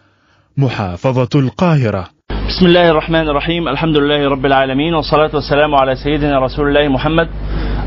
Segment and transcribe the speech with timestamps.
[0.56, 2.08] محافظة القاهرة.
[2.48, 7.28] بسم الله الرحمن الرحيم الحمد لله رب العالمين والصلاة والسلام على سيدنا رسول الله محمد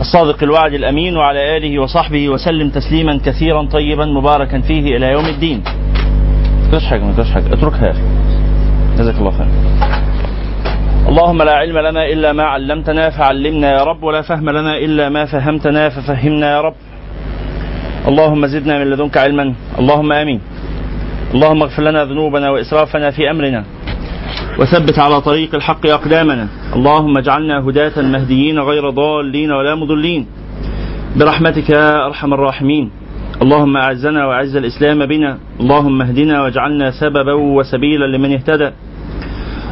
[0.01, 5.63] الصادق الوعد الأمين وعلى آله وصحبه وسلم تسليما كثيرا طيبا مباركا فيه إلى يوم الدين.
[6.89, 8.01] حاجة ما حاجة اتركها يا أخي.
[8.97, 9.66] جزاك الله خير.
[11.07, 15.25] اللهم لا علم لنا إلا ما علمتنا فعلمنا يا رب ولا فهم لنا إلا ما
[15.25, 16.75] فهمتنا ففهمنا يا رب.
[18.07, 19.53] اللهم زدنا من لدنك علما.
[19.79, 20.39] اللهم آمين.
[21.33, 23.63] اللهم اغفر لنا ذنوبنا وإسرافنا في أمرنا.
[24.59, 26.47] وثبت على طريق الحق أقدامنا.
[26.75, 30.27] اللهم اجعلنا هداة مهديين غير ضالين ولا مضلين.
[31.19, 32.91] برحمتك يا أرحم الراحمين.
[33.41, 35.37] اللهم أعزنا وأعز الإسلام بنا.
[35.59, 38.71] اللهم اهدنا واجعلنا سببا وسبيلا لمن اهتدى.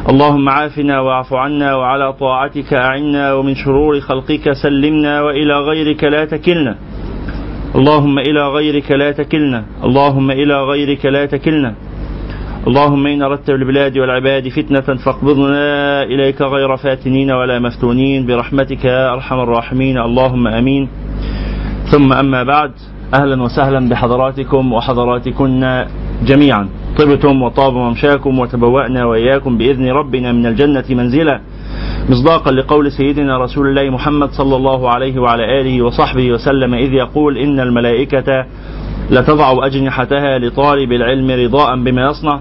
[0.06, 6.76] اللهم عافنا واعف عنا وعلى طاعتك أعنا ومن شرور خلقك سلمنا وإلى غيرك لا تكلنا.
[7.74, 9.64] اللهم إلى غيرك لا تكلنا.
[9.84, 11.74] اللهم إلى غيرك لا تكلنا.
[12.66, 18.26] اللهم إن أردت بالبلاد والعباد فتنة فاقبضنا إليك غير فاتنين ولا مفتونين.
[18.26, 19.98] برحمتك يا أرحم الراحمين.
[19.98, 20.88] اللهم أمين.
[21.92, 22.72] ثم أما بعد
[23.14, 25.84] أهلا وسهلا بحضراتكم وحضراتكن
[26.24, 26.68] جميعا.
[26.98, 31.40] طبتم وطاب ممشاكم وتبوأنا وإياكم بإذن ربنا من الجنة منزلا
[32.10, 37.38] مصداقا لقول سيدنا رسول الله محمد صلى الله عليه وعلى آله وصحبه وسلم إذ يقول
[37.38, 38.46] إن الملائكة
[39.10, 42.40] لتضع أجنحتها لطالب العلم رضاء بما يصنع.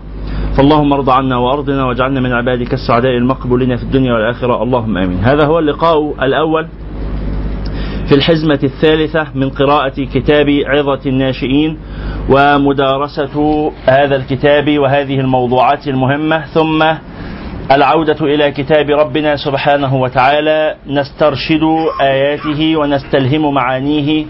[0.58, 4.64] فاللهم ارض عنا وأرضنا واجعلنا من عبادك السعداء المقبولين في الدنيا والآخرة.
[4.64, 5.18] اللهم آمين.
[5.18, 6.68] هذا هو اللقاء الأول.
[8.10, 11.78] في الحزمة الثالثة من قراءة كتاب عظة الناشئين
[12.30, 16.84] ومدارسة هذا الكتاب وهذه الموضوعات المهمة ثم
[17.72, 21.64] العودة إلى كتاب ربنا سبحانه وتعالى نسترشد
[22.02, 24.26] آياته ونستلهم معانيه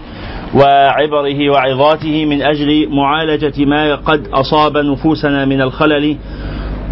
[0.54, 6.16] وعبره وعظاته من أجل معالجة ما قد أصاب نفوسنا من الخلل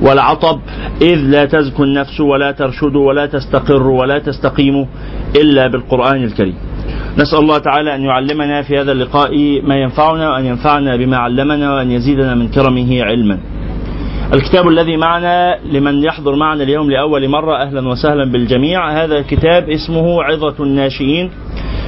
[0.03, 0.61] والعطب.
[1.03, 4.87] إذ لا تزكو النفس ولا ترشد ولا تستقر ولا تستقيم
[5.37, 6.74] إلا بالقرآن الكريم.
[7.19, 11.91] نسأل الله تعالى أن يعلمنا في هذا اللقاء ما ينفعنا وأن ينفعنا بما علمنا وأن
[11.91, 13.39] يزيدنا من كرمه علما.
[14.33, 20.23] الكتاب الذي معنا لمن يحضر معنا اليوم لأول مرة أهلا وسهلا بالجميع هذا الكتاب اسمه
[20.23, 21.31] عظة الناشئين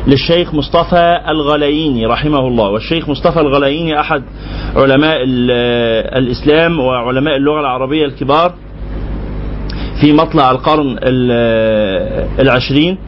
[0.06, 2.68] للشيخ مصطفى الغلاييني رحمه الله.
[2.68, 4.22] والشيخ مصطفى الغلاييني أحد
[4.76, 5.16] علماء
[6.18, 8.54] الإسلام وعلماء اللغة العربية الكبار
[10.00, 10.98] في مطلع القرن
[12.40, 12.98] العشرين.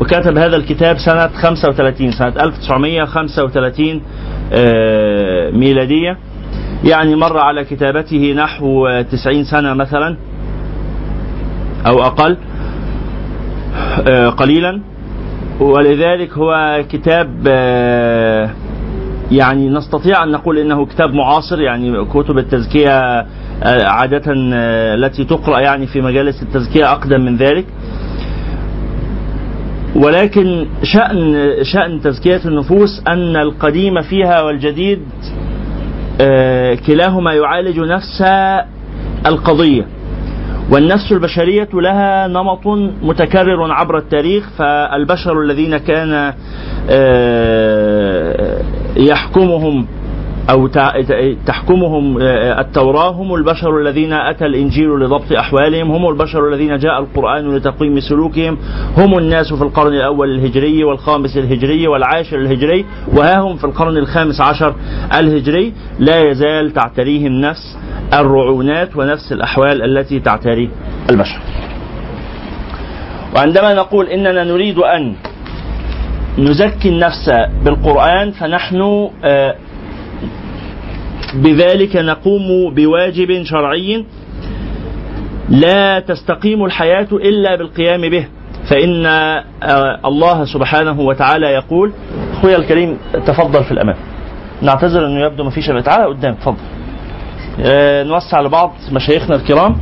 [0.00, 4.00] وكتب هذا الكتاب سنة 35 سنة 1935
[5.60, 6.18] ميلادية.
[6.84, 10.16] يعني مر على كتابته نحو 90 سنة مثلا
[11.86, 12.36] أو أقل
[14.36, 14.80] قليلا.
[15.60, 17.46] ولذلك هو كتاب
[19.32, 21.60] يعني نستطيع أن نقول إنه كتاب معاصر.
[21.60, 23.26] يعني كتب التزكية
[23.86, 27.66] عادة التي تقرأ يعني في مجالس التزكية أقدم من ذلك.
[29.96, 35.00] ولكن شأن شأن تزكية النفوس أن القديم فيها والجديد
[36.86, 38.22] كلاهما يعالج نفس
[39.26, 39.86] القضية.
[40.72, 42.66] والنفس البشرية لها نمط
[43.02, 46.32] متكرر عبر التاريخ فالبشر الذين كان
[48.96, 49.86] يحكمهم
[50.50, 50.66] أو
[51.46, 52.18] تحكمهم
[52.58, 58.58] التوراة هم البشر الذين أتى الإنجيل لضبط أحوالهم هم البشر الذين جاء القرآن لتقويم سلوكهم
[58.96, 62.84] هم الناس في القرن الأول الهجري والخامس الهجري والعاشر الهجري
[63.14, 64.74] وها هم في القرن الخامس عشر
[65.14, 65.72] الهجري.
[65.98, 67.78] لا يزال تعتريهم نفس
[68.12, 70.70] الرعونات ونفس الأحوال التي تعتري
[71.10, 71.40] البشر.
[73.36, 75.14] وعندما نقول إننا نريد أن
[76.38, 77.30] نزكي النفس
[77.64, 79.08] بالقرآن فنحن
[81.34, 84.04] بذلك نقوم بواجب شرعي
[85.48, 88.26] لا تستقيم الحياة إلا بالقيام به.
[88.70, 89.44] فإن آه،
[90.04, 91.92] الله سبحانه وتعالى يقول
[92.32, 92.96] أخويا الكريم
[93.26, 93.96] تفضل في الأمام.
[94.62, 96.56] نعتذر أنه يبدو ما فيش تعالى قدام تفضل.
[97.60, 99.76] آه، نوسع لبعض مشايخنا الكرام.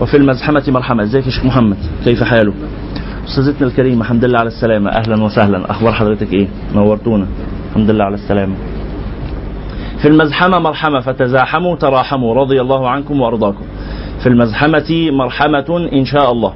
[0.00, 2.54] وفي المزحمة مرحمة إزيك يا شيخ محمد؟ كيف حاله؟
[3.28, 4.90] أستاذتنا الكريمة الحمد لله على السلامة.
[4.90, 5.70] أهلا وسهلا.
[5.70, 7.26] أخبار حضرتك إيه؟ نورتونا.
[7.70, 8.54] الحمد لله على السلامة.
[10.04, 12.34] في المزحمة مرحمة فتزاحموا تراحموا.
[12.34, 13.64] رضي الله عنكم وأرضاكم.
[14.22, 16.52] في المزحمة مرحمة إن شاء الله.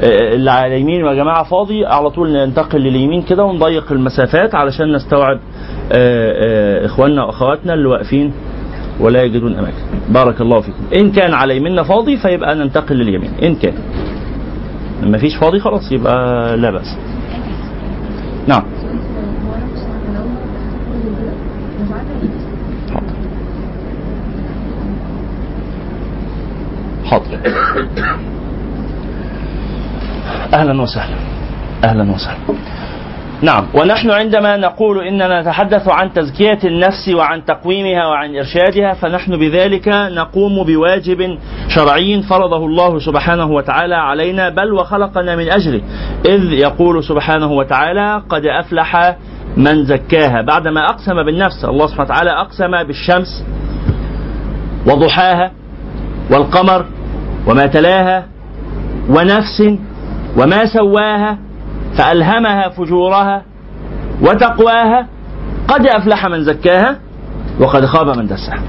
[0.00, 4.92] آه، اللي على اليمين يا جماعة فاضي على طول ننتقل لليمين كده ونضيق المسافات علشان
[4.92, 5.38] نستوعب
[5.92, 8.32] آه، آه، إخواننا وأخواتنا اللي واقفين
[9.00, 9.82] ولا يجدون أماكن.
[10.08, 10.82] بارك الله فيكم.
[10.94, 13.30] إن كان على يميننا فاضي فيبقى ننتقل لليمين.
[13.42, 13.74] إن كان.
[15.02, 16.98] ما فيش فاضي خلاص يبقى لا بأس.
[18.48, 18.62] نعم.
[27.12, 27.38] حاضر
[30.54, 31.16] أهلا وسهلا.
[31.84, 32.38] أهلا وسهلا.
[33.42, 33.66] نعم.
[33.74, 40.64] ونحن عندما نقول إننا نتحدث عن تزكية النفس وعن تقويمها وعن إرشادها فنحن بذلك نقوم
[40.64, 41.38] بواجب
[41.68, 45.82] شرعي فرضه الله سبحانه وتعالى علينا بل وخلقنا من أجله.
[46.26, 49.16] إذ يقول سبحانه وتعالى قد أفلح
[49.56, 53.44] من زكاها بعدما أقسم بالنفس الله سبحانه وتعالى أقسم بالشمس
[54.86, 55.50] وضحاها
[56.30, 56.86] والقمر
[57.46, 58.26] وما تلاها
[59.08, 59.62] ونفس
[60.36, 61.38] وما سواها
[61.98, 63.42] فألهمها فجورها
[64.22, 65.06] وتقواها
[65.68, 66.98] قد أفلح من زكاها
[67.60, 68.62] وقد خاب من دساها.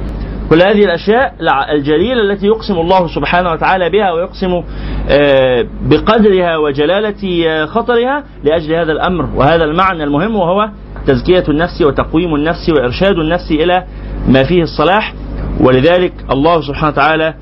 [0.49, 1.33] كل هذه الأشياء
[1.71, 4.63] الجليلة التي يقسم الله سبحانه وتعالى بها ويقسم
[5.09, 10.69] آه، بقدرها وجلالة آه، خطرها لأجل هذا الأمر وهذا المعنى المهم وهو
[11.07, 13.83] تزكية النفس وتقويم النفس وإرشاد النفس إلى
[14.27, 15.13] ما فيه الصلاح.
[15.61, 17.33] ولذلك الله سبحانه وتعالى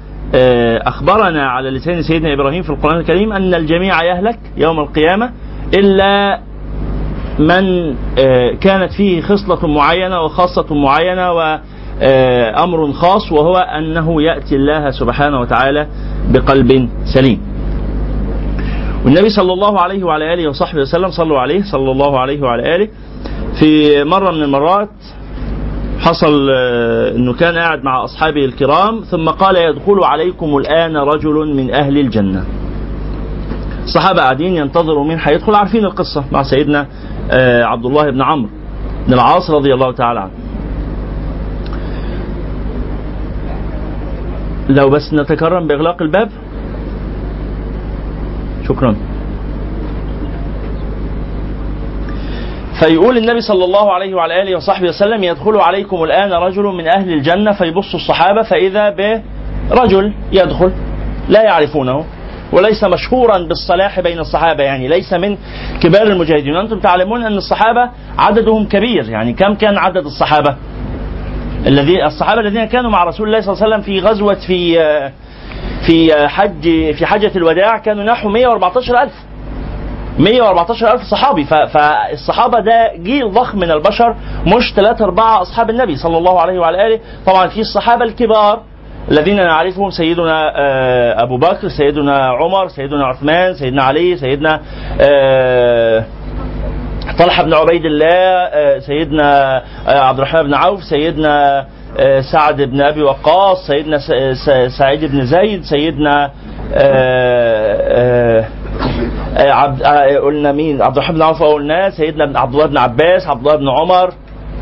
[0.87, 5.31] أخبرنا على لسان سيدنا إبراهيم في القرآن الكريم أن الجميع يهلك يوم القيامة
[5.73, 6.39] إلا
[7.39, 14.91] من آه، كانت فيه خصلة معينة وخاصة معينة وأمر آه، خاص وهو أنه يأتي الله
[14.91, 15.87] سبحانه وتعالى
[16.29, 17.41] بقلب سليم.
[19.05, 22.87] والنبي صلى الله عليه وعلى آله وصحبه وسلم صلوا عليه صلى الله عليه وعلى آله.
[23.59, 24.89] في مرة من المرات
[26.01, 31.73] حصل آه، إنه كان قاعد مع اصحابه الكرام ثم قال يدخل عليكم الآن رجل من
[31.73, 32.45] أهل الجنة.
[33.83, 36.87] الصحابه قاعدين ينتظروا مين هيدخل عارفين القصة مع سيدنا
[37.31, 38.49] آه، عبد الله بن عمرو
[39.07, 40.31] بن العاص رضي الله تعالى عنه.
[44.69, 46.29] لو بس نتكرم بإغلاق الباب.
[48.67, 48.95] شكرا.
[52.83, 57.13] فيقول النبي صلى الله عليه وعلى آله وصحبه وسلم يدخل عليكم الآن رجل من أهل
[57.13, 58.89] الجنة فيبص الصحابة فإذا
[59.69, 60.71] برجل يدخل
[61.29, 62.05] لا يعرفونه
[62.53, 65.37] وليس مشهورا بالصلاح بين الصحابة يعني ليس من
[65.81, 66.55] كبار المجاهدين.
[66.55, 70.55] وأنتم تعلمون أن الصحابة عددهم كبير يعني كم كان عدد الصحابة؟
[71.67, 74.75] الذي الصحابة الذين كانوا مع رسول الله صلى الله عليه وسلم في غزوة في
[75.85, 76.61] في حج
[76.93, 79.13] في حجة الوداع كانوا نحو 114 ألف.
[80.19, 81.43] 114 ألف صحابي.
[81.45, 84.15] فالصحابة ده جيل ضخم من البشر
[84.47, 86.99] مش ثلاثة أربعة أصحاب النبي صلى الله عليه وعلى آله.
[87.25, 88.61] طبعا في الصحابة الكبار
[89.11, 94.61] الذين نعرفهم سيدنا آه، أبو بكر سيدنا عمر سيدنا عثمان سيدنا علي سيدنا
[95.01, 96.03] آه،
[97.19, 101.65] طلحة بن عبيد الله آه، سيدنا عبد الرحمن بن عوف سيدنا
[102.31, 103.97] سعد بن أبي وقاص سيدنا
[104.77, 106.31] سعيد بن زيد سيدنا
[106.73, 108.45] آه،
[109.37, 113.47] عبد آه، قلنا مين؟ عبد الرحمن بن عوف قلنا سيدنا عبد الله بن عباس عبد
[113.47, 114.13] الله بن عمر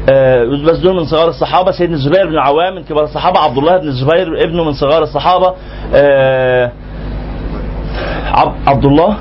[0.10, 1.72] آه، بس دول من صغار الصحابة.
[1.72, 5.54] سيدنا الزبير بن عوام من كبار الصحابة عبد الله بن الزبير ابنه من صغار الصحابة.
[8.68, 9.18] عبد الله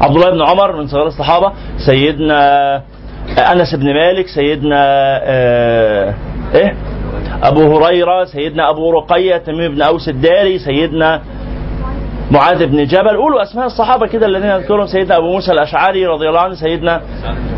[0.00, 1.52] عبد الله بن عمر من صغار الصحابة.
[1.86, 2.74] سيدنا
[3.52, 4.82] أنس بن مالك سيدنا
[6.54, 6.76] إيه؟
[7.42, 11.20] أبو هريرة سيدنا أبو رقية تميم بن أوس الداري سيدنا
[12.30, 13.16] معاذ بن جبل.
[13.16, 14.86] قولوا أسماء الصحابة كده الذين يذكرهم.
[14.86, 17.00] سيدنا أبو موسى الأشعري رضي الله عنه سيدنا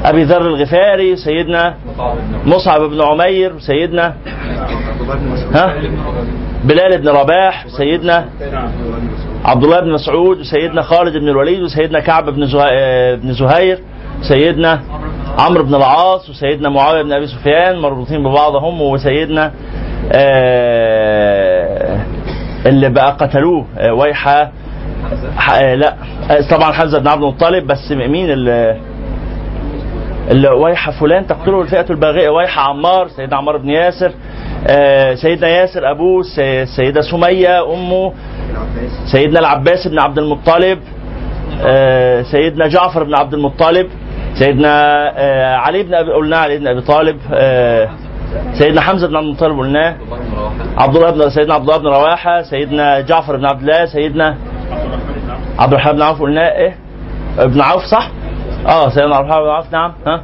[0.05, 1.75] أبي ذر الغفاري سيدنا
[2.47, 4.15] مصعب بن عمير سيدنا
[5.55, 5.75] ها؟
[6.65, 8.29] بلال بن رباح سيدنا
[9.45, 12.47] عبد الله بن مسعود وسيدنا خالد بن الوليد وسيدنا كعب بن
[13.23, 13.79] بن زهير
[14.29, 14.81] سيدنا
[15.39, 19.53] عمرو بن العاص وسيدنا معاوية بن أبي سفيان مربوطين ببعضهم وسيدنا
[20.13, 21.99] آه
[22.67, 24.51] اللي بقى قتلوه آه، ويحة
[25.61, 25.95] آه، لا
[26.31, 28.81] آه، طبعا حمزة بن عبد المطلب بس مين اللي
[30.31, 34.13] اللي ويحة فلان تقتله الفئة الباغية ويحة عمار سيدنا عمار بن ياسر
[35.15, 38.13] سيدنا ياسر أبوه س- السيده سمية أمه
[39.13, 40.79] سيدنا العباس بن عبد المطلب
[42.31, 43.87] سيدنا جعفر بن عبد المطلب
[44.35, 45.03] سيدنا
[45.57, 47.19] علي بن أبي قلنا علي بن أبي طالب
[48.59, 49.97] سيدنا حمزة بن عبد المطلب قلناه.
[50.79, 54.37] عبد الله بن سيدنا عبد الله بن رواحة سيدنا جعفر بن عبد الله سيدنا
[55.59, 56.49] عبد الرحمن بن عوف قلناه.
[56.49, 56.77] إيه؟
[57.39, 58.11] ابن عوف صح؟
[58.67, 59.93] آه سيدنا عبد الرحمن بن عوف نعم.
[60.07, 60.21] ها؟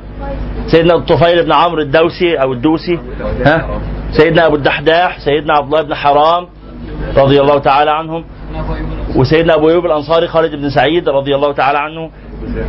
[0.66, 2.99] سيدنا الطفيل بن عمرو الدوسي أو الدوسي
[3.47, 3.69] ها؟
[4.12, 6.47] سيدنا أبو الدحداح سيدنا عبد الله بن حرام
[7.16, 8.25] رضي الله تعالى عنهم.
[9.16, 12.11] وسيدنا أبو أيوب الأنصاري خالد بن سعيد رضي الله تعالى عنه.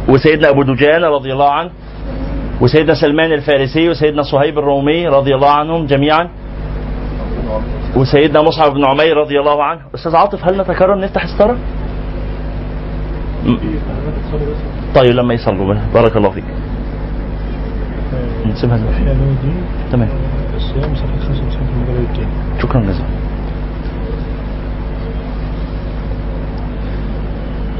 [0.09, 1.69] وسيدنا أبو دجانه رضي الله عنه.
[2.61, 6.27] وسيدنا سلمان الفارسي وسيدنا صهيب الرومي رضي الله عنهم جميعا.
[7.95, 9.81] وسيدنا مصعب بن عمير رضي الله عنه.
[9.95, 11.57] أستاذ عاطف هل نتكرر نفتح ستاره؟
[13.45, 13.57] م-
[14.95, 16.43] طيب لما يصلوا بارك الله فيك.
[18.45, 18.77] نسيبها
[19.91, 20.09] تمام.
[20.55, 22.27] الصيام صفحة 95 في المجال الدين
[22.61, 23.05] شكرا جزيلا.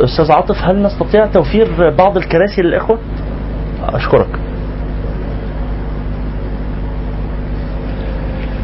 [0.04, 2.98] أستاذ عاطف هل نستطيع توفير بعض الكراسي للإخوة؟
[3.84, 4.28] أشكرك.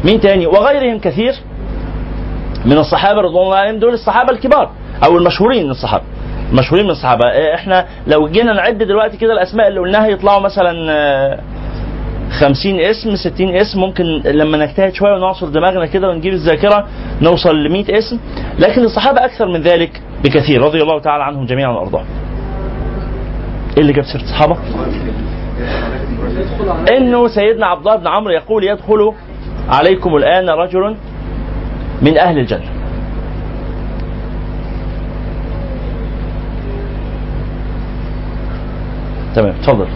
[0.04, 1.34] مين تاني وغيرهم كثير
[2.64, 4.70] من الصحابة رضوان الله عليهم دول الصحابة الكبار
[5.04, 6.04] أو المشهورين من الصحابة
[6.52, 10.86] مشهورين من الصحابة إيه، إحنا لو جينا نعد دلوقتي كده الأسماء اللي قلناها يطلعوا مثلا
[10.90, 11.38] آه،
[12.30, 16.86] 50 اسم 60 اسم ممكن لما نجتهد شوية ونعصر دماغنا كده ونجيب الذاكرة
[17.22, 18.18] نوصل ل 100 اسم
[18.58, 22.06] لكن الصحابة أكثر من ذلك بكثير رضي الله تعالى عنهم جميعا وارضاهم.
[23.76, 24.56] إيه اللي جاب سيرة الصحابة؟
[26.96, 29.12] إنه سيدنا عبد الله بن عمرو يقول يدخل
[29.68, 30.96] عليكم الآن رجل
[32.02, 32.70] من أهل الجنة.
[39.34, 39.86] تمام اتفضل.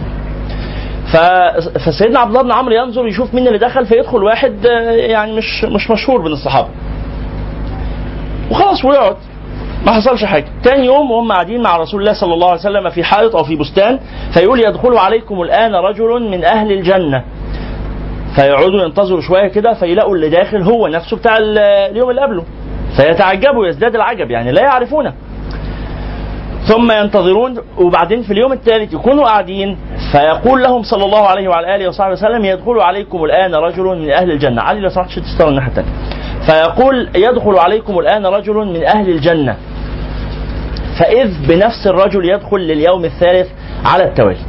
[1.85, 5.63] فسيدنا عبد الله بن عمرو ينظر يشوف مين اللي دخل فيدخل واحد آه، يعني مش
[5.63, 6.67] مش مشهور من الصحابة.
[8.51, 9.15] وخلاص ويقعد
[9.85, 10.45] ما حصلش حاجة.
[10.63, 13.55] تاني يوم وهم قاعدين مع رسول الله صلى الله عليه وسلم في حائط أو في
[13.55, 13.99] بستان
[14.33, 17.23] فيقول يدخل عليكم الآن رجل من أهل الجنة.
[18.35, 22.43] فيقعدوا ينتظروا شوية كده فيلاقوا اللي داخل هو نفسه بتاع ال- اليوم اللي قبله.
[22.95, 25.13] فيتعجبوا يزداد العجب يعني لا يعرفونه.
[26.67, 29.77] ثم ينتظرون وبعدين في اليوم الثالث يكونوا قاعدين
[30.11, 34.31] فيقول لهم صلى الله عليه وعلى آله وصحبه وسلم يدخل عليكم الآن رجل من أهل
[34.31, 35.89] الجنة، علي لو سمحت تستوى الناحية الثانية.
[36.45, 39.57] فيقول يدخل عليكم الآن رجل من أهل الجنة.
[40.99, 43.47] فإذ بنفس الرجل يدخل لليوم الثالث
[43.85, 44.39] على التوالي.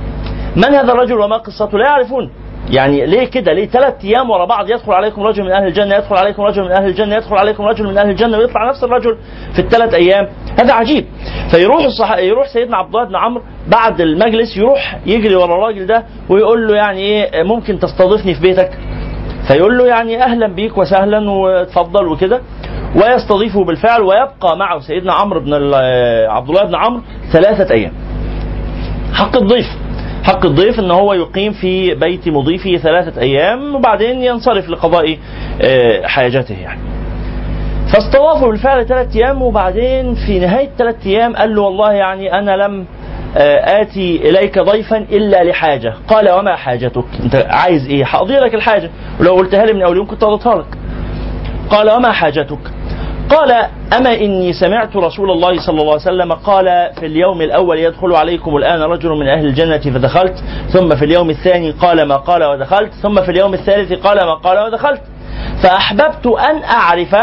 [0.57, 2.31] من هذا الرجل وما قصته؟ لا يعرفون.
[2.71, 6.17] يعني ليه كده؟ ليه ثلاث أيام ورا بعض يدخل عليكم رجل من أهل الجنة، يدخل
[6.17, 9.17] عليكم رجل من أهل الجنة، يدخل عليكم رجل من أهل الجنة ويطلع نفس الرجل
[9.55, 10.29] في الثلاث أيام،
[10.59, 11.05] هذا عجيب.
[11.51, 12.17] فيروح الصح...
[12.19, 16.77] يروح سيدنا عبد الله بن عمرو بعد المجلس يروح يجري ورا الراجل ده ويقول له
[16.77, 18.71] يعني إيه ممكن تستضيفني في بيتك؟
[19.49, 22.41] فيقول له يعني أهلا بيك وسهلا وتفضل وكده
[22.97, 25.55] ويستضيفه بالفعل ويبقى معه سيدنا عمرو بن
[26.29, 27.03] عبد الله بن عمرو
[27.33, 27.93] ثلاثة أيام.
[29.15, 29.67] حق الضيف
[30.25, 35.19] حق الضيف إن هو يقيم في بيت مضيفه ثلاثة أيام وبعدين ينصرف لقضاء
[35.63, 36.81] آه، حاجته يعني.
[37.93, 42.85] فاستضافه بالفعل ثلاث أيام وبعدين في نهاية ثلاث أيام قال له والله يعني أنا لم
[43.37, 48.91] آه، آتي إليك ضيفا إلا لحاجة، قال وما حاجتك؟ أنت عايز إيه؟ هقضي لك الحاجة،
[49.21, 50.67] ولو قلتها لي من أول يوم كنت قضيتها لك.
[51.71, 52.59] قال وما حاجتك؟
[53.31, 53.53] قال
[53.97, 58.57] أما إني سمعت رسول الله صلى الله عليه وسلم قال في اليوم الأول يدخل عليكم
[58.57, 63.23] الآن رجل من أهل الجنة فدخلت ثم في اليوم الثاني قال ما قال ودخلت ثم
[63.23, 65.01] في اليوم الثالث قال ما قال ودخلت.
[65.63, 67.17] فأحببت أن أعرف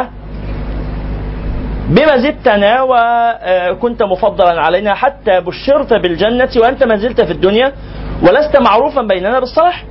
[1.89, 7.73] بما زدتنا وكنت مفضلا علينا حتى بشرت بالجنة وأنت ما زلت في الدنيا
[8.21, 9.85] ولست معروفا بيننا بالصلاح.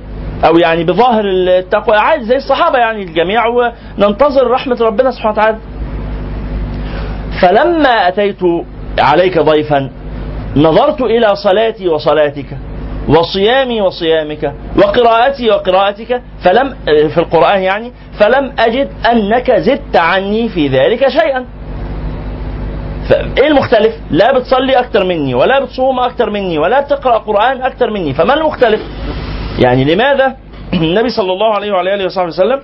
[0.45, 5.57] أو يعني بظاهر التقوى عادي زي الصحابة يعني الجميع وننتظر رحمة ربنا سبحانه وتعالى.
[7.41, 8.39] فلما أتيت
[8.99, 9.89] عليك ضيفا
[10.55, 12.57] نظرت إلى صلاتي وصلاتك
[13.07, 21.07] وصيامي وصيامك وقراءتي وقراءتك فلم في القرآن يعني فلم أجد أنك زدت عني في ذلك
[21.07, 21.45] شيئا
[23.09, 28.13] فإيه المختلف؟ لا بتصلي أكتر مني ولا بتصوم أكتر مني ولا بتقرأ قرآن أكتر مني،
[28.13, 28.81] فما المختلف؟
[29.59, 30.35] يعني لماذا
[30.73, 32.59] النبي صلى الله عليه وعلى آله وصحبه وسلم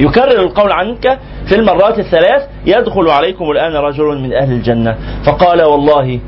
[0.00, 1.18] يكرر القول عنك
[1.48, 4.96] في المرات الثلاث يدخل عليكم الآن رجل من أهل الجنة.
[5.26, 6.20] فقال والله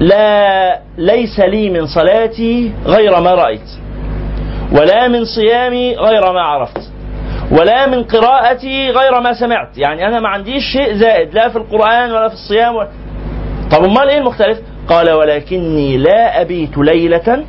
[0.00, 3.70] لا ليس لي من صلاتي غير ما رأيت
[4.72, 6.90] ولا من صيامي غير ما عرفت
[7.50, 9.78] ولا من قراءتي غير ما سمعت.
[9.78, 12.88] يعني أنا ما عنديش شيء زائد لا في القرآن ولا في الصيام ولا
[13.70, 17.44] طب أمال إيه المختلف؟ قال ولكني لا أبيت ليلة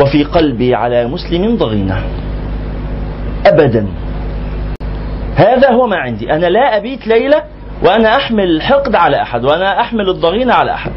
[0.00, 2.02] وفي قلبي على مسلم ضغينة.
[3.46, 3.86] ابدا.
[5.36, 6.32] هذا هو ما عندي.
[6.32, 7.42] أنا لا أبيت ليلة
[7.84, 10.92] وأنا أحمل الحقد على أحد وأنا أحمل الضغينة على أحد.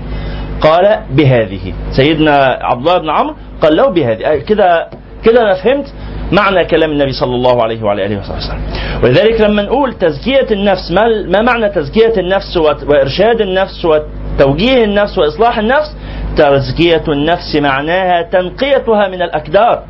[0.62, 1.74] قال بهذه.
[1.92, 4.38] سيدنا عبد الله بن عمرو قال له بهذه.
[4.38, 4.88] كده
[5.24, 5.94] كده أنا فهمت
[6.32, 8.62] معنى كلام النبي صلى الله عليه وعلى آله وسلم.
[9.04, 15.58] ولذلك لما نقول تزكية النفس ما ما معنى تزكية النفس وإرشاد النفس وتوجيه النفس وإصلاح
[15.58, 15.96] النفس؟
[16.38, 19.84] تزكية النفس معناها تنقيتها من الأكدار.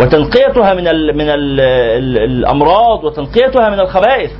[0.00, 4.30] وتنقيتها من ال من ال ال الأمراض وتنقيتها من الخبائث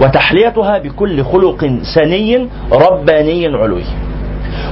[0.00, 3.84] وتحليتها بكل خلق سني رباني علوي.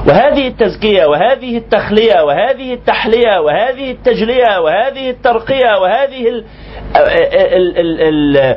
[0.07, 6.43] وهذه التزكية وهذه التخلية وهذه التحلية وهذه التجلية وهذه الترقية وهذه ال
[6.95, 8.55] ال ال ال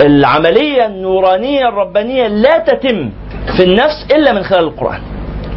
[0.00, 3.10] العملية النورانية الربانية لا تتم
[3.56, 5.00] في النفس إلا من خلال القرآن.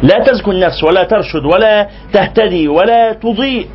[0.02, 3.66] لا تزكو النفس ولا ترشد ولا تهتدي ولا تضيء.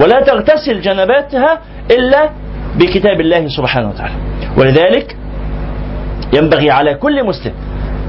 [0.00, 2.30] ولا تغتسل جنباتها إلا
[2.76, 4.14] بكتاب الله سبحانه وتعالى.
[4.58, 5.16] ولذلك
[6.34, 7.52] ينبغي على كل مسلم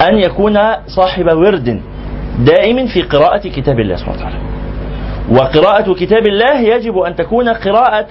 [0.08, 1.82] أن يكون صاحب ورد
[2.40, 4.38] دائم في قراءة كتاب الله سبحانه وتعالى.
[5.32, 8.08] وقراءة كتاب الله يجب أن تكون قراءة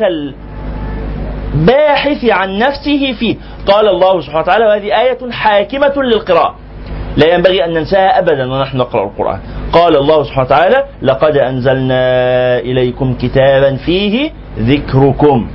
[1.54, 3.36] الباحث عن نفسه فيه.
[3.66, 6.54] قال الله سبحانه وتعالى وهذه آية حاكمة للقراءة.
[7.16, 9.40] لا ينبغي أن ننساها أبدا ونحن نقرأ القرآن.
[9.72, 12.02] قال الله سبحانه وتعالى لقد أنزلنا
[12.58, 15.50] إليكم كتابا فيه ذكركم.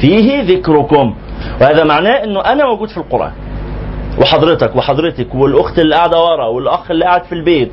[0.00, 1.14] فيه ذكركم.
[1.60, 3.32] وهذا معناه أنه أنا موجود في القرآن.
[4.20, 7.72] وحضرتك وحضرتك والأخت اللي قاعدة ورا والأخ اللي قاعد في البيت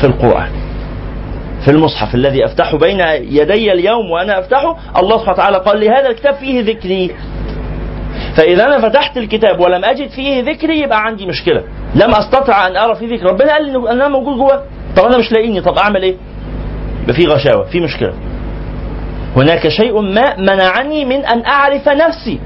[0.00, 0.50] في القرآن.
[1.64, 6.08] في المصحف الذي أفتحه بين يدي اليوم وأنا أفتحه الله سبحانه وتعالى قال لي هذا
[6.08, 7.10] الكتاب فيه ذكري.
[8.36, 11.62] فإذا أنا فتحت الكتاب ولم أجد فيه ذكري يبقى عندي مشكلة.
[11.94, 14.64] لم أستطع أن أرى فيه ذكر ربنا قال لي أنا موجود جوه
[14.96, 16.16] طب أنا مش لاقيني طب أعمل إيه؟
[17.02, 18.12] يبقى في غشاوة في مشكلة.
[19.36, 22.40] هناك شيء ما منعني من أن أعرف نفسي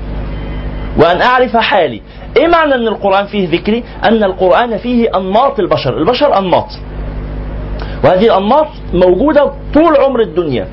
[0.99, 2.03] وأن أعرف حالي.
[2.37, 5.99] إيه معنى إن القرآن فيه ذكري؟ أن القرآن فيه أنماط البشر.
[5.99, 6.69] البشر أنماط.
[8.05, 10.69] وهذه الأنماط موجودة طول عمر الدنيا.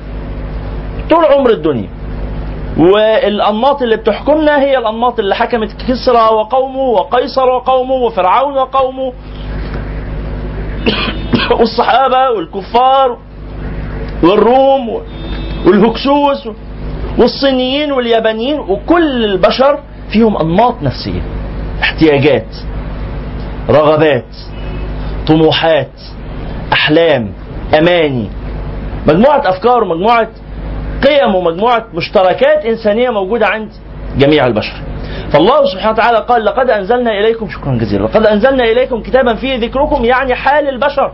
[1.10, 1.88] طول عمر الدنيا.
[2.78, 9.12] والأنماط اللي بتحكمنا هي الأنماط اللي حكمت كسرى وقومه وقيصر وقومه وفرعون وقومه.
[11.58, 13.18] والصحابة والكفار
[14.22, 15.02] والروم
[15.66, 16.48] والهكسوس
[17.18, 19.78] والصينيين واليابانيين وكل البشر
[20.12, 21.22] فيهم أنماط نفسية
[21.82, 22.56] احتياجات
[23.70, 24.36] رغبات
[25.26, 26.00] طموحات
[26.72, 27.32] أحلام
[27.78, 28.28] أماني
[29.06, 30.28] مجموعة أفكار ومجموعه
[31.06, 33.72] قيم ومجموعة مشتركات إنسانية موجودة عند
[34.16, 34.74] جميع البشر.
[35.32, 38.02] فالله سبحانه وتعالى قال لقد أنزلنا إليكم شكرا جزيلا.
[38.02, 41.12] لقد أنزلنا إليكم كتابا فيه ذكركم يعني حال البشر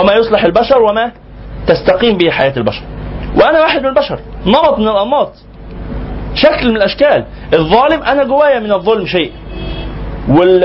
[0.00, 1.12] وما يصلح البشر وما
[1.66, 2.82] تستقيم به حياة البشر.
[3.36, 5.32] وأنا واحد من البشر نمط من الأنماط
[6.34, 7.24] شكل من الأشكال.
[7.54, 9.32] الظالم أنا جوايا من الظلم شيء.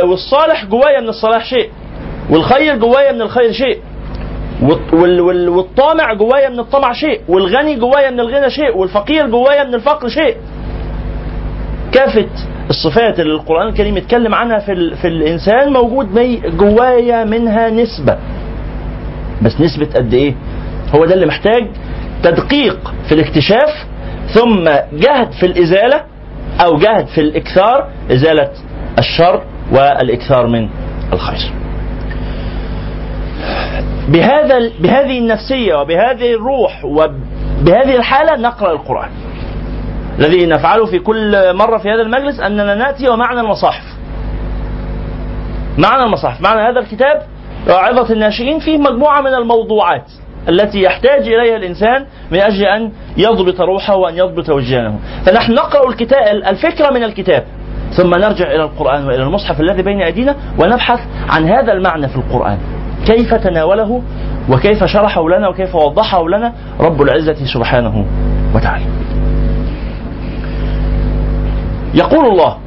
[0.04, 1.70] والصالح جوايا من الصلاح شيء.
[2.30, 3.80] والخير جوايا من الخير شيء.
[4.64, 10.36] والطامع جوايا من الطمع شيء والغني جوايا من الغنى شيء والفقير جوايا من الفقر شيء.
[11.92, 12.26] كافة
[12.70, 16.08] الصفات اللي القرآن الكريم يتكلم عنها في, في الإنسان موجود
[16.58, 18.18] جوايا منها نسبة.
[19.42, 20.36] بس نسبة قد إيه؟
[20.96, 21.68] هو ده اللي محتاج
[22.24, 23.86] تدقيق في الاكتشاف
[24.34, 26.02] ثم جهد في الإزالة
[26.66, 28.50] أو جهد في الإكثار إزالة
[29.00, 30.70] الشر والإكثار من
[31.14, 31.52] الخير.
[34.08, 39.10] بهذا بهذه النفسية وبهذه الروح وبهذه الحالة نقرأ القرآن.
[40.20, 43.84] الذي نفعله في كل مرة في هذا المجلس أننا نأتي ومعنى المصاحف.
[45.78, 46.42] معنى المصاحف.
[46.42, 47.22] معنى هذا الكتاب
[47.68, 50.12] عظة الناشئين فيه مجموعة من الموضوعات
[50.50, 56.24] التي يحتاج إليها الإنسان من أجل أن يضبط روحه وأن يضبط وجدانه فنحن نقرأ الكتاب
[56.28, 57.44] الفكرة من الكتاب.
[57.92, 61.00] ثم نرجع إلى القرآن وإلى المصحف الذي بين أيدينا ونبحث
[61.30, 62.58] عن هذا المعنى في القرآن.
[63.06, 64.02] كيف تناوله
[64.50, 68.06] وكيف شرحه لنا وكيف وضحه لنا رب العزة سبحانه
[68.56, 68.86] وتعالى.
[71.94, 72.58] يقول الله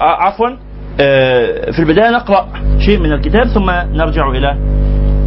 [0.00, 0.48] عفوا
[1.00, 4.56] آه، في البداية نقرأ شيء من الكتاب ثم نرجع إلى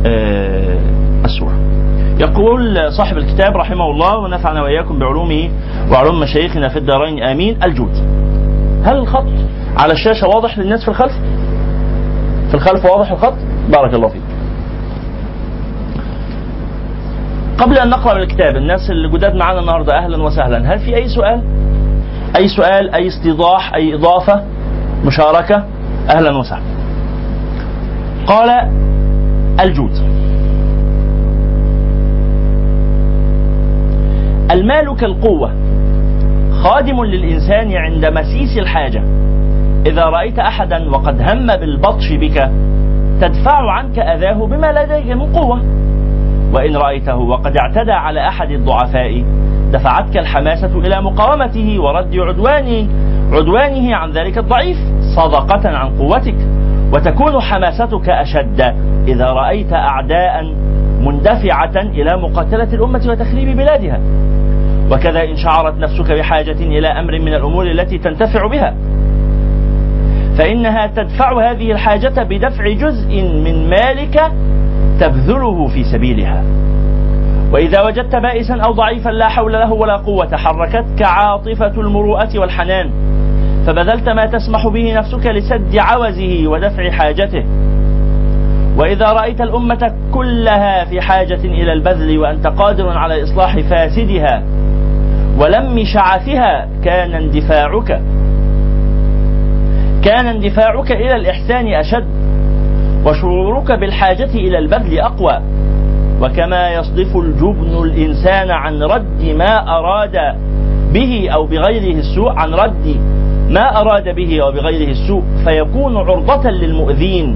[0.06, 0.80] آه،
[1.25, 1.54] السورة.
[2.19, 5.49] يقول صاحب الكتاب رحمه الله ونفعنا وإياكم بعلومه
[5.91, 7.95] وعلوم مشايخنا في الدارين آمين الجود.
[8.86, 9.27] هل الخط
[9.77, 11.13] على الشاشة واضح للناس في الخلف؟
[12.49, 13.34] في الخلف واضح الخط؟
[13.69, 14.21] بارك الله فيك.
[17.58, 21.08] قبل أن نقرأ من الكتاب الناس اللي جداد معانا النهاردة أهلا وسهلا هل في أي
[21.08, 21.41] سؤال؟
[22.38, 24.43] أي سؤال أي استيضاح أي إضافة
[25.06, 25.63] مشاركة؟
[26.10, 26.63] أهلا وسهلا.
[28.28, 28.50] قال
[29.60, 29.91] الجود.
[34.52, 35.52] المال كالقوة.
[36.63, 39.04] خادم للإنسان عند مسيس الحاجة.
[39.86, 42.52] إذا رأيت أحدا وقد هم بالبطش بك
[43.21, 45.62] تدفع عنك أذاه بما لديك من قوة.
[46.53, 49.25] وإن رأيته وقد اعتدى على أحد الضعفاء
[49.73, 52.88] دفعتك الحماسة إلى مقاومته ورد عدوانه
[53.31, 54.77] عدوانه عن ذلك الضعيف
[55.15, 56.36] صدقة عن قوتك.
[56.93, 58.62] وتكون حماستك أشد
[59.07, 60.53] إذا رأيت أعداء
[61.01, 63.99] مندفعة إلى مقاتلة الأمة وتخريب بلادها.
[64.91, 68.73] وكذا إن شعرت نفسك بحاجة إلى أمر من الأمور التي تنتفع بها.
[70.37, 74.31] فإنها تدفع هذه الحاجة بدفع جزء من مالك
[74.99, 76.43] تبذله في سبيلها.
[77.53, 82.89] وإذا وجدت بائسا أو ضعيفا لا حول له ولا قوة حركتك عاطفة المروءة والحنان.
[83.67, 87.43] فبذلت ما تسمح به نفسك لسد عوزه ودفع حاجته.
[88.77, 94.43] وإذا رأيت الأمة كلها في حاجة إلى البذل وأنت قادر على إصلاح فاسدها
[95.39, 98.01] ولم شعثها كان اندفاعك.
[100.03, 102.07] كان اندفاعك إلى الإحسان أشد
[103.05, 105.41] وشعورك بالحاجة إلى البذل أقوى.
[106.21, 110.15] وكما يصدف الجبن الإنسان عن رد ما أراد
[110.93, 112.95] به أو بغيره السوء عن رد
[113.49, 117.35] ما أراد به أو بغيره السوء فيكون عرضة للمؤذين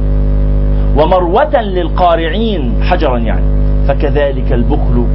[0.97, 2.83] ومروة للقارعين.
[2.83, 3.45] حجرا يعني.
[3.87, 5.05] فكذلك البخل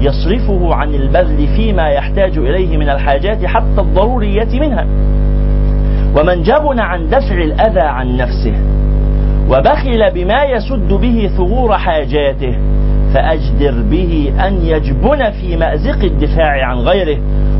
[0.00, 4.86] يصرفه عن البذل فيما يحتاج إليه من الحاجات حتى الضرورية منها.
[6.16, 8.54] ومن جبن عن دفع الأذى عن نفسه
[9.50, 12.58] وبخل بما يسد به ثغور حاجاته
[13.14, 17.18] فأجدر به أن يجبن في مأزق الدفاع عن غيره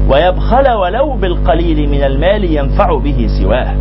[0.09, 3.75] ويبخل ولو بالقليل من المال ينفع به سواه.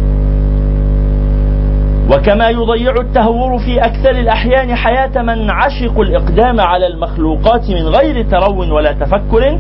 [2.14, 8.76] وكما يضيع التهور في أكثر الأحيان حياة من عشقوا الإقدام على المخلوقات من غير ترو
[8.76, 9.60] ولا تفكر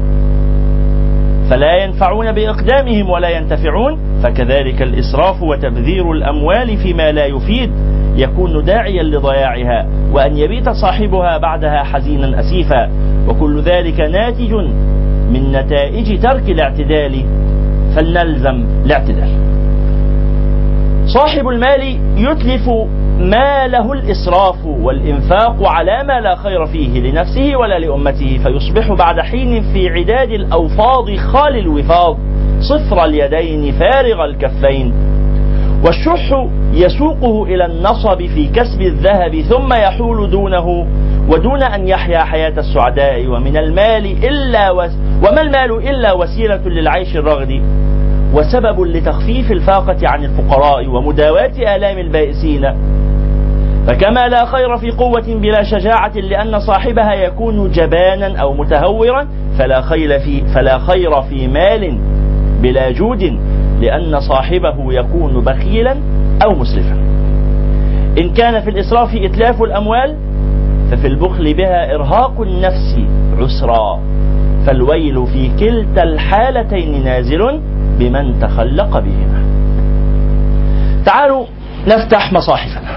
[1.52, 7.72] فلا ينفعون بإقدامهم ولا ينتفعون فكذلك الإسراف وتبذير الأموال فيما لا يفيد
[8.16, 12.90] يكون داعيا لضياعها وأن يبيت صاحبها بعدها حزينا أسيفا
[13.28, 14.54] وكل ذلك ناتج
[15.32, 17.26] من نتائج ترك الاعتدال.
[17.96, 19.30] فلنلزم الاعتدال.
[21.06, 22.70] صاحب المال يتلف
[23.30, 29.90] ماله الإسراف والإنفاق على ما لا خير فيه لنفسه ولا لأمته فيصبح بعد حين في
[29.90, 32.18] عداد الأوفاض خال الوفاض
[32.60, 34.94] صفر اليدين فارغ الكفين.
[35.86, 40.88] والشح يسوقه إلى النصب في كسب الذهب ثم يحول دونه
[41.30, 44.92] ودون أن يحيا حياة السعداء ومن المال إلا وس
[45.24, 47.62] وما المال إلا وسيلة للعيش الرغد.
[48.34, 52.74] وسبب لتخفيف الفاقة عن الفقراء ومداواة آلام البائسين.
[53.88, 60.20] فكما لا خير في قوة بلا شجاعة لأن صاحبها يكون جبانا أو متهورا فلا خير
[60.20, 61.98] في فلا خير في مال
[62.62, 63.40] بلا جود
[63.82, 65.96] لأن صاحبه يكون بخيلا
[66.44, 66.98] أو مسرفا.
[68.18, 70.16] إن كان في الإسراف إتلاف الأموال
[70.92, 73.00] ففي البخل بها إرهاق النفس
[73.38, 74.00] عسرا.
[74.66, 77.62] فالويل في كلتا الحالتين نازل
[78.00, 79.44] بمن تخلق بهما.
[81.06, 81.46] تعالوا
[81.88, 82.91] نفتح مصاحفنا.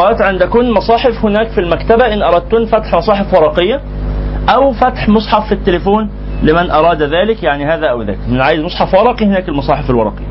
[0.00, 3.80] أخوات عندكن مصاحف هناك في المكتبة إن أردتن فتح مصاحف ورقية
[4.54, 6.10] أو فتح مصحف في التليفون
[6.42, 8.18] لمن أراد ذلك يعني هذا أو ذاك.
[8.28, 10.29] من عايز مصحف ورقي هناك المصاحف الورقية.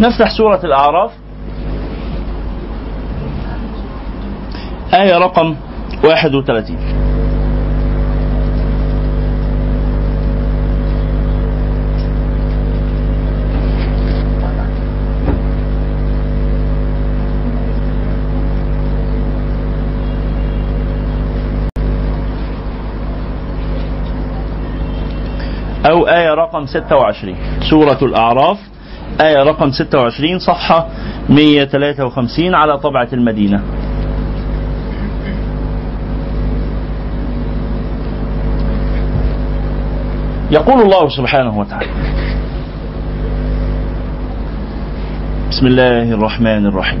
[0.00, 1.10] نفتح سورة الأعراف.
[4.94, 5.56] آية رقم
[6.04, 6.76] 31
[25.90, 27.36] أو آية رقم 26
[27.70, 28.58] سورة الأعراف.
[29.20, 30.88] آية رقم 26 صفحة
[31.28, 33.62] 153 على طبعة المدينة.
[40.50, 41.88] يقول الله سبحانه وتعالى
[45.50, 47.00] بسم الله الرحمن الرحيم.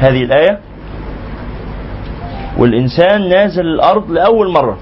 [0.00, 0.58] هذه الآية.
[2.58, 4.78] والإنسان نازل الأرض لأول مرة.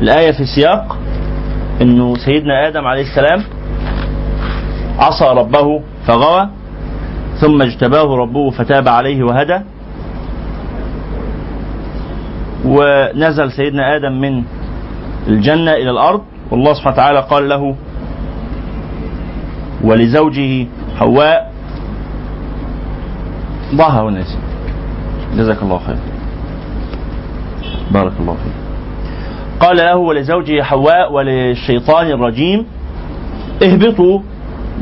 [0.00, 0.98] الآية في سياق
[1.80, 3.44] أنه سيدنا آدم عليه السلام
[4.98, 6.48] عصى ربه فغوى
[7.40, 9.58] ثم اجتباه ربه فتاب عليه وهدى.
[12.64, 14.42] ونزل سيدنا آدم من
[15.28, 16.22] الجنة إلى الأرض.
[16.50, 17.74] والله سبحانه وتعالى قال له
[19.84, 20.66] ولزوجه
[20.98, 21.51] حواء
[23.74, 24.24] ضعها هنا
[25.36, 25.96] جزاك الله خير.
[27.90, 28.52] بارك الله فيك.
[29.60, 32.66] قال له ولزوجه حواء وللشيطان الرجيم
[33.62, 34.20] اهبطوا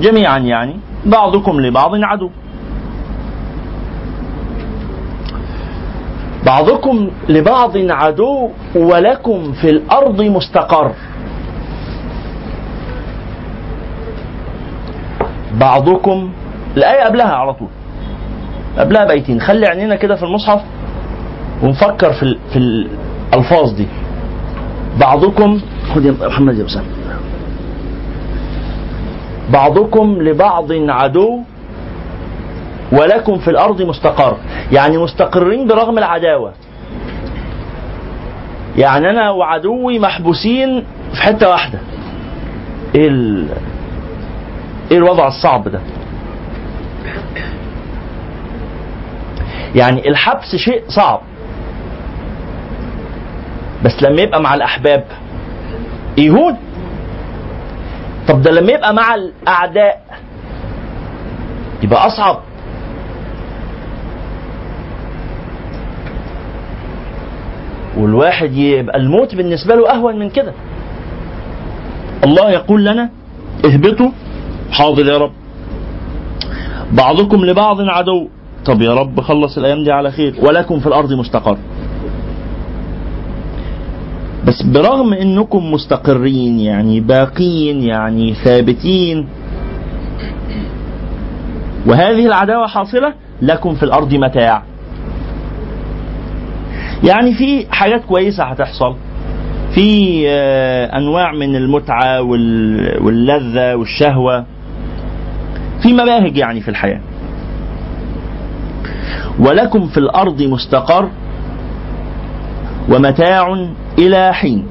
[0.00, 0.76] جميعا يعني
[1.06, 2.30] بعضكم لبعض عدو.
[6.46, 10.92] بعضكم لبعض عدو ولكم في الأرض مستقر.
[15.60, 16.30] بعضكم
[16.76, 17.68] الايه قبلها على طول.
[18.80, 19.40] قبلها بيتين.
[19.40, 20.60] خلي عينينا كده في المصحف
[21.62, 23.86] ونفكر في في الألفاظ دي.
[25.00, 25.60] بعضكم
[25.94, 26.86] خد يا محمد يا اسامه
[29.52, 31.40] بعضكم لبعض عدو
[32.92, 34.36] ولكم في الأرض مستقر.
[34.72, 36.52] يعني مستقرين برغم العداوة.
[38.76, 41.78] يعني أنا وعدوي محبوسين في حتة واحدة.
[42.94, 43.46] إيه ال...
[44.90, 45.80] إيه الوضع الصعب ده؟
[49.74, 51.20] يعني الحبس شيء صعب.
[53.84, 55.04] بس لما يبقى مع الأحباب
[56.18, 56.56] يهون.
[58.28, 60.00] طب ده لما يبقى مع الأعداء
[61.82, 62.40] يبقى أصعب.
[67.96, 70.52] والواحد يبقى الموت بالنسبة له أهون من كده.
[72.24, 73.10] الله يقول لنا
[73.64, 74.10] اهبطوا.
[74.72, 75.32] حاضر يا رب.
[76.92, 78.28] بعضكم لبعض عدو.
[78.64, 81.56] طب يا رب خلص الأيام دي على خير ولكم في الأرض مستقر.
[84.46, 89.28] بس برغم إنكم مستقرين يعني باقين يعني ثابتين
[91.86, 94.62] وهذه العداوة حاصلة لكم في الأرض متاع.
[97.04, 98.94] يعني في حاجات كويسة هتحصل.
[99.74, 104.44] في آه، أنواع من المتعة وال- واللذة والشهوة.
[105.82, 107.00] في مباهج يعني في الحياة.
[109.38, 111.08] ولكم في الأرض مستقر
[112.90, 113.66] ومتاع
[113.98, 114.66] إلى حين.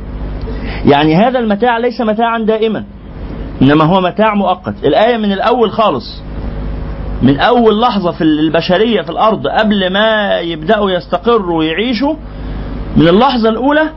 [0.86, 2.84] يعني هذا المتاع ليس متاعا دائما
[3.62, 4.74] إنما هو متاع مؤقت.
[4.84, 6.22] الآية من الأول خالص
[7.22, 12.14] من أول لحظة في البشرية في الأرض قبل ما يبدأوا يستقروا ويعيشوا
[12.98, 13.90] من اللحظة الأولى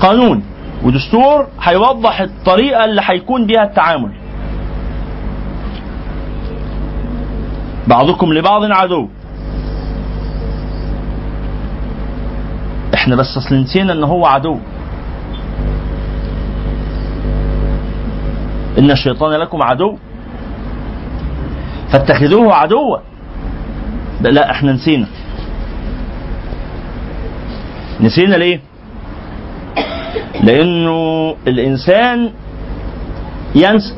[0.00, 0.42] قانون
[0.84, 4.10] ودستور هيوضح الطريقة اللي هيكون بيها التعامل.
[7.86, 9.08] بعضكم لبعض عدو.
[13.06, 14.58] إحنا بس اصل نسينا ان هو عدو.
[18.78, 19.96] إن الشيطان لكم عدو.
[21.92, 22.98] فاتخذوه عدوا.
[24.20, 25.06] لا إحنا نسينا.
[28.00, 28.60] نسينا ليه؟
[30.42, 32.30] لأنه الإنسان
[33.54, 33.94] ينسى.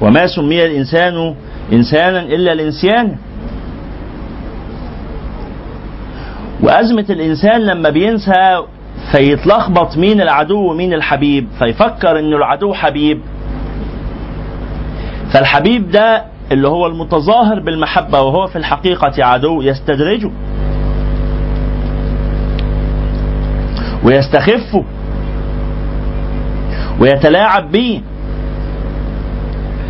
[0.00, 1.34] وما سمي الإنسان
[1.72, 3.16] إنسانا إلا الانسان
[6.62, 8.60] وأزمة الإنسان لما بينسى
[9.12, 13.20] فيتلخبط مين العدو ومين الحبيب فيفكر إنه العدو حبيب.
[15.32, 20.30] فالحبيب ده اللي هو المتظاهر بالمحبة وهو في الحقيقة عدو يستدرجه
[24.04, 24.84] ويستخفه.
[27.00, 28.02] ويتلاعب به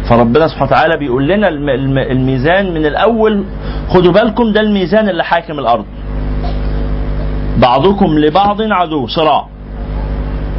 [0.09, 3.45] فربنا سبحانه وتعالى بيقول لنا الم- الم- الميزان من الأول
[3.89, 5.85] خدوا بالكم ده الميزان اللي حاكم الأرض.
[7.59, 9.47] بعضكم لبعض عدو صراع.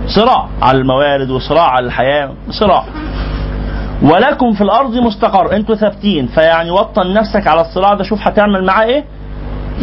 [0.08, 2.84] صراع على الموارد وصراع على الحياة صراع.
[4.03, 8.86] ولكم في الأرض مستقر أنتوا ثابتين فيعني وطن نفسك على الصراع ده شوف هتعمل معاه
[8.86, 9.03] إيه؟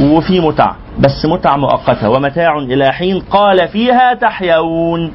[0.01, 5.13] وفي متعه بس متع مؤقتة ومتاع إلى حين قال فيها تحيون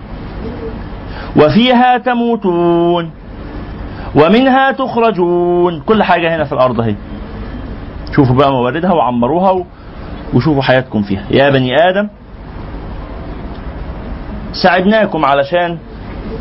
[1.35, 3.11] وفيها تموتون
[4.15, 5.79] ومنها تخرجون.
[5.81, 6.95] كل حاجة هنا في الأرض أهي.
[8.15, 9.65] شوفوا بقى مواردها وعمروها
[10.33, 11.23] وشوفوا حياتكم فيها.
[11.31, 12.07] يا بني آدم
[14.63, 15.77] ساعدناكم علشان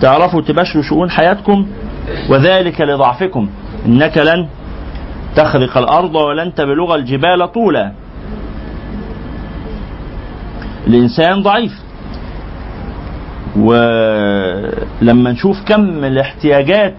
[0.01, 1.67] تعرفوا تباشروا شؤون حياتكم
[2.31, 3.49] وذلك لضعفكم.
[3.87, 4.49] إنك لن
[5.37, 7.93] تخرق الأرض ولن تبلغ الجبال طولا.
[10.87, 11.73] الإنسان ضعيف.
[13.57, 16.95] ولما نشوف كم الاحتياجات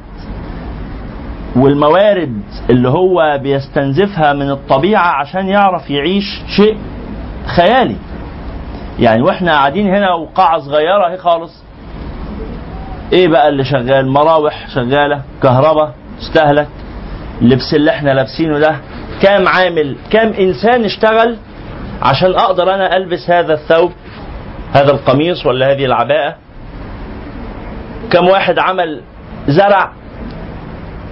[1.57, 6.77] والموارد اللي هو بيستنزفها من الطبيعة عشان يعرف يعيش شيء
[7.55, 7.95] خيالي.
[8.99, 11.63] يعني وإحنا قاعدين هنا وقاعة صغيرة اهي خالص.
[13.13, 16.67] إيه بقى اللي شغال؟ مراوح شغالة كهرباء استهلك
[17.41, 18.75] اللبس اللي إحنا لابسينه ده.
[19.21, 21.37] كام عامل كام انسان اشتغل
[22.01, 23.91] عشان أقدر أنا البس هذا الثوب
[24.73, 26.35] هذا القميص ولا هذه العباءة؟
[28.11, 29.01] كم واحد عمل
[29.47, 29.91] زرع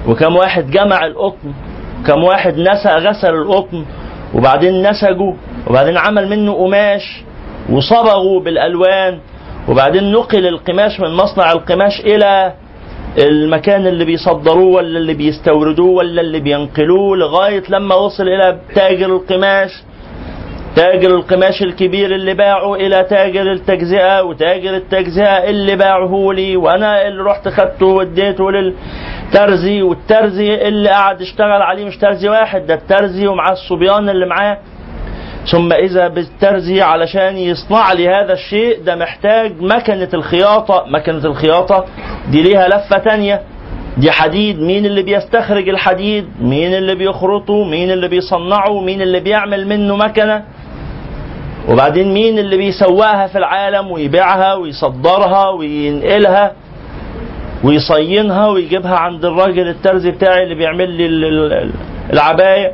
[0.08, 1.54] وكم واحد جمع القطن
[2.08, 3.86] كم واحد نسى غسل القطن
[4.34, 5.34] وبعدين نسجه
[5.68, 7.24] وبعدين عمل منه قماش
[7.70, 9.20] وصبغه بالألوان
[9.70, 12.54] وبعدين نقل القماش من مصنع القماش إلى
[13.18, 19.72] المكان اللي بيصدروه ولا اللي بيستوردوه ولا اللي بينقلوه لغاية لما وصل إلى تاجر القماش.
[20.76, 27.24] تاجر القماش الكبير اللي باعه إلى تاجر التجزئة وتاجر التجزئة اللي باعه لي وأنا اللي
[27.24, 28.44] رحت خدته واديته
[29.26, 34.58] للترزي والترزي اللي قعد اشتغل عليه مش ترزي واحد ده الترزي ومعاه الصبيان اللي معاه.
[35.52, 40.84] ثم إذا بالترزي علشان يصنع لي هذا الشيء ده محتاج مكنة الخياطة.
[40.88, 41.86] مكنة الخياطة
[42.32, 43.42] دي ليها لفة تانية.
[43.98, 44.60] دي حديد.
[44.60, 50.44] مين اللي بيستخرج الحديد؟ مين اللي بيخرطه؟ مين اللي بيصنعه؟ مين اللي بيعمل منه مكنة؟
[51.70, 56.52] وبعدين مين اللي بيسواها في العالم ويبيعها ويصدرها وينقلها؟
[57.64, 61.72] ويصينها ويجيبها عند الراجل الترزي بتاعي اللي بيعمل لي ال- ال-
[62.14, 62.72] العباية.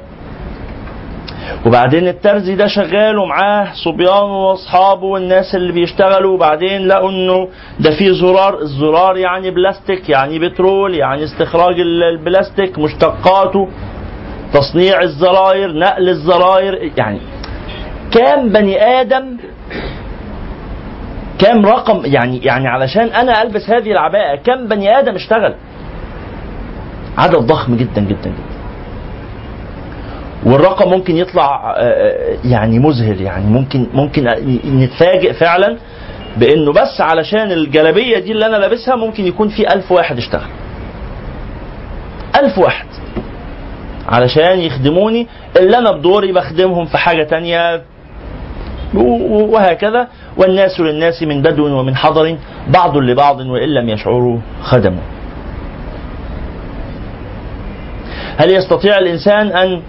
[1.65, 6.33] وبعدين الترزي ده شغال ومعاه صبيانه واصحابه والناس اللي بيشتغلوا.
[6.33, 7.47] وبعدين لقوا إنه
[7.79, 13.67] ده في زرار الزرار يعني بلاستيك يعني بترول يعني استخراج ال- البلاستيك مشتقاته
[14.53, 17.19] تصنيع الزراير نقل الزراير يعني
[18.11, 19.37] كام بني آدم
[21.41, 25.55] كام رقم يعني يعني علشان أنا ألبس هذه العباءة كم بني آدم اشتغل؟
[27.17, 28.51] عدد ضخم جدا جدا جدا.
[30.45, 34.23] والرقم ممكن يطلع آه، آه، يعني مذهل يعني ممكن ممكن
[34.65, 35.77] نتفاجئ فعلا
[36.37, 40.49] بإنه بس علشان الجلابية دي اللي أنا لابسها ممكن يكون في ألف واحد اشتغل.
[42.43, 42.87] ألف واحد.
[44.07, 45.27] علشان يخدموني
[45.59, 47.81] اللي أنا بدوري بخدمهم في حاجة تانية
[48.93, 50.07] وهكذا.
[50.37, 55.01] والناس للناس من بدو ومن حضر بعض لبعض وإن لم يشعروا خدموا
[58.37, 59.81] هل يستطيع الإنسان أن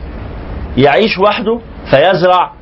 [0.76, 1.58] يعيش وحده
[1.90, 2.52] فيزرع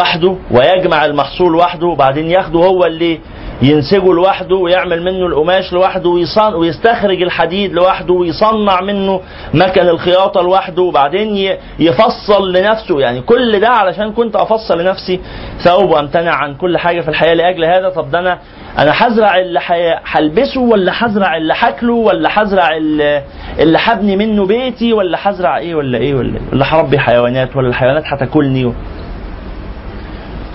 [0.00, 3.20] وحده ويجمع المحصول وحده وبعدين ياخده هو اللي
[3.62, 9.20] ينسجه لوحده ويعمل منه القماش لوحده ويصن ويستخرج الحديد لوحده ويصنع منه
[9.54, 13.00] مكن الخياطة لوحده وبعدين يفصل لنفسه.
[13.00, 15.20] يعني كل ده علشان كنت أفصل لنفسي.
[15.58, 17.88] ثوب وأمتنع عن كل حاجة في الحياة لأجل هذا.
[17.88, 18.38] طب ده أنا
[18.78, 19.60] أنا هزرع اللي
[20.04, 23.22] هلبسه ولا هزرع اللي هاكله ولا هزرع اللي
[23.58, 27.68] اللي هبني منه بيتي ولا هزرع إيه ولا إيه ولا إيه؟ ولا هربي حيوانات ولا
[27.68, 28.72] الحيوانات هتاكلني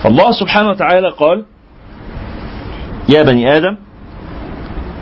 [0.02, 1.44] فالله سبحانه وتعالى قال
[3.08, 3.76] يا بني آدم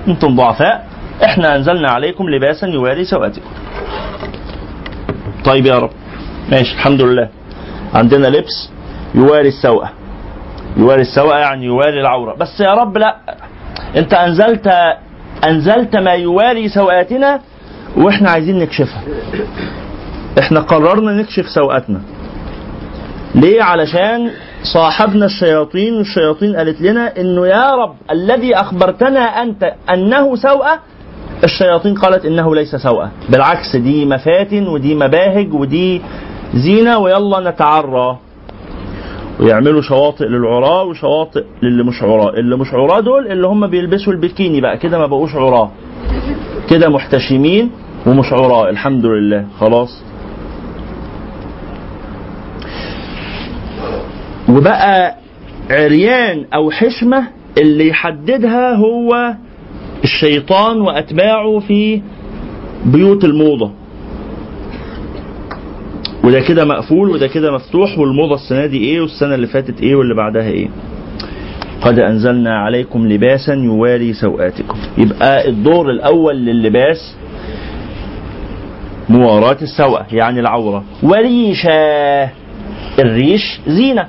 [0.08, 0.86] أنتم ضعفاء
[1.24, 3.50] إحنا أنزلنا عليكم لباسا يواري سوآتكم
[5.44, 5.90] طيب يا رب
[6.50, 7.28] ماشي الحمد لله.
[7.94, 8.70] عندنا لبس
[9.14, 9.90] يواري السوءة.
[10.76, 12.34] يواري السوءة يعني يواري العورة.
[12.34, 13.16] بس يا رب لا
[13.96, 14.70] أنت أنزلت
[15.44, 17.40] أنزلت ما يواري سوآتنا
[17.96, 19.02] وإحنا عايزين نكشفها.
[20.38, 22.02] إحنا قررنا نكشف سوءاتنا.
[23.34, 24.30] ليه؟ علشان
[24.62, 30.78] صاحبنا الشياطين والشياطين قالت لنا إنه يا رب الذي أخبرتنا أنت أنه سوءة
[31.44, 36.02] الشياطين قالت إنه ليس سوءة بالعكس دي مفاتن ودي مباهج ودي
[36.54, 38.18] زينة ويلا نتعرى.
[39.40, 42.30] ويعملوا شواطئ للعراة وشواطئ للي مش عراة.
[42.30, 45.70] اللي مش عراة دول اللي هم بيلبسوا البكيني بقى كده ما بقوش عراة.
[46.70, 47.70] كده محتشمين
[48.06, 49.44] ومش عراة الحمد لله.
[49.60, 50.02] خلاص؟
[54.50, 55.14] وبقى
[55.70, 57.26] عريان أو حشمة
[57.60, 59.34] اللي يحددها هو
[60.04, 62.02] الشيطان وأتباعه في
[62.86, 63.72] بيوت الموضة.
[66.24, 70.14] وده كده مقفول وده كده مفتوح والموضة السنة دي إيه والسنة اللي فاتت إيه واللي
[70.14, 70.68] بعدها إيه.
[71.82, 74.78] قد أنزلنا عليكم لباسا يواري سوآتكم.
[74.98, 77.16] يبقى الدور الأول للباس
[79.08, 80.84] مواراة السوءة يعني العورة.
[81.02, 81.70] وريشة.
[82.98, 84.06] الريش زينة.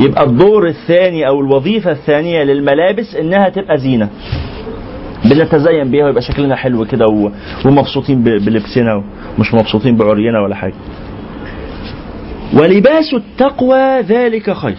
[0.00, 4.08] يبقى الدور الثاني أو الوظيفة الثانية للملابس إنها تبقى زينة.
[5.24, 7.30] بنتزين بيها ويبقى شكلنا حلو كده
[7.64, 9.02] ومبسوطين بلبسنا
[9.38, 10.74] ومش مبسوطين بعرينا ولا حاجة.
[12.54, 14.78] ولباس التقوى ذلك خير.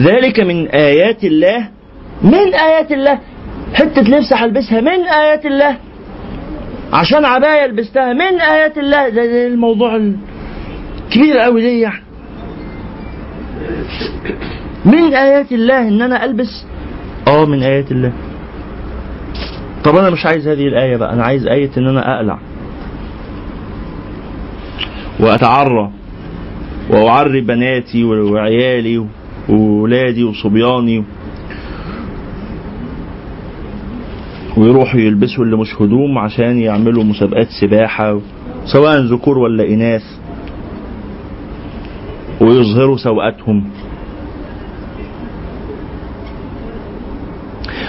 [0.00, 1.68] ذلك من آيات الله
[2.22, 3.18] من آيات الله.
[3.74, 5.76] حتة لبس هلبسها من آيات الله.
[6.92, 9.08] عشان عباية لبستها من آيات الله.
[9.08, 12.09] ده, ده الموضوع الكبير قوي ليه يعني؟
[14.84, 16.66] من آيات الله إن أنا ألبس؟
[17.28, 18.12] آه من آيات الله.
[19.84, 22.38] طب أنا مش عايز هذه الآية بقى أنا عايز آية إن أنا أقلع.
[25.20, 25.90] وأتعرى
[26.90, 29.06] وأعري بناتي وعيالي
[29.48, 31.04] وولادي وصبياني
[34.56, 38.20] ويروحوا يلبسوا اللي مش هدوم عشان يعملوا مسابقات سباحة
[38.64, 40.02] سواء ذكور ولا إناث.
[42.40, 43.64] ويظهروا سوءاتهم.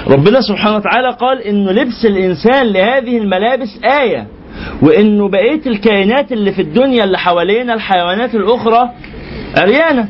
[0.07, 4.27] ربنا سبحانه وتعالى قال إنه لبس الإنسان لهذه الملابس آية
[4.81, 8.89] وإنه بقية الكائنات اللي في الدنيا اللي حوالينا الحيوانات الأخرى
[9.57, 10.07] عريانة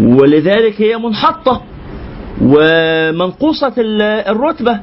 [0.00, 1.62] ولذلك هي منحطة
[2.42, 4.80] ومنقوصة ال- الرتبة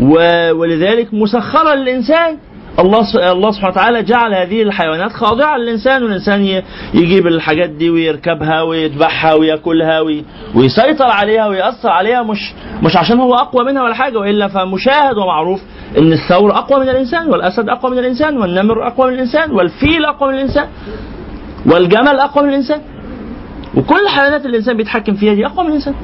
[0.00, 2.36] و- ولذلك مسخرة للإنسان.
[2.78, 6.62] الله الله سبحانه وتعالى جعل هذه الحيوانات خاضعة للإنسان والإنسان ي-
[6.94, 10.24] يجيب الحاجات دي ويركبها ويذبحها وياكلها وي-
[10.54, 12.52] ويسيطر عليها ويأثر عليها مش
[12.82, 15.60] مش عشان هو أقوى منها ولا حاجة وإلا فمشاهد ومعروف
[15.98, 20.28] إن الثور أقوى من الإنسان والأسد أقوى من الإنسان والنمر أقوى من الإنسان والفيل أقوى
[20.28, 20.66] من الإنسان
[21.66, 22.80] والجمل أقوى من الإنسان.
[23.76, 25.94] وكل حيوانات الإنسان بيتحكم فيها دي أقوى من الإنسان.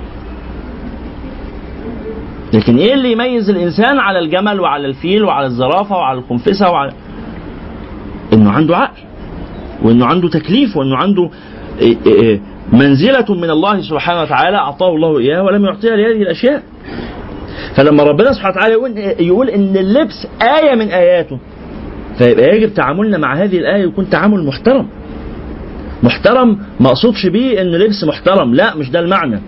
[2.54, 6.92] لكن إيه اللي يميز الإنسان على الجمل وعلى الفيل وعلى الزرافة وعلى الخنفسه وعلى
[8.32, 9.00] إنه عنده عقل
[9.82, 11.30] وإنه عنده تكليف وإنه عنده
[11.80, 12.40] إيه إيه
[12.72, 16.62] منزلة من الله سبحانه وتعالى أعطاه الله اياها ولم يعطيها لهذه الأشياء.
[17.76, 21.38] فلما ربنا سبحانه وتعالى يقول يقول إن اللبس آية من آياته
[22.18, 24.86] فيبقى يجب تعاملنا مع هذه الآية يكون تعامل محترم.
[26.02, 29.40] محترم ما أقصدش بيه إن لبس محترم لا مش ده المعنى.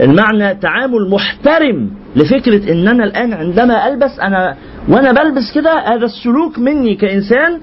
[0.00, 4.56] المعنى تعامل محترم لفكرة ان أنا الآن عندما ألبس أنا
[4.88, 7.60] وأنا بلبس كده هذا السلوك مني كإنسان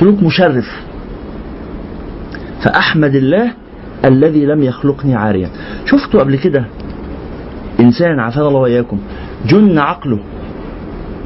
[0.00, 0.66] سلوك مشرف.
[2.64, 3.52] فأحمد الله
[4.04, 5.50] الذي لم يخلقني عاريا.
[5.86, 6.64] شفتوا قبل كده
[7.80, 8.98] إنسان عافانا الله وإياكم
[9.46, 10.18] جن عقله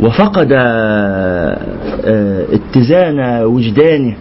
[0.01, 1.59] وفقد آه،
[2.05, 4.17] آه، اتزان وجدانه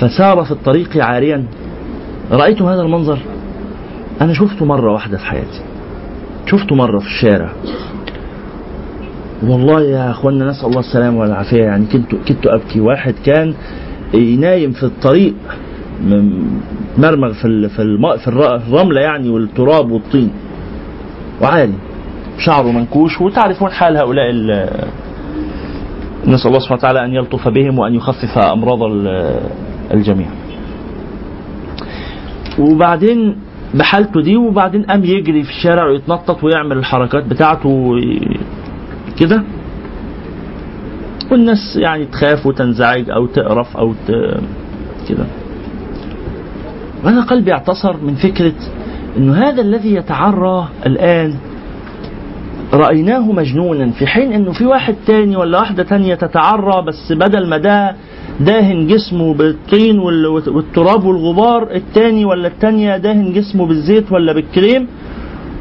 [0.00, 1.44] فسار في الطريق عاريا.
[2.30, 3.18] رأيتم هذا المنظر؟
[4.20, 5.67] أنا شفته مرة واحدة في حياتي.
[6.50, 7.52] شفته مرة في الشارع.
[9.42, 11.62] والله يا أخوانا نسأل الله السلامة والعافية.
[11.64, 12.80] يعني كنت كنت أبكي.
[12.80, 13.54] واحد كان
[14.40, 15.34] نايم في الطريق
[16.98, 20.30] مرمغ في في الماء في الر- الرملة يعني والتراب والطين.
[21.42, 21.74] وعالي.
[22.38, 23.20] شعره منكوش.
[23.20, 24.88] وتعرفون حال هؤلاء ال-
[26.26, 29.40] نسأل الله سبحانه وتعالى أن يلطف بهم وأن يخفف أمراض ال-
[29.94, 30.26] الجميع.
[32.58, 33.36] وبعدين
[33.74, 37.90] بحالته دي وبعدين قام يجري في الشارع ويتنطط ويعمل الحركات بتاعته
[39.20, 39.42] كده.
[41.30, 44.10] والناس يعني تخاف وتنزعج أو تقرف أو ت...
[45.08, 45.26] كده.
[47.04, 48.52] وأنا قلبي اعتصر من فكرة
[49.16, 51.34] إنه هذا الذي يتعرى الآن
[52.72, 57.56] رأيناه مجنونا في حين إنه في واحد تاني ولا واحدة تانية تتعرى بس بدل ما
[57.58, 57.96] ده
[58.40, 64.88] داهن جسمه بالطين وال- والتراب والغبار التاني ولا التانية داهن جسمه بالزيت ولا بالكريم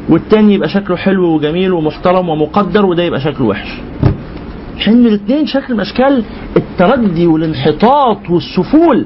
[0.10, 3.68] والتاني يبقى شكله حلو وجميل ومحترم ومقدر وده يبقى شكله وحش.
[4.80, 6.24] حين الاثنين شكل من أشكال
[6.58, 9.06] التردي والانحطاط والسفول.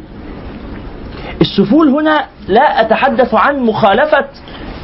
[1.41, 4.25] السفول هنا لا أتحدث عن مخالفة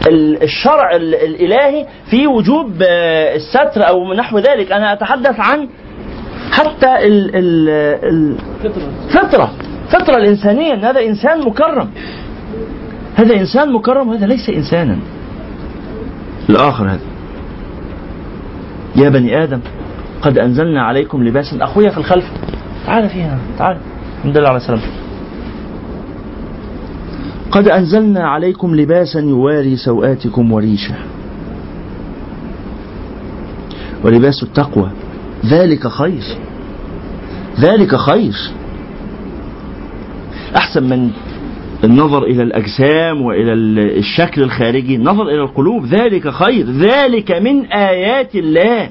[0.08, 4.72] ال- الشرع ال- الإلهي في وجوب آه، الستر أو نحو ذلك.
[4.72, 5.68] أنا أتحدث عن
[6.52, 7.70] حتى ال ال
[8.04, 8.36] ال
[9.10, 9.52] فطرة.
[9.90, 11.90] فطرة الإنسانية إن هذا إنسان مكرم.
[13.16, 14.98] هذا إنسان مكرم وهذا ليس إنسانا.
[16.50, 17.00] الآخر هذا.
[18.96, 19.60] يا بني آدم
[20.22, 21.64] قد أنزلنا عليكم لباسا.
[21.64, 22.26] أخويا في الخلف.
[22.86, 23.78] تعال فيها تعال.
[24.18, 24.92] الحمد لله على سلامتك
[27.52, 30.96] قد أنزلنا عليكم لباسا يواري سوآتكم وريشة.
[34.04, 34.92] ولباس التقوى.
[35.46, 36.22] ذلك خير.
[37.60, 38.34] ذلك خير.
[40.58, 41.10] أحسن من
[41.84, 46.66] النظر إلى الأجسام وإلى ال- الشكل الخارجي النظر إلى القلوب ذلك خير.
[46.66, 48.90] ذلك من آيات الله.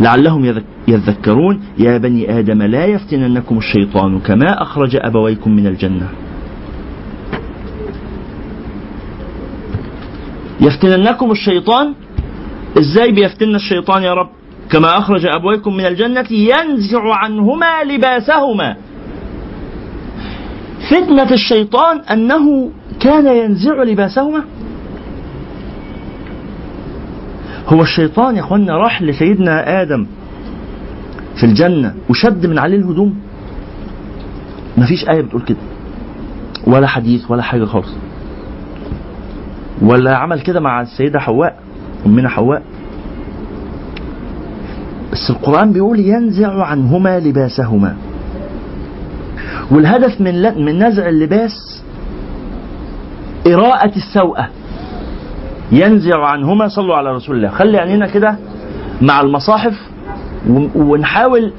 [0.00, 6.08] لعلهم يذك- يذكرون يا بني آدم لا يفتننكم الشيطان كما أخرج أبويكم من الجنة.
[10.60, 11.94] يفتننكم الشيطان؟
[12.78, 14.28] إزاي بيفتن الشيطان يا رب؟
[14.72, 18.76] كما أخرج أبويكم من الجنة ينزع عنهما لباسهما.
[20.90, 22.70] فتنة الشيطان أنه
[23.00, 24.44] كان ينزع لباسهما.
[27.68, 30.06] هو الشيطان يا أخوانا راح لسيدنا آدم
[31.40, 33.20] في الجنة وشد من عليه الهدوم.
[34.78, 35.58] مفيش آية بتقول كده.
[36.66, 37.94] ولا حديث ولا حاجة خالص.
[39.82, 41.58] ولا عمل كده مع السيدة حواء
[42.06, 42.62] أمنا حواء.
[45.12, 47.96] بس القرآن بيقول ينزع عنهما لباسهما.
[49.70, 51.82] والهدف من من نزع اللباس
[53.46, 54.48] إراءة السوءة
[55.72, 57.48] ينزع عنهما صلوا على رسول الله.
[57.48, 58.36] خلي عينينا كده
[59.02, 59.74] مع المصاحف
[60.76, 61.52] ونحاول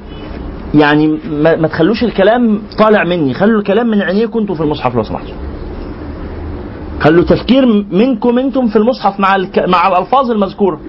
[0.74, 3.34] يعني ما, ما تخلوش الكلام طالع مني.
[3.34, 5.34] خلوا الكلام من عينيكم أنتوا في المصحف لو سمحتوا.
[7.00, 9.58] خلوا تفكير منكم أنتم في المصحف مع الك...
[9.68, 10.80] مع الألفاظ المذكورة.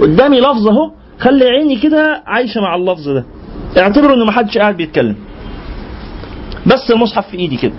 [0.00, 3.24] قدامي لفظ اهو خلي عيني كده عايشة مع اللفظ ده.
[3.78, 5.16] اعتبروا ان محدش قاعد بيتكلم.
[6.66, 7.72] بس المصحف في إيدي كده.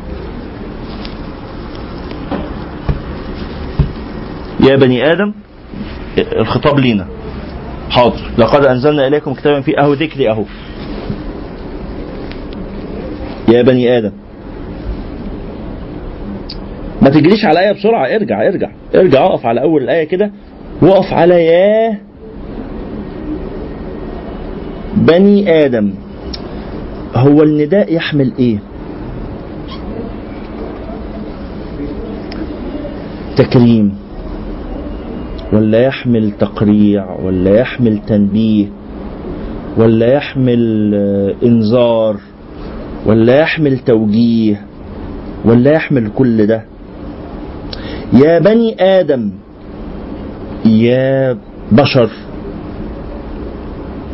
[4.70, 5.34] يا بني آدم
[6.18, 7.08] الخطاب لينا.
[7.90, 8.32] حاضر.
[8.38, 10.44] لقد أنزلنا إليكم كتابا فيه أهو ذكري أهو.
[13.50, 14.12] يا بني آدم.
[17.02, 20.32] ما تجريش على الايه بسرعة ارجع ارجع ارجع اقف على أول الآية كده
[20.82, 22.00] وقف على يا
[24.98, 25.94] بني آدم
[27.16, 28.60] هو النداء يحمل إيه؟
[33.38, 33.94] تكريم
[35.54, 38.68] ولا يحمل تقريع ولا يحمل تنبيه
[39.78, 42.18] ولا يحمل آه، إنذار
[43.06, 44.62] ولا يحمل توجيه
[45.46, 46.64] ولا يحمل كل ده.
[48.14, 49.32] يا بني آدم
[50.66, 51.38] يا
[51.72, 52.10] بشر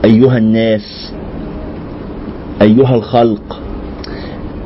[0.06, 1.14] أيها الناس
[2.62, 3.62] أيها الخلق.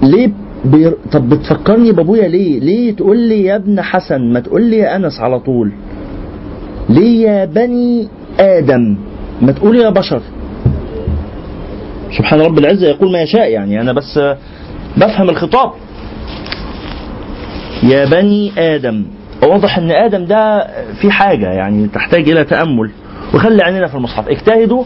[0.03, 0.31] ليه
[0.65, 0.93] بير...
[1.11, 5.19] طب بتفكرني بأبويا ليه؟ ليه تقول لي يا ابن حسن؟ ما تقول لي يا أنس
[5.19, 5.71] على طول.
[6.89, 8.07] ليه يا بني
[8.39, 8.95] آدم؟
[9.41, 10.21] ما تقول يا بشر.
[12.17, 14.19] سبحان رب العزة يقول ما يشاء يعني أنا بس
[14.97, 15.71] بفهم الخطاب.
[17.83, 19.05] يا بني آدم
[19.43, 20.67] واضح إن آدم ده
[21.01, 22.91] في حاجة يعني تحتاج إلى تأمل.
[23.33, 24.27] وخلي عينينا في المصحف.
[24.27, 24.83] اجتهدوا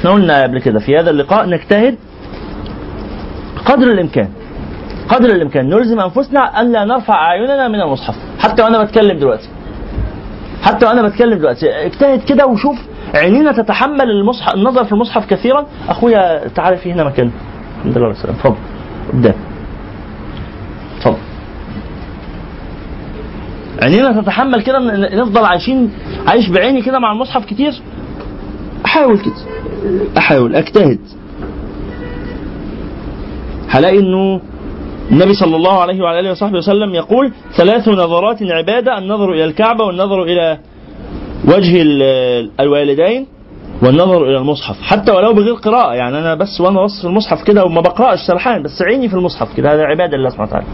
[0.00, 1.96] إحنا قلنا قبل كده في هذا اللقاء نجتهد
[3.64, 4.28] قدر الإمكان.
[5.08, 5.68] قدر الإمكان.
[5.68, 8.14] نلزم أنفسنا ان لا نرفع أعيننا من المصحف.
[8.38, 9.48] حتى وأنا بتكلم دلوقتي.
[10.62, 11.86] حتى وأنا بتكلم دلوقتي.
[11.86, 12.76] اجتهد كده وشوف
[13.14, 15.66] عينينا تتحمل المصحف النظر في المصحف كثيرا.
[15.88, 17.30] أخويا تعالى في هنا مكان.
[17.78, 18.56] الحمد لله والسلام اتفضل.
[19.12, 19.34] قدام
[20.98, 21.18] اتفضل.
[23.82, 24.78] عينينا تتحمل كده
[25.22, 25.92] نفضل عايشين
[26.28, 27.82] عايش بعيني كده مع المصحف كتير.
[29.00, 29.34] أحاول كده.
[30.18, 30.98] أحاول أجتهد.
[33.68, 34.40] هلاقي إنه
[35.12, 39.84] النبي صلى الله عليه وعلى آله وصحبه وسلم يقول ثلاث نظرات عبادة النظر إلى الكعبة
[39.84, 40.58] والنظر إلى
[41.44, 43.26] وجه ال- الوالدين
[43.82, 44.82] والنظر إلى المصحف.
[44.82, 48.62] حتى ولو بغير قراءة يعني أنا بس وأنا بص في المصحف كده وما بقرأش سرحان
[48.62, 49.74] بس عيني في المصحف كده.
[49.74, 50.66] هذا عبادة الله سبحانه وتعالى.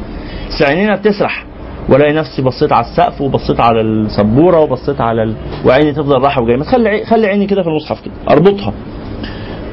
[0.48, 1.44] بس عينينا بتسرح.
[1.88, 5.34] والاقي نفسي بصيت على السقف وبصيت على السبورة وبصيت على ال...
[5.64, 6.58] وعيني تفضل رايحه وجاية.
[6.88, 8.14] عي- خلي عيني كده في المصحف كده.
[8.30, 8.72] أربطها.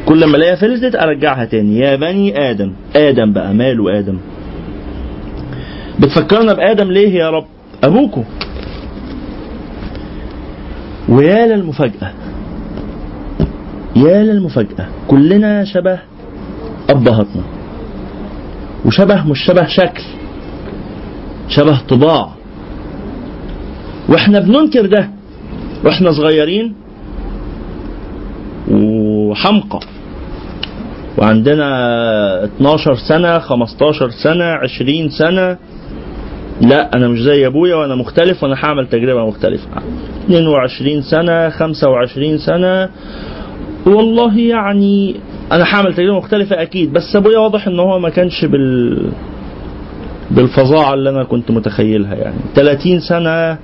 [0.05, 1.80] كل ما الاقيها فلتت أرجعها تاني.
[1.80, 2.74] يا بني آدم.
[2.95, 3.53] آدم بقى.
[3.53, 4.18] ماله آدم؟
[5.99, 7.45] بتفكرنا بآدم ليه يا رب؟
[7.84, 8.24] ابوكم
[11.09, 12.11] ويا للمفاجأة.
[13.95, 14.88] يا للمفاجأة.
[15.07, 15.99] كلنا شبه
[16.89, 17.43] أبهاتنا.
[18.86, 20.03] وشبه مش شبه شكل.
[21.48, 22.30] شبه طباع.
[24.10, 25.10] وإحنا بننكر ده.
[25.86, 26.74] وإحنا صغيرين
[28.72, 29.80] وحمقى.
[31.18, 31.70] وعندنا
[32.44, 35.58] 12 سنة 15 سنة 20 سنة.
[36.62, 39.68] لا أنا مش زي أبويا وأنا مختلف وأنا هعمل تجربة مختلفة.
[40.26, 42.89] 22 سنة 25 سنة.
[43.86, 45.16] والله يعني
[45.52, 48.98] أنا هعمل تجربة مختلفة أكيد بس أبويا واضح إن هو ما كانش بال
[50.32, 52.36] بالفظاعة اللي أنا كنت متخيلها يعني.
[52.55, 53.57] 30 سنة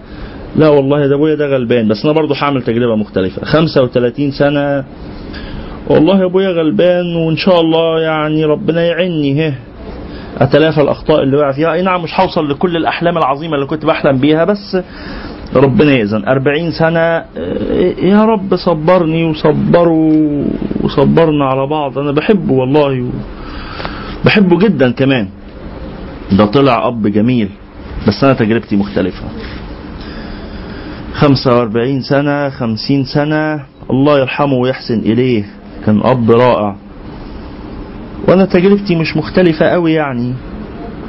[0.55, 3.45] لا والله ده أبويا ده غلبان بس أنا برضه هعمل تجربة مختلفة.
[3.45, 4.83] 35 سنة
[5.87, 9.53] والله يا أبويا غلبان وإن شاء الله يعني ربنا يعيني ها.
[10.37, 11.73] أتلافى الأخطاء اللي وقع فيها.
[11.73, 14.77] أي نعم مش هوصل لكل الأحلام العظيمة اللي كنت بحلم بيها بس
[15.55, 16.25] ربنا يأذن.
[16.27, 17.25] أربعين سنة آه،
[18.01, 20.43] يا رب صبرني وصبروا
[20.83, 21.99] وصبرنا على بعض.
[21.99, 23.09] أنا بحبه والله.
[24.25, 25.27] بحبه جدا كمان.
[26.31, 27.49] ده طلع أب جميل
[28.07, 28.75] بس أنا تجربتي
[31.13, 35.43] خمسة وأربعين سنة خمسين سنة الله يرحمه ويحسن إليه
[35.85, 36.75] كان أب رائع.
[38.27, 40.33] وأنا تجربتي مش مختلفة أوي يعني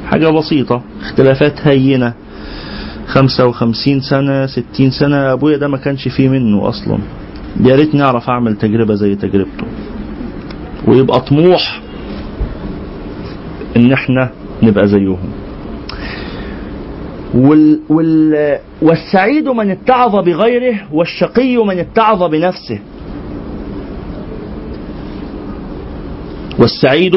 [0.07, 2.13] حاجة بسيطة اختلافات هينة.
[3.07, 6.97] خمسة وخمسين سنة ستين سنة أبويا ده ما كانش فيه منه أصلا.
[7.63, 9.65] يا ريتني أعرف أعمل تجربة زي تجربته.
[10.87, 11.81] ويبقى طموح
[13.77, 14.29] إن إحنا
[14.63, 15.29] نبقى زيهم.
[17.33, 22.79] وال وال والسعيد من اتعظ بغيره والشقي من اتعظ بنفسه.
[26.59, 27.15] والسعيد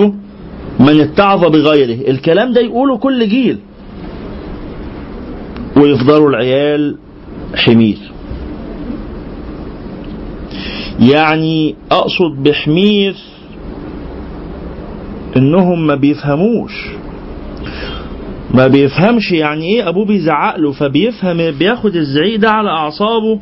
[0.80, 2.10] من اتعظ بغيره.
[2.10, 3.58] الكلام ده يقوله كل جيل.
[5.76, 6.96] ويفضلوا العيال
[7.54, 7.98] حمير.
[11.00, 13.14] يعني أقصد بحمير
[15.36, 17.03] إنهم ما بيفهموش.
[18.54, 23.40] ما بيفهمش يعني إيه أبوه بيزعق له فبيفهم بياخد الزعيق ده على أعصابه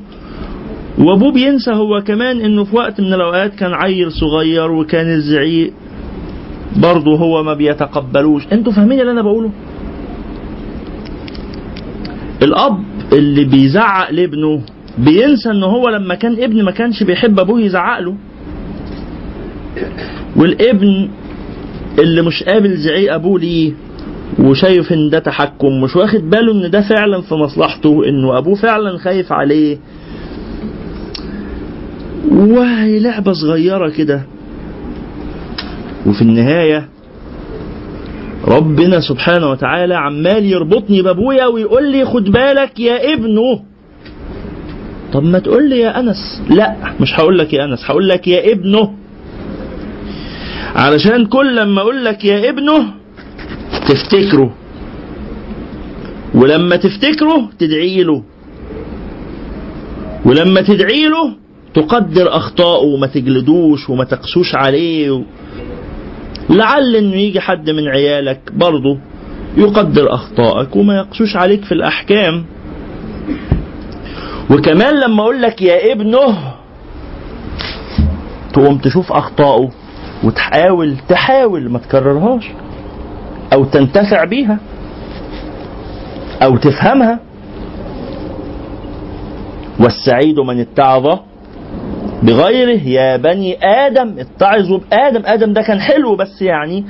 [0.98, 5.72] وأبوه بينسى هو كمان إنه في وقت من الأوقات كان عيل صغير وكان الزعيق
[6.76, 8.46] برضه هو ما بيتقبلوش.
[8.52, 9.50] أنتوا فاهمين اللي أنا بقوله؟
[12.42, 12.78] الأب
[13.12, 14.60] اللي بيزعق لابنه
[14.98, 18.14] بينسى ان هو لما كان ابن ما كانش بيحب أبوه يزعق له.
[20.36, 21.08] والابن
[21.98, 23.72] اللي مش قابل زعيق أبوه ليه؟
[24.38, 28.98] وشايف إن ده تحكم مش واخد باله إن ده فعلا في مصلحته إنه أبوه فعلا
[28.98, 29.78] خايف عليه.
[32.30, 34.22] وهي لعبة صغيرة كده.
[36.06, 36.88] وفي النهاية
[38.48, 43.62] ربنا سبحانه وتعالى عمال يربطني بأبويا ويقول لي خد بالك يا ابنه.
[45.12, 46.42] طب ما تقول لي يا أنس.
[46.50, 48.94] لا مش هقول لك يا أنس هقول لك يا ابنه.
[50.76, 52.84] علشان كل لما أقول لك يا ابنه
[53.88, 54.54] تفتكره.
[56.34, 58.22] ولما تفتكره تدعي له.
[60.24, 61.34] ولما تدعي له
[61.74, 65.22] تقدر اخطائه وما تجلدوش وما تقسوش عليه.
[66.50, 68.98] لعل إنه يجي حد من عيالك برضه
[69.56, 72.44] يقدر اخطائك وما يقسوش عليك في الأحكام.
[74.50, 76.38] وكمان لما أقول لك يا ابنه
[78.52, 79.70] تقوم تشوف اخطائه
[80.24, 82.44] وتحاول تحاول ما تكررهاش.
[83.52, 84.58] أو تنتفع بيها
[86.42, 87.18] أو تفهمها.
[89.80, 91.18] والسعيد من اتعظ
[92.22, 92.80] بغيره.
[92.88, 96.84] يا بني آدم اتعظوا بادم آدم ده كان حلو بس يعني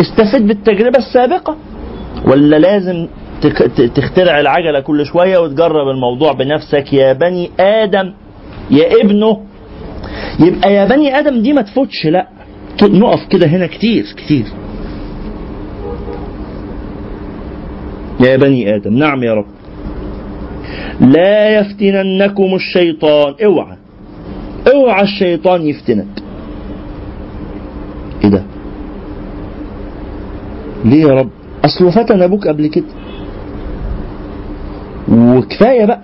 [0.00, 1.56] استفد بالتجربة السابقة.
[2.26, 3.08] ولا لازم
[3.94, 8.12] تخترع العجلة كل شوية وتجرب الموضوع بنفسك؟ يا بني آدم
[8.70, 9.40] يا ابنه.
[10.40, 12.28] يبقى يا بني آدم دي ما تفوتش لا.
[12.82, 14.44] نقف كده هنا كتير كتير.
[18.20, 18.94] يا بني آدم.
[18.98, 19.46] نعم يا رب.
[21.00, 23.34] لا يفتننكم الشيطان.
[23.44, 23.76] اوعى.
[24.74, 26.06] اوعى الشيطان يفتنك.
[28.24, 28.42] إيه ده؟
[30.84, 31.30] ليه يا رب؟
[31.64, 32.84] اصله فتن أبوك قبل كده.
[35.12, 36.00] وكفاية بقى.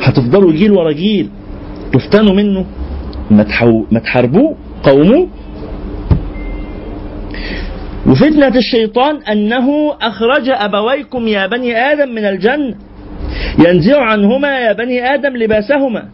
[0.00, 1.30] هتفضلوا جيل ورا جيل.
[1.92, 2.64] تفتنوا منه.
[3.90, 4.54] ما تحاربوه.
[4.82, 5.28] قوموه
[8.08, 12.74] وفتنة الشيطان أنه أخرج أبويكم يا بني آدم من الجنة.
[13.58, 16.04] ينزع عنهما يا بني آدم لباسهما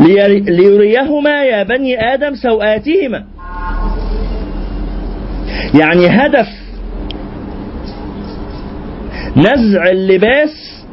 [0.00, 3.24] ليري- ليريهما يا بني آدم سوآتهما.
[5.80, 6.46] يعني هدف
[9.36, 10.84] نزع اللباس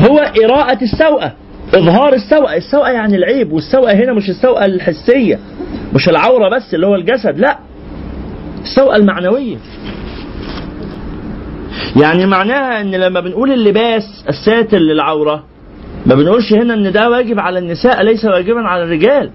[0.00, 1.32] هو إراءة السوءة
[1.74, 5.38] إظهار السوءة السوءة يعني العيب والسوءة هنا مش السوءة الحسية
[5.94, 7.58] مش العورة بس اللي هو الجسد لا.
[8.68, 9.56] السوءة المعنوية.
[11.96, 15.44] يعني معناها إن لما بنقول اللباس الساتر للعورة
[16.06, 19.30] ما بنقولش هنا إن ده واجب على النساء ليس واجبا على الرجال.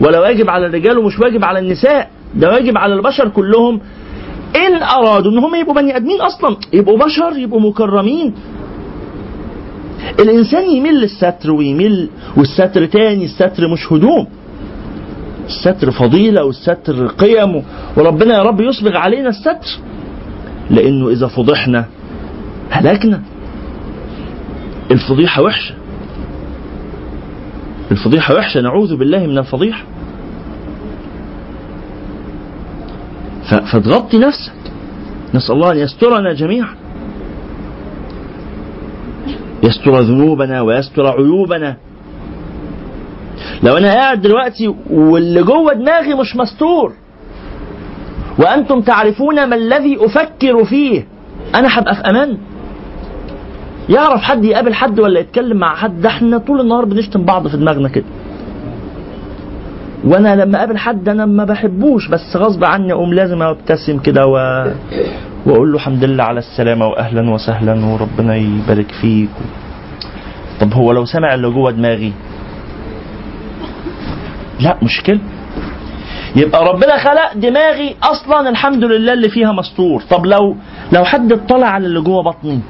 [0.00, 2.10] ولا واجب على الرجال ومش واجب على النساء.
[2.34, 3.80] ده واجب على البشر كلهم.
[4.56, 8.34] إن أرادوا ان هم يبقوا بني آدمين أصلا يبقوا بشر يبقوا مكرمين.
[10.20, 14.26] الإنسان يميل للستر ويميل والستر تاني الستر مش هدوم.
[15.46, 17.62] الستر فضيلة والستر قيم
[17.96, 19.78] وربنا يا رب يصبغ علينا الستر.
[20.70, 21.84] لأنه إذا فضحنا
[22.70, 23.22] هلكنا.
[24.90, 25.74] الفضيحة وحشة.
[27.90, 29.84] الفضيحة وحشة نعوذ بالله من الفضيحة.
[33.72, 34.52] فتغطي نفسك.
[35.34, 36.74] نسأل الله أن يسترنا جميعا.
[39.62, 41.76] يستر ذنوبنا ويستر عيوبنا.
[43.62, 46.92] لو أنا قاعد دلوقتي واللي جوه دماغي مش مستور
[48.38, 51.06] وأنتم تعرفون ما الذي أفكر فيه
[51.54, 52.38] أنا هبقى في أمان.
[53.88, 57.56] يعرف حد يقابل حد ولا يتكلم مع حد؟ ده إحنا طول النهار بنشتم بعض في
[57.56, 58.04] دماغنا كده.
[60.04, 64.32] وأنا لما أقابل حد أنا ما بحبوش بس غصب عني أقوم لازم أبتسم كده و...
[65.46, 69.28] وأقول له الحمد لله على السلامة واهلا وسهلا وربنا يبارك فيك.
[70.60, 72.12] طب هو لو سمع اللي جوه دماغي
[74.60, 75.20] لا مشكله
[76.36, 80.02] يبقى ربنا خلق دماغي أصلا الحمد لله اللي فيها مستور.
[80.10, 80.56] طب لو
[80.92, 82.60] لو حد اطلع على اللي جوه بطني.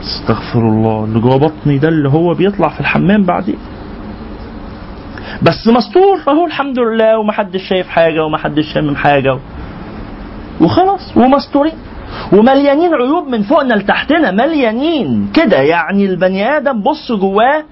[0.00, 3.58] استغفر الله اللي جوه بطني ده اللي هو بيطلع في الحمام بعدين.
[5.42, 9.38] بس مستور أهو الحمد لله ومحدش شايف حاجة ومحدش شامم حاجة
[10.60, 11.74] وخلاص ومستورين.
[12.32, 15.30] ومليانين عيوب من فوقنا لتحتنا مليانين.
[15.34, 17.64] كده يعني البني آدم بص جواه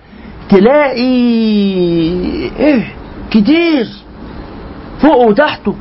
[0.51, 1.21] تلاقي
[2.59, 2.83] إيه؟
[3.31, 3.87] كتير
[5.01, 5.75] فوقه وتحته.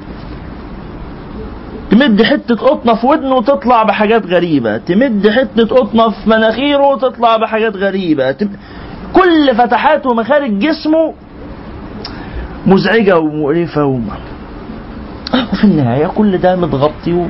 [1.91, 4.77] تمد حتة قطنة في ودنه وتطلع بحاجات غريبة.
[4.77, 8.31] تمد حتة قطنة في مناخيره وتطلع بحاجات غريبة.
[8.31, 8.49] تم...
[9.13, 11.13] كل فتحات ومخارج جسمه
[12.65, 14.17] مزعجة ومقرفة وما
[15.53, 17.27] وفي النهاية كل ده متغطي و...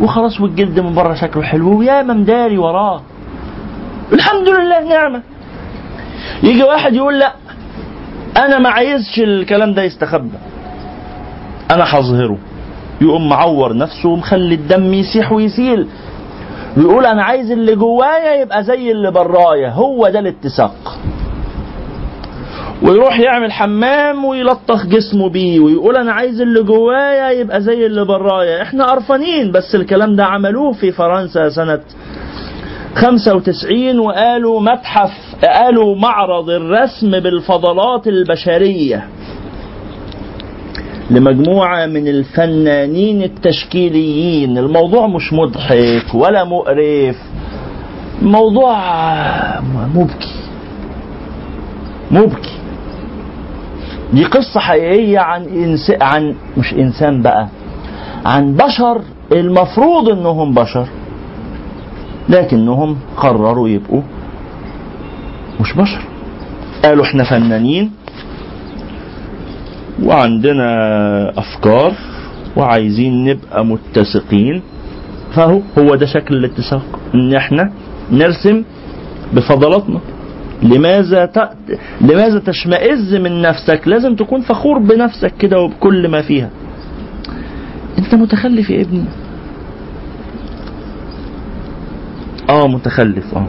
[0.00, 1.78] وخلاص والجلد من بره شكله حلو.
[1.78, 3.02] ويا مداري وراه.
[4.12, 5.22] الحمد لله نعمة.
[6.42, 7.32] يجي واحد يقول لا
[8.36, 10.38] أنا ما عايزش الكلام ده يستخبى.
[11.70, 12.38] أنا هظهره.
[13.00, 15.86] يقوم معور نفسه ومخلي الدم يسيح ويسيل.
[16.76, 20.98] ويقول أنا عايز اللي جوايا يبقى زي اللي برايا هو ده الاتساق.
[22.82, 28.62] ويروح يعمل حمام ويلطخ جسمه بيه ويقول أنا عايز اللي جوايا يبقى زي اللي برايا.
[28.62, 31.80] إحنا قرفانين بس الكلام ده عملوه في فرنسا سنة
[32.94, 35.10] 95 وقالوا متحف
[35.44, 39.08] قالوا معرض الرسم بالفضلات البشرية
[41.10, 44.58] لمجموعة من الفنانين التشكيليين.
[44.58, 47.16] الموضوع مش مضحك ولا مقرف.
[48.22, 48.76] موضوع
[49.94, 50.34] مبكي.
[52.10, 52.58] مبكي.
[54.12, 55.92] دي قصة حقيقية عن إنس...
[56.02, 57.48] عن مش إنسان بقى
[58.24, 59.00] عن بشر.
[59.32, 60.88] المفروض إنهم بشر.
[62.28, 64.02] لكنهم قرروا يبقوا
[65.60, 66.00] مش بشر.
[66.84, 67.90] قالوا إحنا فنانين
[70.02, 70.68] وعندنا
[71.38, 71.92] أفكار
[72.56, 74.62] وعايزين نبقى متسقين.
[75.34, 77.70] فهو هو ده شكل الاتساق إن إحنا
[78.12, 78.62] نرسم
[79.32, 80.00] بفضلاتنا.
[80.62, 81.38] لماذا ت...
[82.00, 86.50] لماذا تشمئز من نفسك؟ لازم تكون فخور بنفسك كده وبكل ما فيها.
[87.98, 89.04] أنت متخلف يا ابني.
[92.50, 93.46] آه متخلف آه.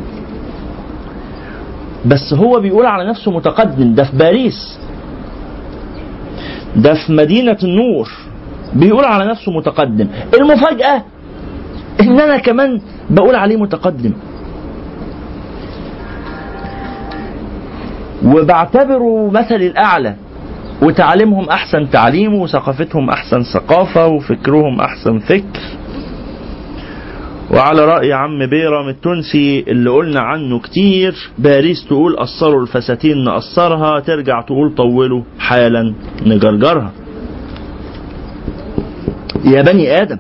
[2.06, 4.80] بس هو بيقول على نفسه متقدم ده في باريس
[6.76, 8.10] ده في مدينة النور
[8.74, 10.08] بيقول على نفسه متقدم.
[10.40, 11.04] المفاجأة
[12.02, 14.14] إن أنا كمان بقول عليه متقدم.
[18.26, 20.16] وبعتبره مثلي الأعلى
[20.82, 25.62] وتعليمهم أحسن تعليم وثقافتهم أحسن ثقافة وفكرهم أحسن فكر.
[27.52, 34.42] وعلى رأي عم بيرم التونسي اللي قلنا عنه كتير باريس تقول قصروا الفساتين نقصرها ترجع
[34.42, 35.94] تقول طولوا حالا
[36.26, 36.92] نجرجرها.
[39.46, 40.18] يا بني آدم.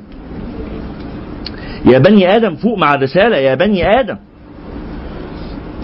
[1.86, 4.17] يا بني آدم فوق مع الرسالة يا بني آدم.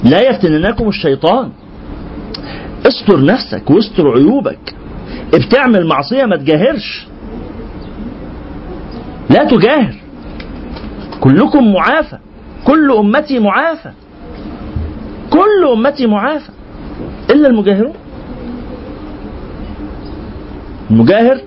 [0.03, 1.49] لا يفتننكم الشيطان.
[2.87, 4.75] استر نفسك واستر عيوبك.
[5.33, 7.07] بتعمل معصية ما تجاهرش.
[9.29, 9.95] لا تجاهر.
[11.21, 12.17] كلكم معافى.
[12.67, 13.91] كل أمتي معافى.
[15.29, 16.49] كل أمتي معافى.
[17.29, 17.93] إلا المجاهرون.
[20.91, 21.41] المجاهر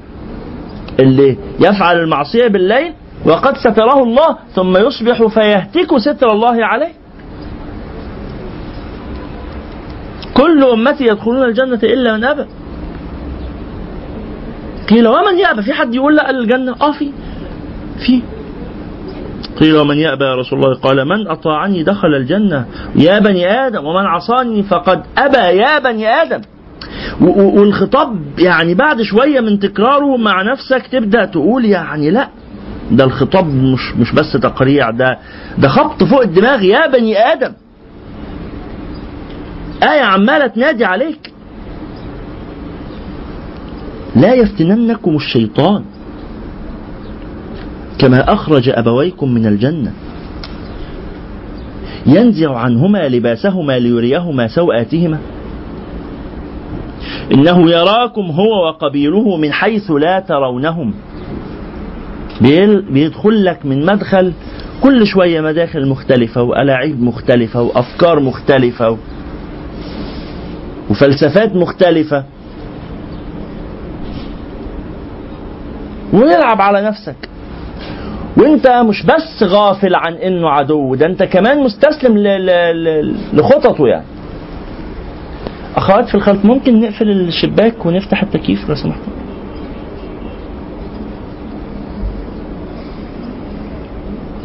[1.01, 2.93] اللي يفعل المعصية بالليل
[3.27, 6.93] وقد ستره الله ثم يصبح فيهتك ستر الله عليه.
[10.35, 12.47] كل أمتي يدخلون الجنة إلا من أبى.
[14.91, 16.75] قيل ومن يأبى؟ في حد يقول لا الجنة.
[16.81, 17.13] آه في
[18.07, 18.23] في.
[19.61, 22.67] قيل ومن يأبى يا رسول الله؟ قال من أطاعني دخل الجنة.
[22.97, 25.59] يا بني آدم ومن عصاني فقد أبى.
[25.59, 26.41] يا بني آدم.
[27.21, 32.29] والخطاب يعني بعد شوية من تكراره مع نفسك تبدأ تقول يعني لا
[32.91, 35.19] ده الخطاب مش مش بس تقريع ده
[35.59, 36.63] ده خبط فوق الدماغ.
[36.63, 37.53] يا بني آدم.
[39.83, 41.33] آية عمالة تنادي عليك.
[44.17, 45.85] لا يفتننكم الشيطان.
[47.99, 49.93] كما أخرج أبويكم من الجنة.
[52.07, 55.19] ينزع عنهما لباسهما ليريهما سوآتهما.
[57.33, 60.95] إنه يراكم هو وقبيله من حيث لا ترونهم.
[62.91, 64.33] بيدخل لك من مدخل
[64.83, 68.99] كل شوية مداخل مختلفة وألاعيب مختلفة وأفكار مختلفة.
[70.91, 72.25] وفلسفات مختلفة.
[76.13, 77.17] ويلعب على نفسك.
[78.37, 82.19] وانت مش بس غافل عن انه عدو ده انت كمان مستسلم.
[83.33, 84.05] لخططه يعني
[85.77, 89.13] أخوات في الخلف ممكن نقفل الشباك ونفتح التكييف لو سمحتوا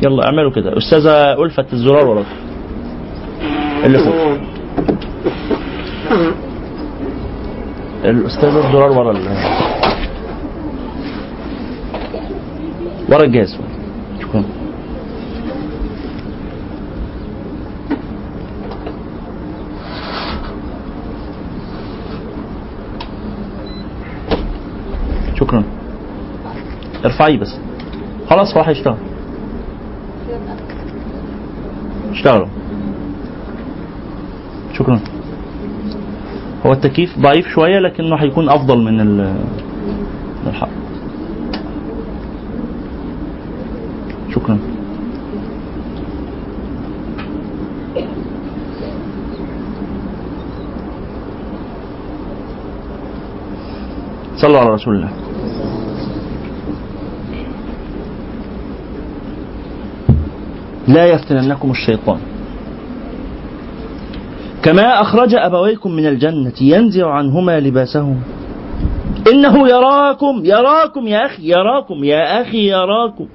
[0.04, 2.26] يلا اعملوا كده أستاذة ألفت الزرار وراك
[3.86, 4.38] اللي فوق
[8.06, 9.20] الأستاذة الزرار ورا.
[13.10, 13.58] ورا الجهاز
[14.30, 14.44] شكرا
[25.40, 25.64] شكرا.
[27.06, 27.58] ارفعي بس.
[28.30, 28.96] خلاص هو هيشتغل
[32.12, 32.48] اشتغلوا.
[34.74, 35.00] شكرا.
[36.66, 39.34] هو التكييف ضعيف شوية لكنه هيكون أفضل من ال-
[40.44, 40.70] من الحر
[44.36, 44.58] شكرا.
[54.36, 55.12] صلوا على رسول الله.
[60.88, 62.20] لا يفتننكم الشيطان.
[64.64, 68.22] كما أخرج أبويكم من الجنة ينزع عنهما لباسهم.
[69.32, 73.28] إنه يراكم يراكم يا أخي يراكم يا أخي يراكم.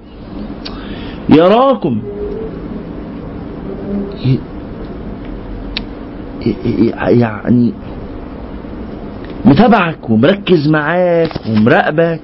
[1.28, 2.02] يراكم.
[7.08, 7.72] يعني
[9.44, 12.20] متابعك ومركز معاك ومراقبك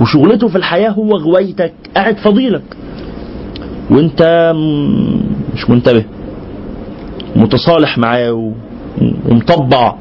[0.00, 2.76] وشغلته في الحياة هو غويتك قاعد فضيلك.
[3.90, 4.52] وانت
[5.54, 6.04] مش منتبه.
[7.36, 8.52] متصالح معاه
[9.28, 9.94] ومطبع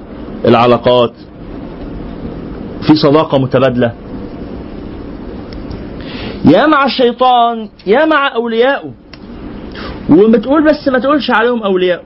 [0.45, 1.13] العلاقات.
[2.81, 3.91] في صداقة متبادلة.
[6.45, 8.91] يا مع الشيطان يا مع أوليائه
[10.09, 12.03] وبتقول بس ما تقولش عليهم أولياء.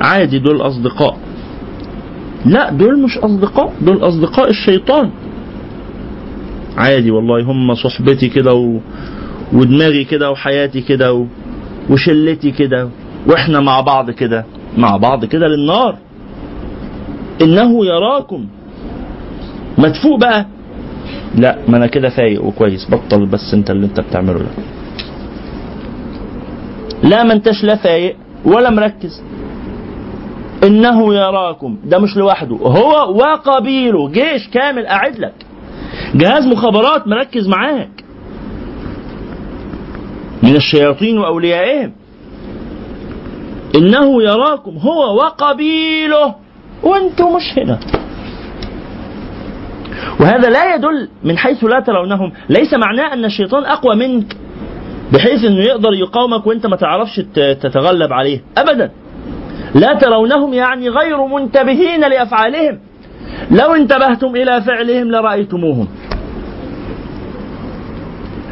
[0.00, 1.16] عادي دول أصدقاء.
[2.46, 5.10] لا دول مش أصدقاء دول أصدقاء الشيطان.
[6.76, 8.78] عادي والله هم صحبتي كده و...
[9.52, 11.26] ودماغي كده وحياتي كده و...
[11.90, 12.88] وشلتي كده
[13.26, 14.44] وإحنا مع بعض كده.
[14.78, 15.96] مع بعض كده للنار.
[17.42, 18.46] إنه يراكم.
[19.78, 20.46] ما تفوق بقى.
[21.34, 24.50] لا ما أنا كده فايق وكويس بطل بس أنت اللي أنت بتعمله ده.
[27.02, 29.22] لا ما أنتش لا فايق ولا مركز.
[30.64, 35.34] إنه يراكم ده مش لوحده هو وقبيله جيش كامل قاعد لك.
[36.14, 38.04] جهاز مخابرات مركز معاك.
[40.42, 41.92] من الشياطين وأوليائهم.
[43.74, 46.34] إنه يراكم هو وقبيله.
[46.82, 47.78] وأنتم مش هنا.
[50.20, 52.32] وهذا لا يدل من حيث لا ترونهم.
[52.48, 54.36] ليس معناه أن الشيطان أقوى منك
[55.12, 58.40] بحيث إنه يقدر يقاومك وأنت ما تعرفش تتغلب عليه.
[58.58, 58.90] ابدا.
[59.74, 62.78] لا ترونهم يعني غير منتبهين لأفعالهم.
[63.50, 65.88] لو انتبهتم إلى فعلهم لرأيتموهم.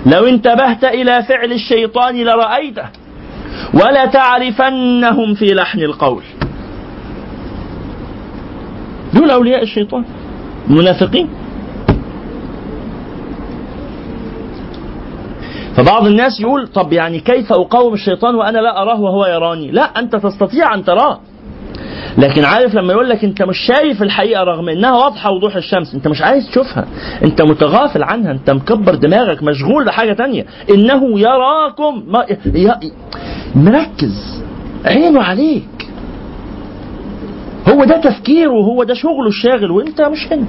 [0.07, 2.89] لو انتبهت إلى فعل الشيطان لرأيته.
[3.75, 6.23] ولا تعرفنهم في لحن القول.
[9.15, 10.05] دول أولياء الشيطان.
[10.69, 11.29] منافقين.
[15.77, 20.17] فبعض الناس يقول طب يعني كيف أقاوم الشيطان وأنا لا أراه وهو يراني؟ لا أنت
[20.17, 21.21] تستطيع أن تراه.
[22.19, 26.09] لكن عارف لما يقول لك أنت مش شايف الحقيقة رغم إنها واضحة وضوح الشمس أنت
[26.09, 26.87] مش عايز تشوفها.
[27.25, 30.47] أنت متغافل عنها أنت مكبر دماغك مشغول بحاجة تانية.
[30.71, 32.03] إنه يراكم.
[32.07, 32.73] ما ي...
[33.55, 34.43] مركز.
[34.85, 35.76] عينه عليك.
[37.69, 40.47] هو ده تفكيره وهو ده شغله الشاغل وانت مش هنا.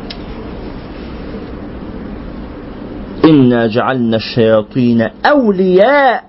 [3.25, 6.23] إنا جعلنا الشياطين أولياء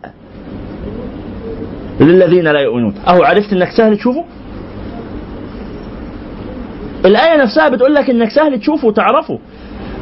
[2.00, 2.94] للذين لا يؤمنون.
[3.08, 4.24] أهو عرفت إنك سهل تشوفه؟
[7.04, 9.38] الآية نفسها بتقول لك إنك سهل تشوفه وتعرفه.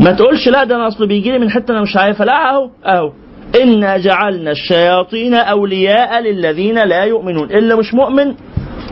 [0.00, 2.26] ما تقولش لا ده أنا أصله بيجي لي من حتة أنا مش عارفها.
[2.26, 3.12] لا أهو أهو.
[3.62, 7.50] إنا جعلنا الشياطين أولياء للذين لا يؤمنون.
[7.50, 8.34] اللي مش مؤمن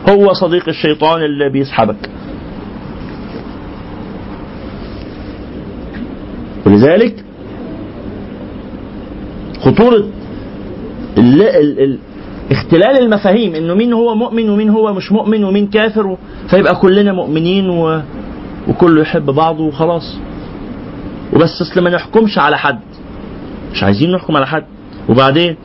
[0.09, 2.09] هو صديق الشيطان اللي بيسحبك
[6.65, 7.23] ولذلك
[11.17, 11.99] ال
[12.51, 16.17] اختلال المفاهيم إنه مين هو مؤمن ومين هو مش مؤمن ومين كافر.
[16.49, 18.01] فيبقى كلنا مؤمنين و...
[18.67, 20.17] وكله يحب بعضه وخلاص.
[21.33, 22.79] وبس أصل ما نحكمش على حد.
[23.73, 24.65] مش عايزين نحكم على حد.
[25.09, 25.55] وبعدين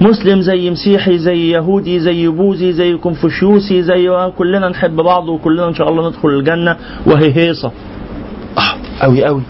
[0.00, 5.74] مسلم زي مسيحي زي يهودي زي بوذي زي كونفوشيوسي زي كلنا نحب بعض وكلنا إن
[5.74, 6.76] شاء الله ندخل الجنة
[7.06, 7.72] وهي هيصة.
[8.58, 9.42] آه قوي قوي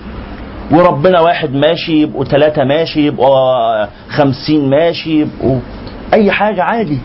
[0.71, 5.61] وربنا واحد ماشي يبقوا ثلاثة ماشي يبقوا خمسين ماشي يبقوا
[6.15, 6.99] أي حاجة عادي.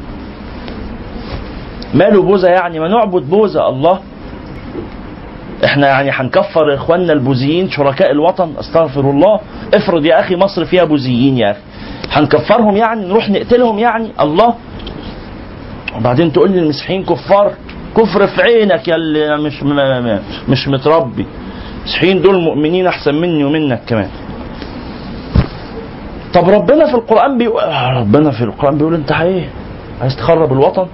[1.93, 3.99] ماله بوذا يعني؟ ما نعبد بوذا الله.
[5.65, 9.39] إحنا يعني هنكفر إخواننا البوذيين شركاء الوطن أستغفر الله.
[9.73, 11.59] افرض يا أخي مصر فيها بوذيين يا أخي.
[12.11, 14.53] هنكفرهم يعني نروح نقتلهم يعني؟ الله.
[15.97, 17.53] وبعدين تقول لي المسيحيين كفار
[17.97, 19.63] كفر في عينك يا اللي مش
[20.49, 21.25] مش متربي.
[21.79, 24.09] المسيحيين دول مؤمنين أحسن مني ومنك كمان.
[26.33, 29.49] طب ربنا في القرآن بيقول آه، ربنا في القرآن بيقول أنت إيه؟
[30.01, 30.87] عايز تخرب الوطن؟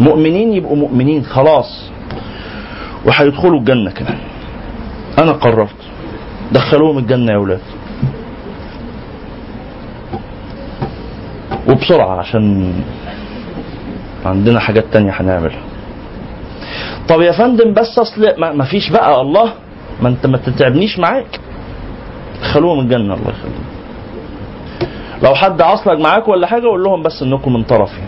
[0.00, 1.90] مؤمنين يبقوا مؤمنين خلاص.
[3.06, 4.18] وهيدخلوا الجنة كمان.
[5.18, 5.76] أنا قررت.
[6.52, 7.60] دخلوهم الجنة يا ولاد.
[11.74, 12.72] وبسرعه عشان
[14.26, 15.60] عندنا حاجات تانية هنعملها.
[17.08, 19.52] طب يا فندم بس أصل ما فيش بقى الله
[20.02, 21.40] ما أنت ما تتعبنيش معاك.
[22.42, 23.64] دخلوهم الجنة الله يخليك
[25.22, 28.00] لو حد عصلك معاك ولا حاجة قول لهم بس إنكم من طرفي.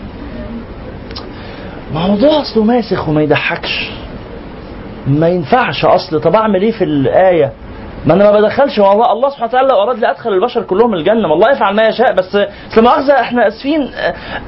[1.93, 3.89] موضوع أصله ماسخ وما يضحكش.
[5.07, 7.51] ما ينفعش أصل طب أعمل إيه في الآية؟
[8.05, 8.79] ما أنا ما بدخلش.
[8.79, 11.87] والله الله سبحانه وتعالى لو أراد لي أدخل البشر كلهم الجنة ما الله يفعل ما
[11.87, 12.49] يشاء بس لا
[12.81, 13.89] مؤاخذة إحنا آسفين.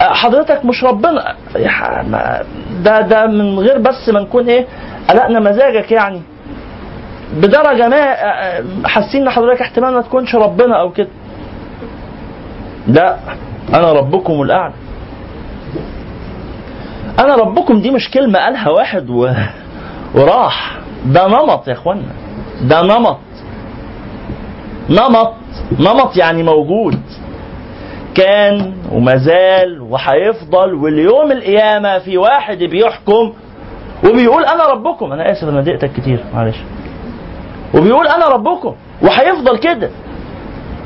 [0.02, 1.36] حضرتك مش ربنا.
[2.08, 2.42] ما-
[2.84, 4.66] ده ده من غير بس ما نكون إيه
[5.10, 6.22] قلقنا مزاجك يعني.
[7.34, 11.08] بدرجة ما آه، آه، حاسين إن حضرتك احتمال ما تكونش ربنا أو كده.
[12.88, 13.16] لا
[13.74, 14.74] أنا ربكم الأعلى.
[17.20, 19.30] أنا ربكم دي مش كلمة قالها واحد و...
[20.16, 20.78] وراح.
[21.06, 22.02] ده نمط يا إخوانا.
[22.62, 23.18] ده نمط.
[24.90, 25.34] نمط.
[25.80, 27.00] نمط يعني موجود.
[28.16, 33.34] كان وما زال وهيفضل واليوم القيامة في واحد بيحكم
[34.06, 35.12] وبيقول أنا ربكم.
[35.14, 36.58] أنا آسف أنا ضايقتك كتير معلش.
[37.74, 39.90] وبيقول أنا ربكم وهيفضل كده.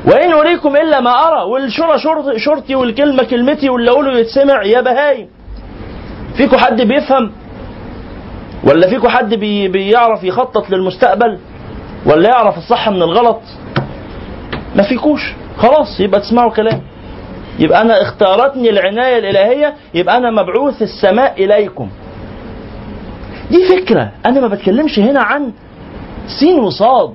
[0.06, 5.28] وإن أريكم إلا ما أرى والشرى شرط- شرطي والكلمة كلمتي واللي أقوله يتسمع يا بهايم.
[6.36, 7.32] فيكم حد بيفهم؟
[8.64, 11.38] ولا فيكم حد بي بيعرف يخطط للمستقبل؟
[12.06, 13.40] ولا يعرف الصح من الغلط؟
[14.76, 15.32] ما فيكوش.
[15.58, 16.80] خلاص يبقى تسمعوا كلام.
[17.58, 21.88] يبقى أنا اختارتني العناية الإلهية يبقى أنا مبعوث السماء إليكم.
[23.50, 24.10] دي فكرة.
[24.26, 25.52] أنا ما بتكلمش هنا عن
[26.40, 27.14] سين وصاد.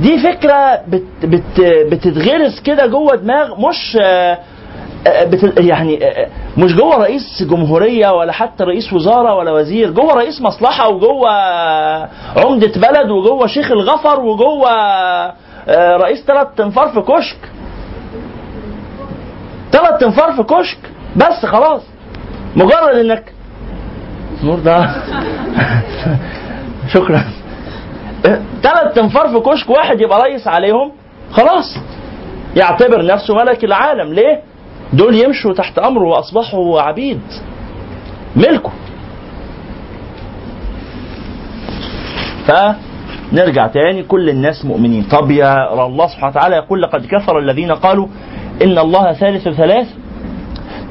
[0.00, 4.38] دي فكرة بت بت بتتغرس كده جوه دماغ مش آه،
[5.06, 9.90] آه، بت يعني آه، مش جوه رئيس جمهورية ولا حتى رئيس وزارة ولا وزير.
[9.90, 11.30] جوه رئيس مصلحة وجوه
[12.44, 14.70] عمدة بلد وجوه شيخ الغفر وجوه
[15.68, 17.38] رئيس ثلاث تنفار في كشك.
[19.72, 20.78] ثلاث تنفار في كشك.
[21.16, 21.82] بس خلاص.
[22.56, 23.32] مجرد انك
[24.44, 24.86] نور ده.
[26.94, 27.24] شكرا.
[28.62, 30.92] ثلاث تنفار في كشك واحد يبقى رئيس عليهم
[31.32, 31.76] خلاص.
[32.56, 34.12] يعتبر نفسه ملك العالم.
[34.14, 34.42] ليه؟
[34.92, 37.20] دول يمشوا تحت أمره وأصبحوا عبيد.
[38.36, 38.70] ملكه.
[43.30, 44.02] فنرجع تاني.
[44.02, 45.02] كل الناس مؤمنين.
[45.02, 48.06] طب يا الله سبحانه وتعالى يقول لقد كفر الذين قالوا
[48.62, 49.86] إن الله ثالث ثلاث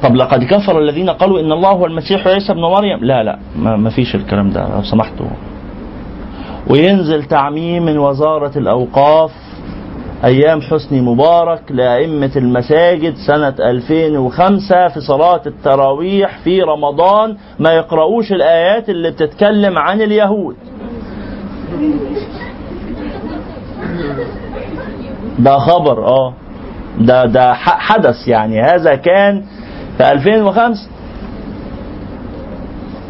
[0.02, 3.04] طب لقد كفر الذين قالوا إن الله هو المسيح عيسى ابن مريم.
[3.04, 4.68] لا لا ما فيش الكلام ده.
[4.76, 5.26] لو سمحتوا.
[6.70, 9.30] وينزل تعميم من وزارة الأوقاف
[10.24, 17.36] أيام حسني مبارك لأئمة المساجد سنة 2005 في صلاة التراويح في رمضان.
[17.58, 20.56] ما يقرؤوش الآيات اللي بتتكلم عن اليهود.
[25.38, 26.34] ده خبر آه.
[26.98, 28.62] ده ده حدث يعني.
[28.62, 29.42] هذا كان
[29.98, 30.88] في 2005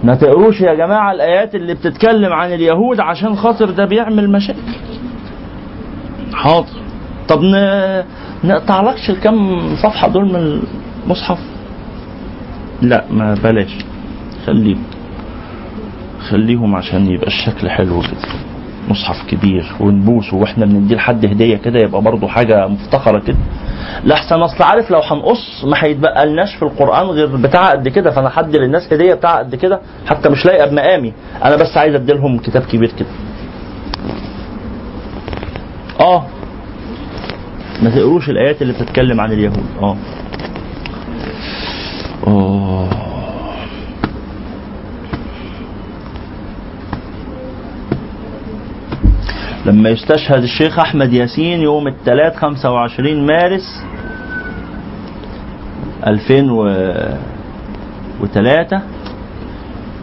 [0.04, 4.58] ما تقروش يا جماعة الآيات اللي بتتكلم عن اليهود عشان خاطر ده بيعمل مشاكل.
[6.34, 6.68] حاضر.
[7.28, 7.54] طب ن...
[8.44, 10.62] نقطع لكش الكم صفحة دول من
[11.06, 11.38] المصحف؟
[12.82, 13.78] لا ما بلاش.
[14.46, 14.82] خليهم.
[16.28, 18.30] خليهم عشان يبقى الشكل حلو كده
[18.88, 23.36] مصحف كبير ونبوسه وإحنا بنديه لحد هدية كده يبقى برضه حاجة مفتخرة كده.
[24.04, 28.28] لحسن أصل عارف لو هنقص ما هيتبقى لناش في القرآن غير بتاع قد كده فأنا
[28.28, 31.12] حد للناس هدية بتاع قد كده حتى مش لايقه بمقامي
[31.44, 33.08] أنا بس عايز اديلهم كتاب كبير كده.
[36.00, 36.26] آه.
[37.82, 39.64] ما تقروش الآيات اللي بتتكلم عن اليهود.
[39.82, 39.96] آه.
[42.26, 43.09] آه.
[49.66, 53.84] لما يستشهد الشيخ أحمد ياسين يوم الثلاث 25 مارس
[56.06, 58.80] 2003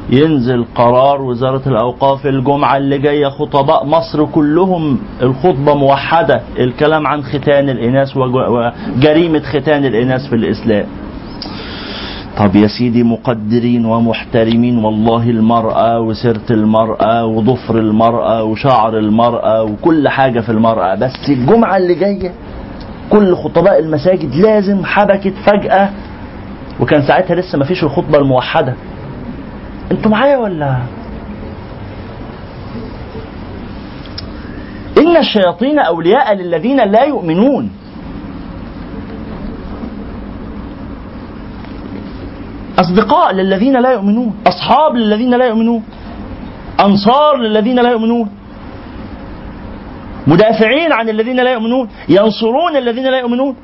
[0.09, 7.69] ينزل قرار وزارة الأوقاف الجمعة اللي جاية خطباء مصر كلهم الخطبة موحدة الكلام عن ختان
[7.69, 10.85] الإناث وج- وجريمة ختان الإناث في الإسلام.
[12.37, 20.39] طب يا سيدي مقدرين ومحترمين والله المرأة وسيرة المرأة وضفر المرأة وشعر المرأة وكل حاجة
[20.39, 22.31] في المرأة بس الجمعة اللي جاية
[23.09, 25.89] كل خطباء المساجد لازم حبكت فجأة
[26.79, 28.73] وكان ساعتها لسه ما فيش الخطبة الموحدة.
[29.91, 30.77] أنتوا معايا ولا؟
[34.97, 37.69] إن الشياطين أولياء للذين لا يؤمنون.
[42.79, 45.83] أصدقاء للذين لا يؤمنون أصحاب للذين لا يؤمنون
[46.79, 48.29] أنصار للذين لا يؤمنون
[50.27, 53.55] مدافعين عن الذين لا يؤمنون ينصرون الذين لا يؤمنون.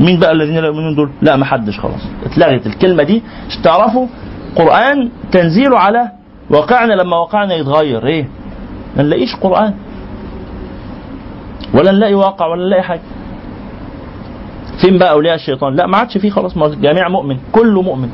[0.00, 2.00] مين بقى الذين لا يؤمنون دول؟ لا ما حدش خلاص.
[2.24, 3.22] اتلغت الكلمة دي.
[3.64, 4.06] تعرفوا
[4.56, 6.10] قرآن تنزيله على
[6.50, 8.06] واقعنا لما واقعنا يتغير.
[8.06, 8.28] إيه؟
[8.96, 9.74] ما نلاقيش قرآن.
[11.74, 13.00] ولا نلاقي واقع ولا نلاقي حاجة.
[14.80, 17.36] فين بقى أولياء الشيطان؟ لا ما عادش فيه خلاص الجميع مؤمن.
[17.52, 18.08] كله مؤمن.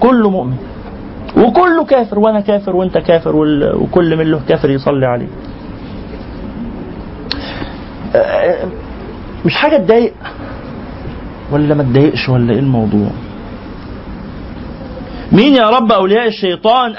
[0.00, 0.56] كله مؤمن.
[1.36, 2.18] وكله كافر.
[2.18, 3.36] وأنا كافر وأنت كافر
[3.76, 5.28] وكل من له كافر يصلي عليه.
[8.16, 8.68] آه،
[9.44, 10.14] مش حاجة تضايق؟
[11.52, 13.10] ولا ما تضايقش؟ ولا إيه الموضوع؟
[15.32, 16.94] مين يا رب أولياء الشيطان؟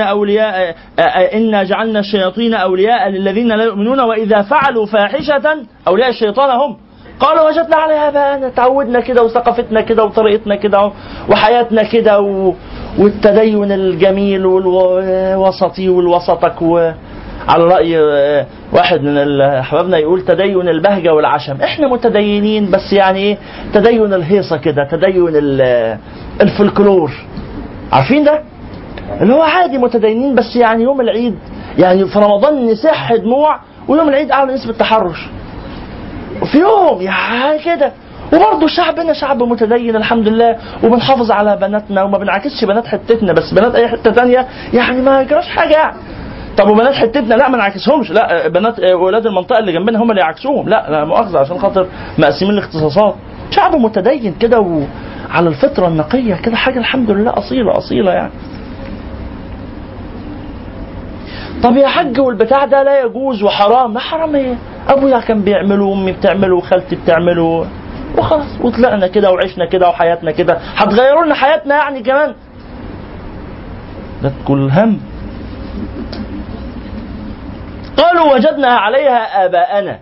[0.00, 5.56] أولياء آه، آه، إنا جعلنا الشياطين أولياء للذين لا يؤمنون وإذا فعلوا فاحشة
[5.88, 6.76] أولياء الشيطان هم.
[7.20, 10.92] قالوا وجدنا عليها بقى تعودنا كده وثقافتنا كده وطريقتنا كده
[11.30, 12.54] وحياتنا كده و...
[12.98, 16.90] والتدين الجميل والوسطي والوسطك و...
[17.48, 21.56] على رأي آه، واحد من أحبابنا يقول تدين البهجة والعشم.
[21.62, 23.38] إحنا متدينين بس يعني إيه؟
[23.74, 25.98] تدين الهيصة كده تدين ال-
[26.40, 27.10] الفلكلور.
[27.92, 28.42] عارفين ده؟
[29.20, 31.34] اللي هو عادي متدينين بس يعني يوم العيد
[31.78, 33.58] يعني في رمضان نسح دموع
[33.88, 35.28] ويوم العيد أعلى نسبة تحرش.
[36.52, 37.92] في يوم يعني كده.
[38.32, 43.74] وبرضه شعبنا شعب متدين الحمد لله وبنحافظ على بناتنا وما بنعكسش بنات حتتنا بس بنات
[43.74, 45.72] أي حتة تانية يعني ما يجراش حاجة.
[45.72, 45.96] يعني
[46.58, 50.68] طب وبنات حتتنا؟ لا ما نعكسهمش لا بنات ولاد المنطقة اللي جنبنا هم اللي يعكسوهم
[50.68, 51.86] لا لا مؤاخذة عشان خاطر
[52.18, 53.14] مقسمين الاختصاصات.
[53.50, 58.30] شعب متدين كده وعلى الفطرة النقية كده حاجة الحمد لله أصيلة أصيلة يعني.
[61.62, 63.94] طب يا حاج والبتاع ده لا يجوز وحرام.
[63.94, 64.54] ما حرام إيه؟
[64.88, 67.66] أبويا كان بيعمله وامي بتعمله وخالتي بتعمله.
[68.18, 70.58] وخلاص وطلعنا كده وعشنا كده وحياتنا كده.
[70.76, 72.34] هتغيروا لنا حياتنا يعني كمان.
[74.22, 75.00] ده كل هم.
[77.96, 79.98] قالوا وجدنا عليها آباءنا.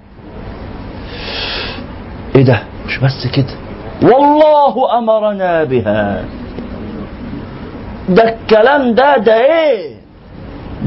[2.36, 3.54] إيه ده؟ مش بس كده.
[4.02, 6.24] والله أمرنا بها.
[8.08, 9.95] ده الكلام ده ده إيه؟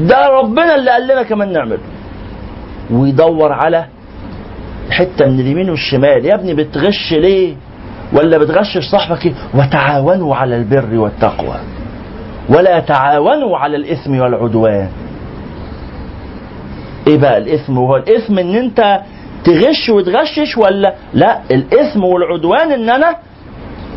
[0.00, 1.78] ده ربنا اللي قال لنا كمان نعمله.
[2.90, 3.84] ويدور على
[4.90, 6.24] حتة من اليمين والشمال.
[6.26, 7.54] يا ابني بتغش ليه؟
[8.12, 11.56] ولا بتغشش صاحبك إيه؟ وتعاونوا على البر والتقوى.
[12.48, 14.88] ولا تعاونوا على الإثم والعدوان.
[17.06, 19.00] إيه بقى الإثم؟ هو الإثم إن أنت
[19.44, 23.16] تغش وتغشش ولا لا؟ الإثم والعدوان إن أنا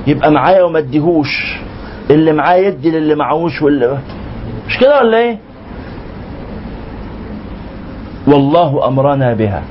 [0.07, 1.57] يبقى معايا وما أديهوش.
[2.11, 3.97] اللي معايا يدي للي معهوش واللي
[4.67, 5.37] مش كده ولا إيه؟
[8.27, 9.63] والله أمرنا بها.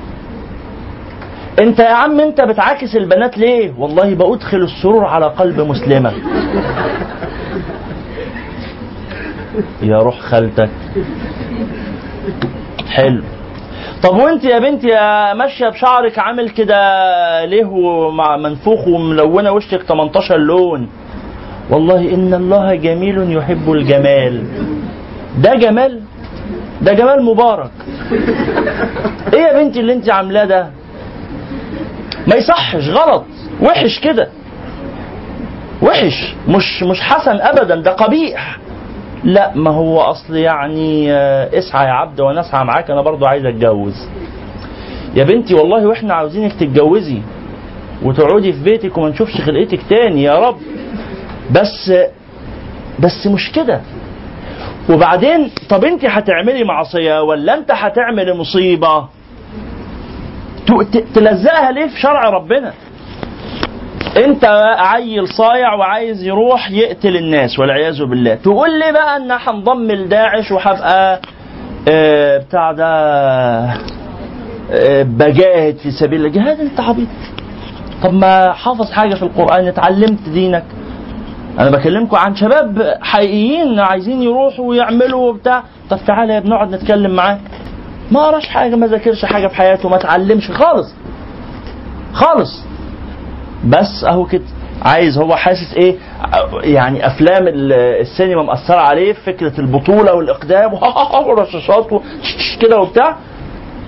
[1.59, 6.13] أنت يا عم أنت بتعاكس البنات ليه؟ والله بأدخل السرور على قلب مسلمة.
[9.81, 10.69] يا روح خالتك.
[12.89, 13.23] حلو.
[14.03, 16.79] طب وأنت يا بنتي يا ماشية بشعرك عامل كده
[17.45, 20.87] ليه ومع منفوخ وملونة وشك 18 لون؟
[21.69, 24.43] والله إن الله جميل يحب الجمال.
[25.37, 26.01] ده جمال.
[26.83, 27.71] ده جمال مبارك.
[29.33, 30.67] إيه يا بنتي اللي انت عاملاه ده؟
[32.27, 33.23] ما يصحش غلط.
[33.61, 34.27] وحش كده.
[35.81, 36.35] وحش.
[36.47, 38.57] مش مش حسن ابدا ده قبيح.
[39.23, 43.45] لا ما هو أصل يعني آه، اسعى يا عبد وأنا اسعى معاك أنا برضو عايز
[43.45, 44.07] أتجوز.
[45.15, 47.21] يا بنتي والله وإحنا عاوزينك تتجوزي
[48.03, 50.57] وتقعدي في بيتك وما نشوفش خلقتك تاني يا رب.
[51.51, 51.93] بس
[52.99, 53.81] بس مش كده.
[54.89, 59.07] وبعدين طب انت هتعملي معصية ولا انت هتعملي مصيبة؟
[61.15, 62.73] تلزقها ليه في شرع ربنا؟
[64.17, 64.45] انت
[64.77, 68.35] عيل صايع وعايز يروح يقتل الناس والعياذ بالله.
[68.35, 71.19] تقول لي بقى ان هنضم لداعش وهبقى
[71.89, 72.85] آه، بتاع ده
[74.71, 76.29] آه، بجاهد في سبيل الله.
[76.29, 77.07] جهاد انت عبيط.
[78.03, 80.63] طب ما حافظ حاجة في القرآن اتعلمت دينك.
[81.59, 87.11] أنا بكلمكم عن شباب حقيقيين عايزين يروحوا ويعملوا بتاع طب تعالى يا ابني نقعد نتكلم
[87.15, 87.39] معاه.
[88.11, 90.93] ما قراش حاجة ما ذاكرش حاجة في حياته ما اتعلمش خالص.
[92.13, 92.63] خالص.
[93.65, 94.43] بس اهو كده.
[94.81, 95.95] عايز هو حاسس إيه؟
[96.63, 100.73] يعني افلام ال- السينما مأثرة عليه في فكرة البطولة والإقدام
[101.27, 101.87] ورشاشات
[102.61, 103.15] كده وبتاع.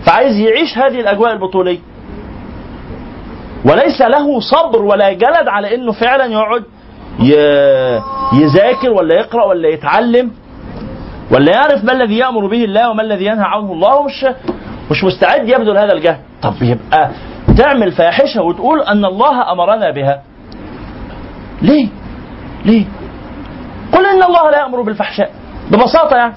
[0.05, 1.79] فعايز يعيش هذه الأجواء البطولية.
[3.65, 6.63] وليس له صبر ولا جلد على إنه فعلا يقعد
[8.33, 10.31] يذاكر ولا يقرأ ولا يتعلم
[11.31, 14.25] ولا يعرف ما الذي يأمر به الله وما الذي ينهى عنه الله ومش
[14.91, 16.19] مش مستعد يبذل هذا الجهد.
[16.41, 17.09] طب يبقى
[17.57, 20.21] تعمل فاحشة وتقول أن الله أمرنا بها.
[21.61, 21.87] ليه؟
[22.65, 22.85] ليه؟
[23.93, 25.31] قل إن الله لا يأمر بالفحشاء.
[25.71, 26.33] ببساطة يعني.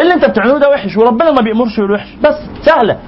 [0.00, 2.08] اللي أنت بتعمله ده وحش وربنا ما بيأمرش بالوحش.
[2.22, 2.98] بس سهلة.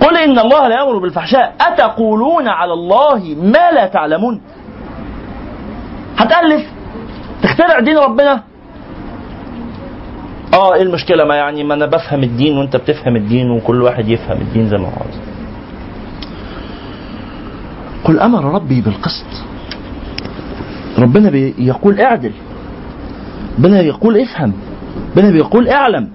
[0.00, 1.54] قل إن الله لا يأمر بالفحشاء.
[1.60, 4.40] أتقولون على الله ما لا تعلمون؟
[6.18, 6.66] هتألف.
[7.42, 8.42] تخترع دين ربنا.
[10.54, 14.40] آه إيه المشكلة؟ ما يعني ما أنا بفهم الدين وأنت بتفهم الدين وكل واحد يفهم
[14.40, 14.90] الدين زي ما هو.
[14.90, 15.14] عاوز
[18.04, 19.26] قل أمر ربي بالقسط.
[20.98, 22.32] ربنا بيقول اعدل.
[23.58, 24.52] ربنا يقول افهم.
[25.16, 26.08] ربنا بيقول اعلم.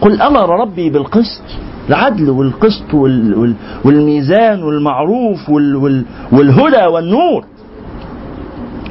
[0.00, 1.42] قل أمر ربي بالقسط.
[1.88, 3.54] العدل والقسط وال وال
[3.84, 7.44] والميزان والمعروف وال وال والهدى والنور.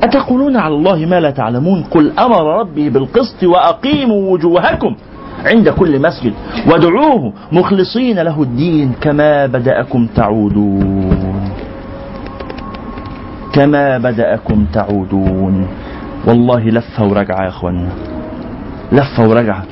[0.03, 4.95] أتقولون على الله ما لا تعلمون؟ قل أمر ربي بالقسط وأقيموا وجوهكم
[5.45, 6.33] عند كل مسجد
[6.67, 11.49] وادعوه مخلصين له الدين كما بدأكم تعودون.
[13.53, 15.67] كما بدأكم تعودون.
[16.27, 17.89] والله لفة ورجعة يا أخوانا
[18.91, 19.63] لفة ورجعة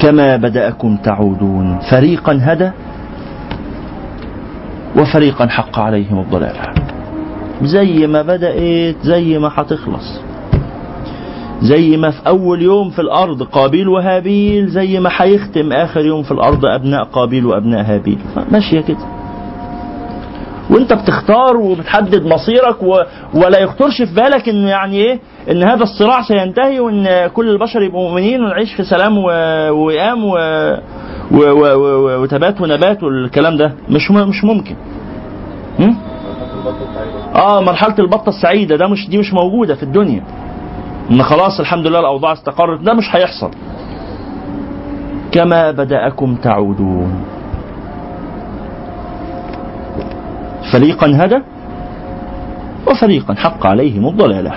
[0.00, 1.78] كما بدأكم تعودون.
[1.90, 2.70] فريقا هدى
[4.96, 6.81] وفريقا حق عليهم الضلالة
[7.62, 10.20] زي ما بدأت زي ما هتخلص
[11.62, 16.30] زي ما في أول يوم في الأرض قابيل وهابيل زي ما هيختم آخر يوم في
[16.32, 18.18] الأرض أبناء قابيل وأبناء هابيل.
[18.50, 18.98] ماشية كده.
[20.70, 23.02] وأنت بتختار وبتحدد مصيرك و...
[23.34, 25.18] ولا يخطرش في بالك إن يعني إيه؟
[25.50, 29.24] إن هذا الصراع سينتهي وإن كل البشر يبقوا مؤمنين ونعيش في سلام و...
[29.70, 30.34] وقيام و...
[31.30, 31.36] و...
[31.36, 31.64] و...
[31.76, 32.22] و...
[32.22, 33.72] وتبات ونبات والكلام ده.
[33.88, 34.28] مش م...
[34.28, 34.74] مش ممكن.
[35.78, 35.92] م?
[37.34, 40.22] آه مرحلة البطة السعيدة ده مش دي مش موجودة في الدنيا.
[41.10, 43.50] إن خلاص الحمد لله الأوضاع استقرت ده مش هيحصل.
[45.32, 47.24] كما بدأكم تعودون.
[50.72, 51.38] فريقا هدى
[52.86, 54.52] وفريقا حق عليهم الضلالة.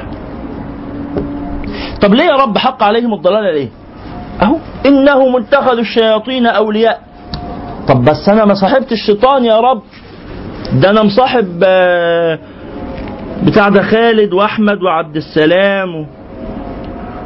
[2.02, 3.70] طب ليه يا رب حق عليهم الضلالة ليه؟
[4.42, 7.02] أهو إنهم اتخذوا الشياطين أولياء.
[7.88, 9.82] طب بس أنا ما صاحبت الشيطان يا رب.
[10.82, 12.40] ده أنا مصاحب آه،
[13.46, 16.08] بتاع ده خالد وأحمد وعبد السلام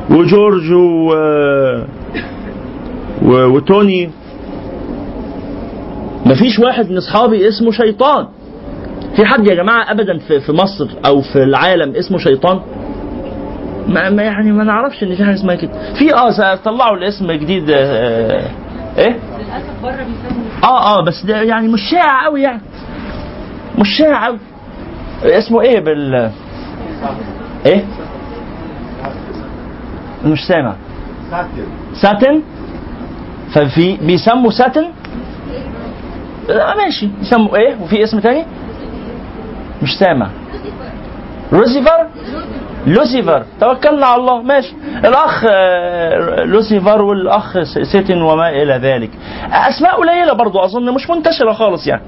[0.10, 1.14] وجورج و...
[3.22, 3.46] و...
[3.46, 4.10] وتوني.
[6.26, 8.28] مفيش واحد من أصحابي اسمه شيطان.
[9.16, 12.60] في حد يا جماعة ابدا في, في مصر أو في العالم اسمه شيطان؟
[13.88, 15.94] ما ما يعني ما نعرفش إن في حاجة اسمها كده.
[15.94, 18.50] في آه طلعوا الاسم جديد آه
[18.98, 20.06] إيه؟ للأسف بره
[20.64, 22.62] آه آه بس ده يعني مش شائع قوي يعني.
[23.78, 24.38] مش شائع قوي
[25.24, 26.32] اسمه إيه بال
[27.66, 27.84] إيه؟
[30.26, 30.76] مش سامع.
[31.94, 32.42] ساتن.
[33.54, 34.86] ففي بيسموا ساتن؟
[36.50, 37.10] آه ماشي.
[37.22, 38.46] يسموا إيه؟ وفي اسم تاني؟
[39.84, 40.30] مش سامع.
[41.52, 42.08] لوسيفر؟
[42.88, 43.44] لوسيفر.
[43.62, 44.42] توكلنا على الله.
[44.42, 44.74] ماشي.
[45.06, 49.10] الأخ آه، لوسيفر والأخ س- سيتن وما إلى ذلك.
[49.52, 52.02] أسماء قليلة برضو أظن مش منتشرة خالص يعني.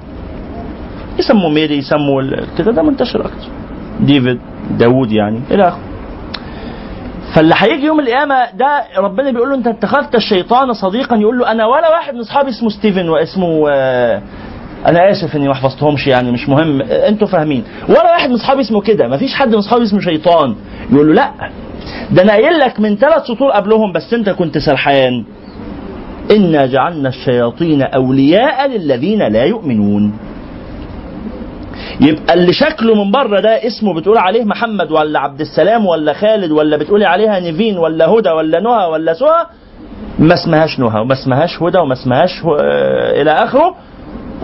[1.20, 2.22] يسموا ميري يسموا
[2.58, 3.48] كده ده منتشر أكتر.
[4.00, 4.40] ديفيد
[4.78, 5.80] داوود يعني إلى آخره.
[7.36, 11.66] فاللي هيجي يوم القيامة ده ربنا بيقول له أنت اتخذت الشيطان صديقا يقول له أنا
[11.66, 14.22] ولا واحد من أصحابي اسمه ستيفن واسمه آه،
[14.88, 16.82] أنا آسف إني ما حفظتهمش يعني مش مهم.
[16.82, 17.64] أنتوا فاهمين.
[17.90, 20.56] ولا واحد من أصحابي اسمه كده ما فيش حد من أصحابي اسمه شيطان.
[20.92, 21.32] يقول له لا.
[22.12, 25.26] ده أنا قايل لك من ثلاث سطور قبلهم بس أنت كنت سرحان.
[26.32, 30.14] إنا جعلنا الشياطين أولياء للذين لا يؤمنون.
[32.02, 36.52] يبقى اللي شكله من بره ده اسمه بتقول عليه محمد ولا عبد السلام ولا خالد
[36.52, 39.46] ولا بتقولي عليها نيفين ولا هدى ولا نهى ولا سهى
[40.20, 43.76] ما اسمهاش نهى وما اسمهاش هدى وما اسمهاش آه، إلى آخره.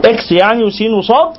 [0.05, 1.29] إكس يعني وسين وصاد.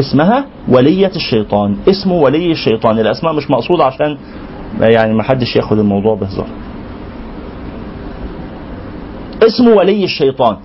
[0.00, 1.76] اسمها ولية الشيطان.
[1.88, 2.98] اسمه ولي الشيطان.
[2.98, 4.18] الأسماء مش مقصودة عشان
[4.80, 6.46] يعني ما حدش ياخد الموضوع بهزار.
[9.46, 10.56] اسمه ولي الشيطان.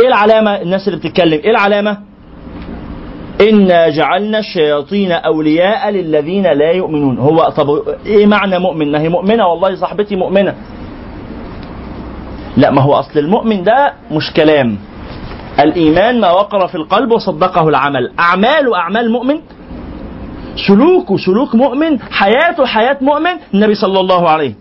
[0.00, 1.98] إيه العلامة الناس اللي بتتكلم؟ إيه العلامة؟
[3.40, 7.18] إنا جعلنا الشياطين أولياء للذين لا يؤمنون.
[7.18, 10.54] هو طب إيه معنى مؤمن؟ ما هي مؤمنة؟ والله صاحبتي مؤمنة.
[12.56, 14.78] لا ما هو أصل المؤمن ده مش كلام.
[15.60, 18.12] الإيمان ما وقر في القلب وصدقه العمل.
[18.18, 19.40] أعمال أعمال مؤمن.
[20.68, 22.00] سلوك سلوك مؤمن.
[22.00, 23.32] حياته حياة مؤمن.
[23.54, 24.54] النبي صلى الله عليه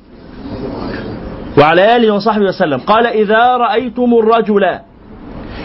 [1.58, 2.80] وعلى آله وصحبه وسلم.
[2.80, 4.80] قال إذا رأيتم الرجل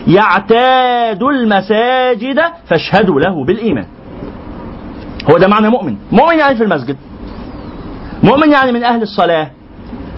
[0.06, 3.86] يعتاد المساجد فاشهدوا له بالإيمان.
[5.30, 5.96] هو ده معنى مؤمن.
[6.12, 6.96] مؤمن يعني في المسجد.
[8.22, 9.50] مؤمن يعني من أهل الصلاة.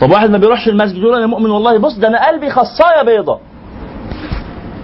[0.01, 3.39] طب واحد ما بيروحش المسجد يقول أنا مؤمن والله بص ده أنا قلبي خصاية بيضة.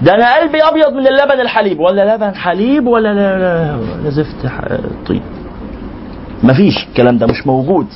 [0.02, 1.80] ده أنا قلبي أبيض من اللبن الحليب.
[1.80, 4.50] ولا لبن حليب ولا لا لا, لا زفت
[5.08, 5.22] طيب.
[6.42, 7.86] مفيش الكلام ده مش موجود.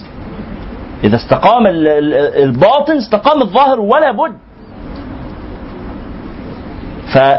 [1.05, 4.37] إذا استقام ال- ال- الباطن استقام الظاهر ولا بد.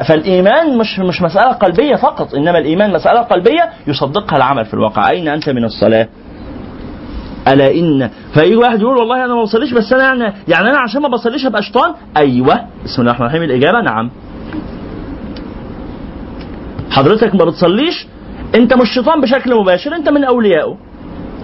[0.07, 5.09] فالإيمان مش مش مسألة قلبية فقط إنما الإيمان مسألة قلبية يصدقها العمل في الواقع.
[5.09, 6.07] أين أنت من الصلاة؟
[7.47, 11.01] ألا إن؟ فيجي واحد يقول والله أنا ما بصليش بس أنا يعني يعني أنا عشان
[11.01, 12.61] ما بصليش أبقى شيطان؟ أيوه.
[12.85, 13.43] بسم الله الرحمن الرحيم.
[13.43, 14.09] الإجابة؟ نعم.
[16.91, 18.07] حضرتك ما بتصليش؟
[18.55, 20.77] أنت مش شيطان بشكل مباشر أنت من اوليائه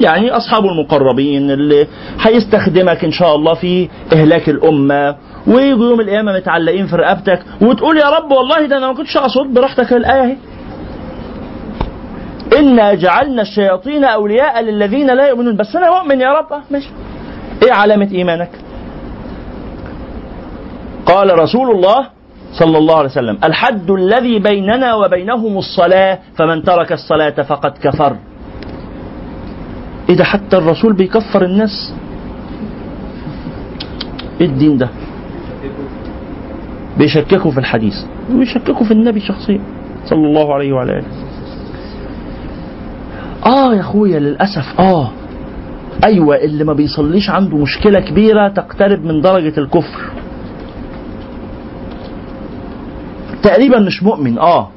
[0.01, 1.87] يعني اصحابه المقربين اللي
[2.21, 5.15] هيستخدمك إن شاء الله في إهلاك الأمة.
[5.47, 9.53] ويجوا يوم القيامة متعلقين في رقبتك وتقول يا رب والله ده أنا ما كنتش أقصد
[9.53, 10.37] براحتك الآية أهي.
[12.59, 15.55] إنا جعلنا الشياطين أولياء للذين لا يؤمنون.
[15.55, 16.53] بس أنا مؤمن يا رب.
[16.53, 16.89] آه، ماشي.
[17.63, 18.49] إيه علامة إيمانك؟
[21.05, 22.07] قال رسول الله
[22.53, 28.15] صلى الله عليه وسلم الحد الذي بيننا وبينهم الصلاة فمن ترك الصلاة فقد كفر.
[30.09, 31.93] إيه ده حتى الرسول بيكفر الناس.
[34.41, 34.89] إيه الدين ده؟
[36.97, 37.95] بيشككوا في الحديث
[38.31, 39.61] ويشككوا في النبي شخصيا
[40.05, 41.05] صلى الله عليه وعلى آله.
[43.45, 45.11] آه يا أخويا للأسف آه.
[46.03, 49.99] أيوه اللي ما بيصليش عنده مشكلة كبيرة تقترب من درجة الكفر.
[53.43, 54.69] تقريبا مش مؤمن آه.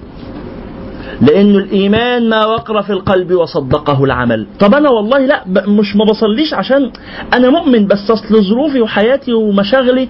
[1.21, 4.47] لأنه الإيمان ما وقر في القلب وصدقه العمل.
[4.61, 6.91] طب أنا والله لا مش ما بصليش عشان
[7.35, 10.09] أنا مؤمن بس أصل ظروفي وحياتي ومشاغلي.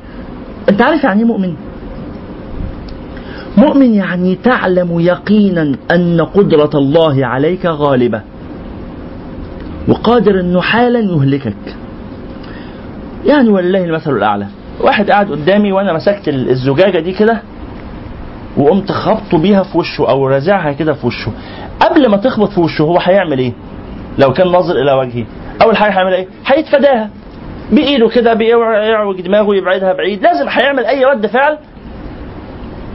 [0.69, 1.55] أنت عارف يعني إيه مؤمن؟
[3.57, 8.21] مؤمن يعني تعلم يقينا أن قدرة الله عليك غالبة.
[9.89, 11.55] وقادر أنه حالا يهلكك.
[13.27, 14.47] يعني ولله المثل الأعلى.
[14.81, 17.41] واحد قاعد قدامي وأنا مسكت الزجاجة دي كده
[18.57, 21.33] وقمت خبطه بيها في وشه أو رازعها كده في وشه.
[21.81, 23.53] قبل ما تخبط في وشه هو هيعمل إيه؟
[24.19, 25.25] لو كان ناظر إلى وجهي
[25.63, 27.11] أول حاجة هيعمل إيه؟ هيتفاداها
[27.73, 30.23] بإيده كده بيعوج دماغه يبعدها بعيد.
[30.23, 31.59] لازم هيعمل أي رد فعل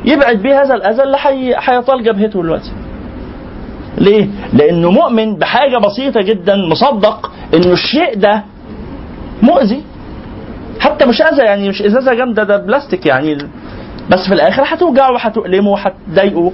[0.05, 1.17] يبعد بيه هذا الاذى اللي
[1.59, 2.71] هيطال جبهته دلوقتي.
[3.97, 8.43] ليه؟ لأنه مؤمن بحاجة بسيطة جدا مصدق إنه الشيء ده
[9.41, 9.83] مؤذي.
[10.79, 13.37] حتى مش أذى يعني مش إزازة جامدة ده بلاستيك يعني.
[14.09, 16.51] بس في الآخر هتوجعه وهتؤلمه وهتضايقه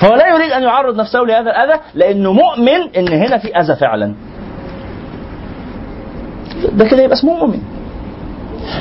[0.00, 4.14] فهو لا يريد أن يعرض نفسه لهذا الأذى لأنه مؤمن إن هنا في أذى فعلا.
[6.72, 7.58] ده كده يبقى اسمه مؤمن.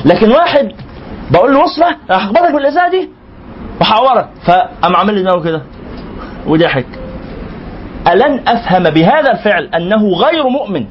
[0.05, 0.71] لكن واحد
[1.31, 3.09] بقول له أنا هخبطك بالازازه دي؟
[3.81, 5.61] وهعورك فقام عامل لي دماغه كده.
[6.47, 6.85] وضحك.
[8.07, 10.85] ألن أفهم بهذا الفعل أنه غير مؤمن؟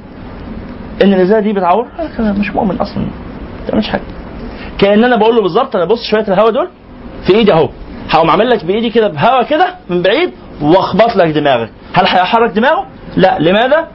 [1.02, 1.86] إن الإزازة دي بتعور؟
[2.18, 2.98] أنا مش مؤمن أصلا.
[2.98, 4.02] ما تعملش حاجة.
[4.78, 6.68] كأن أنا بقول له بالظبط أنا بص شوية الهوا دول
[7.26, 7.68] في إيدي أهو.
[8.10, 10.30] هقوم عامل لك بإيدي كده بهوا كده من بعيد
[10.62, 11.70] وأخبط لك دماغك.
[11.94, 12.86] هل هيحرك دماغه؟
[13.16, 13.38] لا.
[13.38, 13.88] لماذا؟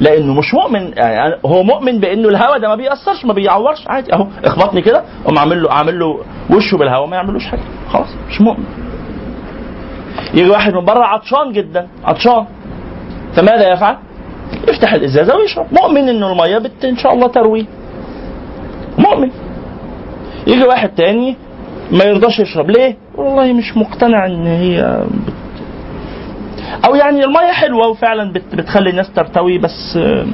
[0.00, 4.12] لأنه مش مؤمن يعني هو مؤمن بانه الهوا ده ما بيأثرش ما بيعورش عادي.
[4.14, 7.60] أهو اخبطني كده قوم عامل له عامل له وشه بالهوا ما يعملوش حاجة.
[7.88, 8.64] خلاص مش مؤمن.
[10.34, 11.88] يجي واحد من بره عطشان جدا.
[12.04, 12.46] عطشان.
[13.36, 13.96] فماذا يفعل؟
[14.68, 15.66] يفتح الإزازة ويشرب.
[15.72, 17.64] مؤمن إنه المية بت إن شاء الله ترويه
[18.98, 19.30] مؤمن.
[20.46, 21.36] يجي واحد تاني
[21.92, 22.70] ما يرضاش يشرب.
[22.70, 25.04] ليه؟ والله مش مقتنع إن هي.
[26.86, 28.54] أو يعني المية حلوة وفعلا بت...
[28.54, 30.26] بتخلي الناس ترتوي بس آه،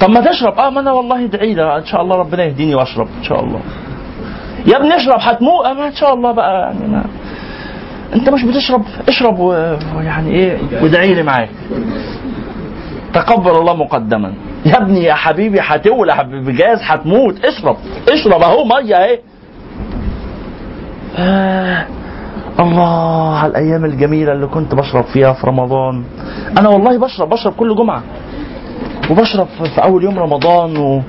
[0.00, 0.58] طب ما تشرب.
[0.58, 3.60] آه ما أنا والله ادعي إن شاء الله ربنا يهديني وأشرب إن شاء الله.
[4.66, 7.04] يا ابني اشرب هتموت آه، ما إن شاء الله بقى يعني ما.
[8.14, 11.48] أنت مش بتشرب اشرب ويعني إيه وادعي لي معاك.
[13.14, 14.32] تقبل الله مقدما.
[14.66, 17.76] يا ابني يا حبيبي هتولع بجاز هتموت اشرب.
[18.08, 19.18] اشرب أهو مية اهي
[21.18, 21.86] آه
[22.60, 26.04] الله على الأيام الجميلة اللي كنت بشرب فيها في رمضان.
[26.58, 28.02] أنا والله بشرب بشرب كل جمعة.
[29.10, 31.02] وبشرب في أول يوم رمضان و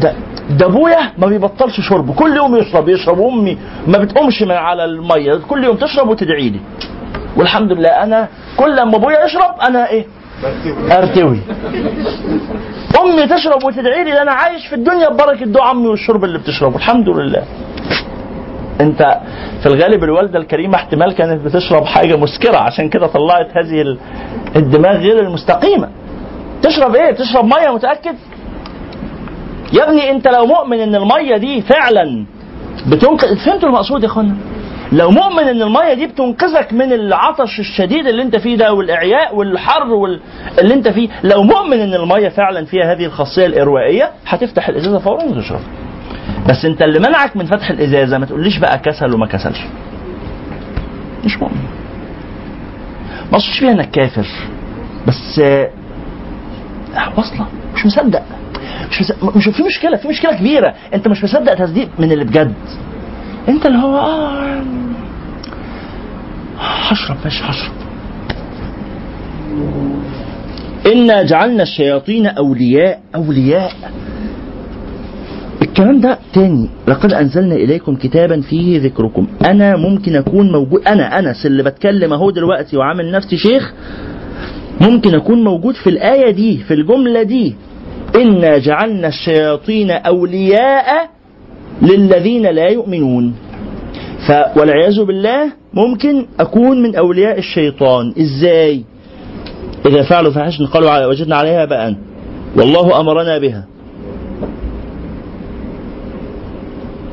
[0.00, 0.14] ده
[0.50, 2.14] ده أبويا ما بيبطلش شرب.
[2.14, 5.34] كل يوم يشرب يشرب أمي ما بتقومش من على المية.
[5.48, 6.60] كل يوم تشرب وتدعي لي.
[7.36, 10.06] والحمد لله أنا كل لما أبويا يشرب أنا إيه؟
[10.92, 11.40] أرتوي.
[13.00, 16.76] أمي تشرب وتدعي لي أنا عايش في الدنيا ببركة دعاء أمي والشرب اللي بتشربه.
[16.76, 17.42] الحمد لله.
[18.80, 19.18] انت
[19.62, 23.98] في الغالب الوالدة الكريمة احتمال كانت بتشرب حاجة مسكرة عشان كده طلعت هذه ال-
[24.56, 25.88] الدماغ غير المستقيمة.
[26.62, 28.14] تشرب إيه؟ تشرب مية متأكد؟
[29.72, 32.24] يا ابني انت لو مؤمن ان المية دي فعلا
[32.88, 34.34] بتنقذ فهمتوا المقصود يا اخوانا؟
[34.92, 39.86] لو مؤمن ان المية دي بتنقذك من العطش الشديد اللي انت فيه ده والإعياء والحر
[39.94, 40.20] وال...
[40.60, 45.24] اللي انت فيه لو مؤمن ان المية فعلا فيها هذه الخاصية الإروائية هتفتح الإزازة فورا
[45.24, 45.60] وتشرب.
[46.48, 49.60] بس انت اللي منعك من فتح الإزازة ما تقوليش بقى كسل وما كسلش.
[51.24, 51.62] مش مؤمن
[53.32, 54.26] ما أقصدش بيها إنك كافر
[55.08, 55.40] بس
[57.16, 57.46] واصلة.
[57.74, 58.22] مش مصدق.
[58.90, 60.74] مش مصدق مش في مشكلة في مشكلة كبيرة.
[60.94, 62.54] انت مش مصدق تصديق من اللي بجد.
[63.48, 64.62] انت اللي هو آه
[66.60, 67.72] هشرب ماشي هشرب.
[70.86, 73.72] إنا جعلنا الشياطين أولياء أولياء.
[75.62, 76.68] الكلام ده تاني.
[76.88, 79.26] لقد أنزلنا إليكم كتابا فيه ذكركم.
[79.44, 83.72] أنا ممكن أكون موجود أنا أنس اللي بتكلم أهو دلوقتي وعامل نفسي شيخ
[84.80, 87.54] ممكن أكون موجود في الآية دي في الجملة دي.
[88.16, 91.10] إنا جعلنا الشياطين أولياء
[91.82, 93.34] للذين لا يؤمنون.
[94.26, 98.14] ف والعياذ بالله ممكن أكون من أولياء الشيطان.
[98.20, 98.82] إزاي؟
[99.86, 101.96] إذا فعلوا فاحشة قالوا وجدنا عليها بأن.
[102.56, 103.64] والله أمرنا بها.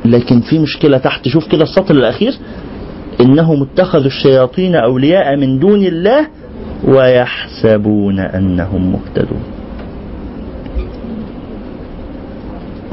[0.04, 1.28] لكن في مشكلة تحت.
[1.28, 2.32] شوف كده السطر الأخير.
[3.20, 6.26] إنهم اتخذوا الشياطين أولياء من دون الله
[6.84, 9.42] ويحسبون أنهم مهتدون.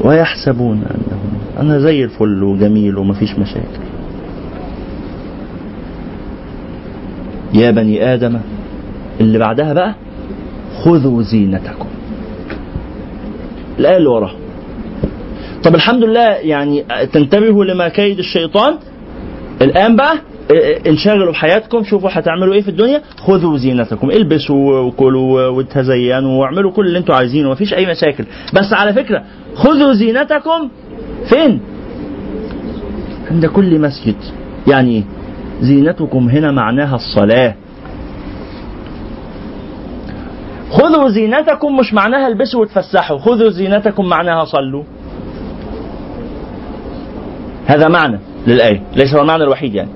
[0.04, 3.82] ويحسبون أنهم أنا زي الفل وجميل ومفيش مشاكل.
[7.54, 8.38] يا بني آدم
[9.20, 9.94] اللي بعدها بقى
[10.84, 11.88] خذوا زينتكم.
[13.78, 14.34] الآية اللي وراها
[15.64, 18.78] طب الحمد لله يعني تنتبهوا لما كيد الشيطان.
[19.62, 20.14] الآن بقى
[20.86, 23.02] انشغلوا بحياتكم شوفوا هتعملوا إيه في الدنيا.
[23.16, 28.24] خذوا زينتكم البسوا وكلوا وتزينوا واعملوا كل اللي أنتوا عايزينه مفيش أي مشاكل.
[28.54, 29.22] بس على فكرة
[29.54, 30.70] خذوا زينتكم
[31.28, 31.60] فين؟
[33.30, 34.16] عند كل مسجد.
[34.66, 35.02] يعني إيه؟
[35.60, 37.54] زينتكم هنا معناها الصلاة.
[40.70, 43.18] خذوا زينتكم مش معناها البسوا وتفسحوا.
[43.18, 44.82] خذوا زينتكم معناها صلوا.
[47.68, 49.90] هذا معنى للآية ليس هو المعنى الوحيد يعني.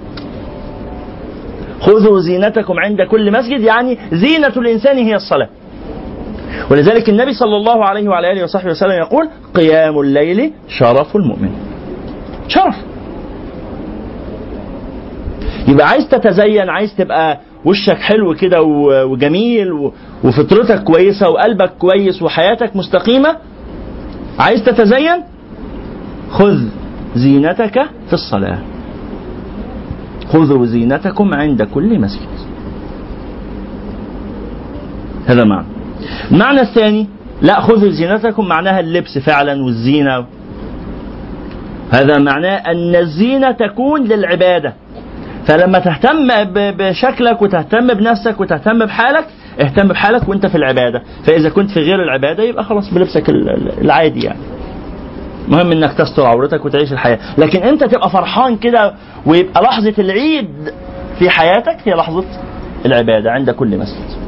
[1.80, 5.48] خذوا زينتكم عند كل مسجد يعني زينة الإنسان هي الصلاة.
[6.70, 11.50] ولذلك النبي صلى الله عليه وعلى آله وصحبه وسلم يقول قيام الليل شرف المؤمن.
[12.48, 12.74] شرف.
[15.68, 18.62] يبقى عايز تتزين عايز تبقى وشك حلو كده
[19.06, 19.72] وجميل
[20.24, 23.36] وفطرتك كويسة وقلبك كويس وحياتك مستقيمة
[24.38, 25.22] عايز تتزين؟
[26.30, 26.58] خذ
[27.14, 27.74] زينتك
[28.06, 28.58] في الصلاة.
[30.28, 32.28] خذوا زينتكم عند كل مسجد.
[35.26, 35.66] هذا معنى.
[36.32, 37.08] المعنى الثاني
[37.42, 40.24] لا خذوا زينتكم معناها اللبس فعلا والزينة.
[41.90, 44.74] هذا معناه أن الزينة تكون للعبادة.
[45.46, 49.24] فلما تهتم بشكلك وتهتم بنفسك وتهتم بحالك
[49.60, 51.02] اهتم بحالك وأنت في العبادة.
[51.26, 54.38] فإذا كنت في غير العبادة يبقى خلاص بلبسك ال- ال- العادي يعني.
[55.52, 57.18] مهم إنك تستر عورتك وتعيش الحياة.
[57.38, 58.94] لكن أنت تبقى فرحان كده
[59.26, 60.48] ويبقى لحظة العيد
[61.18, 62.24] في حياتك هي لحظة
[62.86, 64.22] العبادة عند كل مسجد.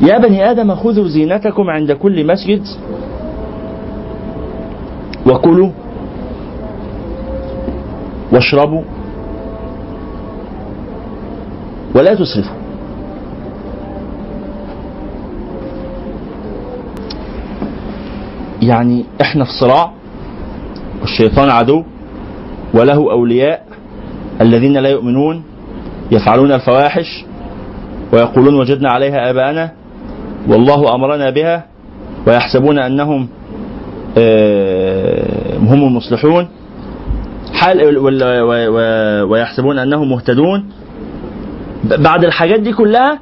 [0.00, 2.62] يا بني آدم خذوا زينتكم عند كل مسجد
[5.26, 5.70] وكلوا
[8.32, 8.82] واشربوا
[11.94, 12.63] ولا تسرفوا.
[18.68, 19.90] يعني إحنا في صراع
[21.00, 21.82] والشيطان عدو
[22.74, 23.64] وله أولياء
[24.40, 25.42] الذين لا يؤمنون
[26.10, 27.24] يفعلون الفواحش
[28.12, 29.70] ويقولون وجدنا عليها آباءنا
[30.48, 31.64] والله أمرنا بها
[32.26, 33.28] ويحسبون أنهم
[34.18, 36.48] آه، هم المصلحون
[37.54, 37.98] حال
[39.30, 40.64] ويحسبون أنهم مهتدون.
[41.84, 43.18] بعد الحاجات دي كلها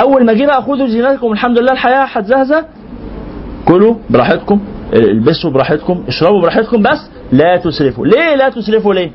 [0.00, 2.64] أول ما جه بقى خدوا زينتكم الحمد لله الحياة هتزهزه
[3.72, 4.60] كلوا براحتكم
[4.94, 6.98] البسوا براحتكم اشربوا براحتكم بس
[7.32, 8.06] لا تسرفوا.
[8.06, 9.10] ليه لا تسرفوا ليه؟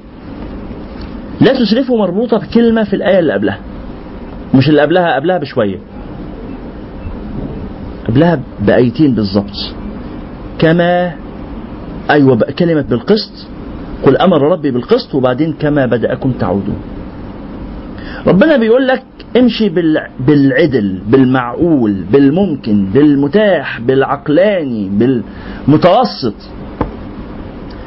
[1.42, 3.60] لا تسرفوا مربوطة بكلمة في الآية اللي قبلها.
[4.54, 5.78] مش اللي قبلها قبلها بشوية.
[8.08, 9.74] قبلها بآيتين بالظبط
[10.60, 11.14] كما
[12.10, 13.48] بقى كلمة بالقسط.
[14.06, 16.78] قل أمر ربي بالقسط وبعدين كما بدأكم تعودون.
[18.28, 19.04] ربنا بيقول لك
[19.38, 20.08] امشي بال...
[20.20, 26.34] بالعدل بالمعقول بالممكن بالمتاح بالعقلاني بالمتوسط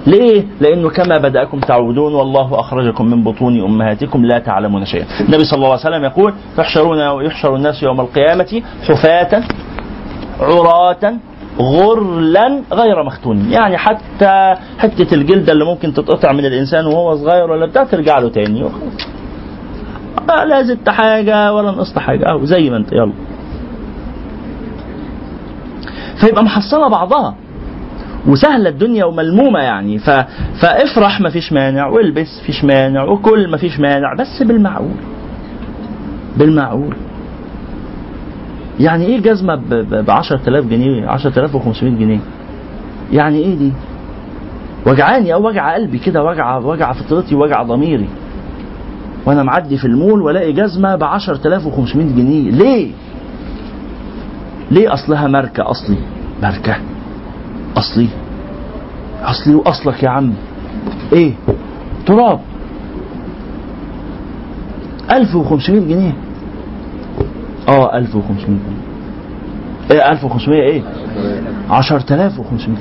[0.07, 5.05] ليه؟ لأنه كما بدأكم تعودون والله أخرجكم من بطون أمهاتكم لا تعلمون شيئا.
[5.21, 9.43] النبي صلى الله عليه وسلم يقول: يحشرون يحشر الناس يوم القيامة حفاة
[10.41, 11.15] عراة
[11.59, 17.67] غرلا غير مختون يعني حتى حتة الجلدة اللي ممكن تتقطع من الإنسان وهو صغير ولا
[17.67, 19.09] بتاع ترجع له تاني وخلاص.
[20.31, 22.29] آه، لا زدت حاجة ولا نقصت حاجة.
[22.29, 23.13] أهو زي ما أنت يلا.
[26.21, 27.35] فيبقى محصلة بعضها.
[28.27, 29.99] وسهلة الدنيا وملمومة يعني.
[29.99, 30.11] ف...
[30.63, 34.95] فافرح ما فيش مانع والبس فيش مانع وكل ما فيش مانع بس بالمعقول.
[36.37, 36.95] بالمعقول.
[38.81, 42.19] يعني إيه جزمة ب 10000 جنيه 10500 جنيه؟
[43.13, 43.73] يعني إيه دي؟
[44.87, 48.09] وجعاني أو وجع قلبي كده وجع وجع فطرتي وجع ضميري.
[49.27, 52.51] وأنا معدي في المول والاقي جزمة ب 10500 جنيه.
[52.51, 52.93] ليه؟
[54.71, 55.97] ليه أصلها ماركة أصلي؟
[56.43, 56.77] ماركة
[57.77, 58.09] أصلي.
[59.23, 60.33] أصلي وأصلك يا عم.
[61.13, 61.33] إيه؟
[62.07, 62.41] تراب.
[65.13, 66.13] 1500 جنيه.
[67.69, 68.59] آه 1500 جنيه
[69.91, 70.83] إيه 1500 إيه؟
[71.71, 72.77] 10500 جنيه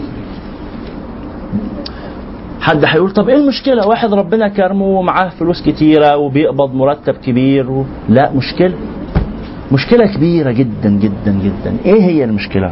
[2.69, 7.85] حد هيقول طب إيه المشكلة؟ واحد ربنا كرمه ومعاه فلوس كتيرة وبيقبض مرتب كبير و...
[8.09, 8.73] لا مشكلة.
[9.71, 11.77] مشكلة كبيرة جدا جدا جدا.
[11.85, 12.71] إيه هي المشكلة؟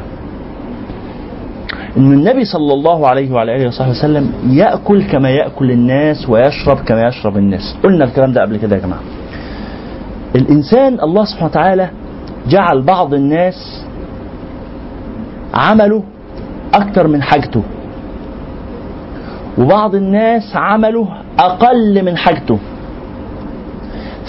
[1.98, 7.08] إن النبي صلى الله عليه وعلى آله وصحبه وسلم يأكل كما يأكل الناس ويشرب كما
[7.08, 7.76] يشرب الناس.
[7.84, 9.02] قلنا الكلام ده قبل كده يا جماعة.
[10.36, 11.90] الإنسان الله سبحانه وتعالى
[12.48, 13.86] جعل بعض الناس
[15.54, 16.02] عملوا
[16.74, 17.64] أكتر من حاجته.
[19.58, 21.08] وبعض الناس عمله
[21.40, 22.60] أقل من حاجته.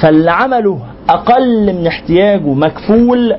[0.02, 0.80] فاللي عمله
[1.10, 3.36] أقل من احتياجه مكفول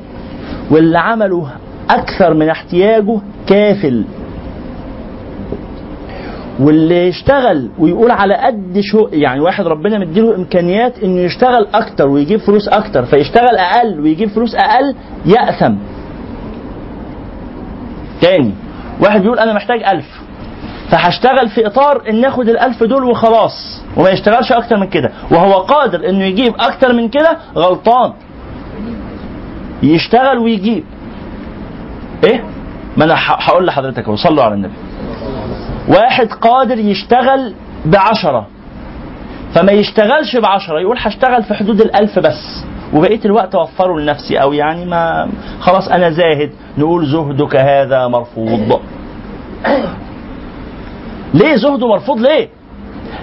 [0.71, 1.49] واللي عمله
[1.89, 4.03] أكثر من احتياجه كافل.
[6.59, 12.39] واللي يشتغل ويقول على قد شو يعني واحد ربنا مديله إمكانيات إنه يشتغل أكتر ويجيب
[12.39, 14.95] فلوس أكتر فيشتغل أقل ويجيب فلوس أقل
[15.25, 15.75] يأثم.
[18.21, 18.51] تاني
[19.01, 20.18] واحد بيقول أنا محتاج ألف.
[20.91, 25.11] فهشتغل في إطار إن اخد الألف دول وخلاص وما يشتغلش أكتر من كده.
[25.31, 28.13] وهو قادر إنه يجيب أكتر من كده غلطان.
[29.83, 30.83] يشتغل ويجيب.
[32.23, 32.43] إيه؟
[32.97, 34.73] ما أنا هقول لحضرتك أهو صلوا على النبي.
[35.87, 37.53] واحد قادر يشتغل
[37.85, 38.47] بعشرة.
[39.53, 42.65] فما يشتغلش بعشرة يقول هشتغل في حدود الألف بس.
[42.93, 45.29] وبقية الوقت أوفره لنفسي أو يعني ما
[45.59, 48.81] خلاص أنا زاهد نقول زهدك هذا مرفوض.
[51.33, 52.49] ليه زهده مرفوض ليه؟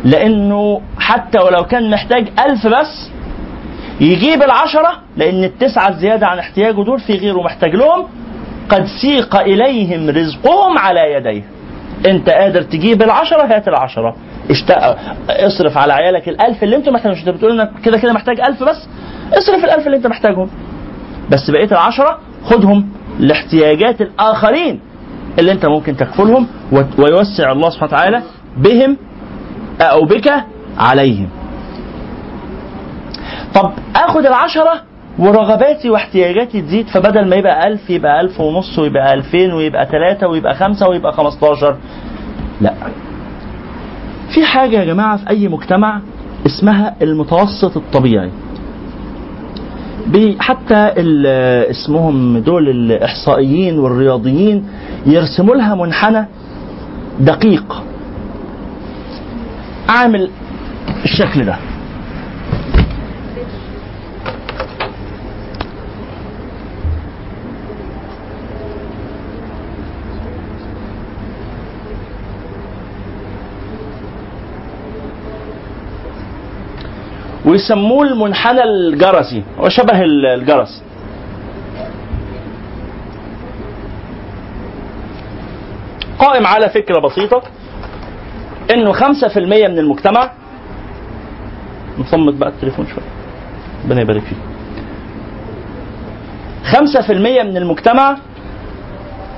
[0.04, 3.10] لأنه حتى ولو كان محتاج ألف بس
[4.00, 8.06] يجيب العشرة لأن التسعة الزيادة عن احتياجه دول في غيره محتاج لهم
[8.68, 11.44] قد سيق إليهم رزقهم على يديه.
[12.06, 14.16] أنت قادر تجيب العشرة هات العشرة.
[14.50, 14.70] اشت...
[15.30, 18.88] اصرف على عيالك الألف اللي أنتوا محتاجين أنت بتقول إنك كده كده محتاج ألف بس؟
[19.32, 20.50] اصرف الألف اللي أنت محتاجهم.
[21.30, 22.88] بس بقية العشرة خدهم
[23.18, 24.80] لاحتياجات الآخرين.
[25.38, 26.46] اللي أنت ممكن تكفلهم
[26.98, 28.22] ويوسع الله سبحانه وتعالى
[28.56, 28.96] بهم
[29.80, 30.32] أو بك
[30.78, 31.28] عليهم.
[33.54, 34.82] طب اخد العشرة
[35.18, 40.54] ورغباتي واحتياجاتي تزيد فبدل ما يبقى ألف يبقى ألف ونص ويبقى ألفين ويبقى ثلاثة ويبقى
[40.54, 41.76] خمسة ويبقى خمستاشر.
[42.60, 42.74] لا.
[44.34, 46.00] في حاجة يا جماعة في أي مجتمع
[46.46, 48.30] اسمها المتوسط الطبيعي.
[50.06, 50.92] بي- حتى
[51.70, 54.64] اسمهم دول الإحصائيين والرياضيين
[55.06, 56.24] يرسموا لها منحنى
[57.20, 57.82] دقيق.
[59.88, 60.30] عامل
[61.04, 61.56] الشكل ده.
[77.44, 80.82] ويسموه المنحنى الجرسي هو شبه ال- الجرس.
[86.18, 87.42] قائم على فكرة بسيطة
[88.74, 89.36] إنه 5%
[89.68, 90.30] من المجتمع
[91.98, 93.04] نصمت بقى التليفون شوية.
[93.84, 94.38] ربنا يبارك فيك.
[96.64, 97.10] 5%
[97.42, 98.16] من المجتمع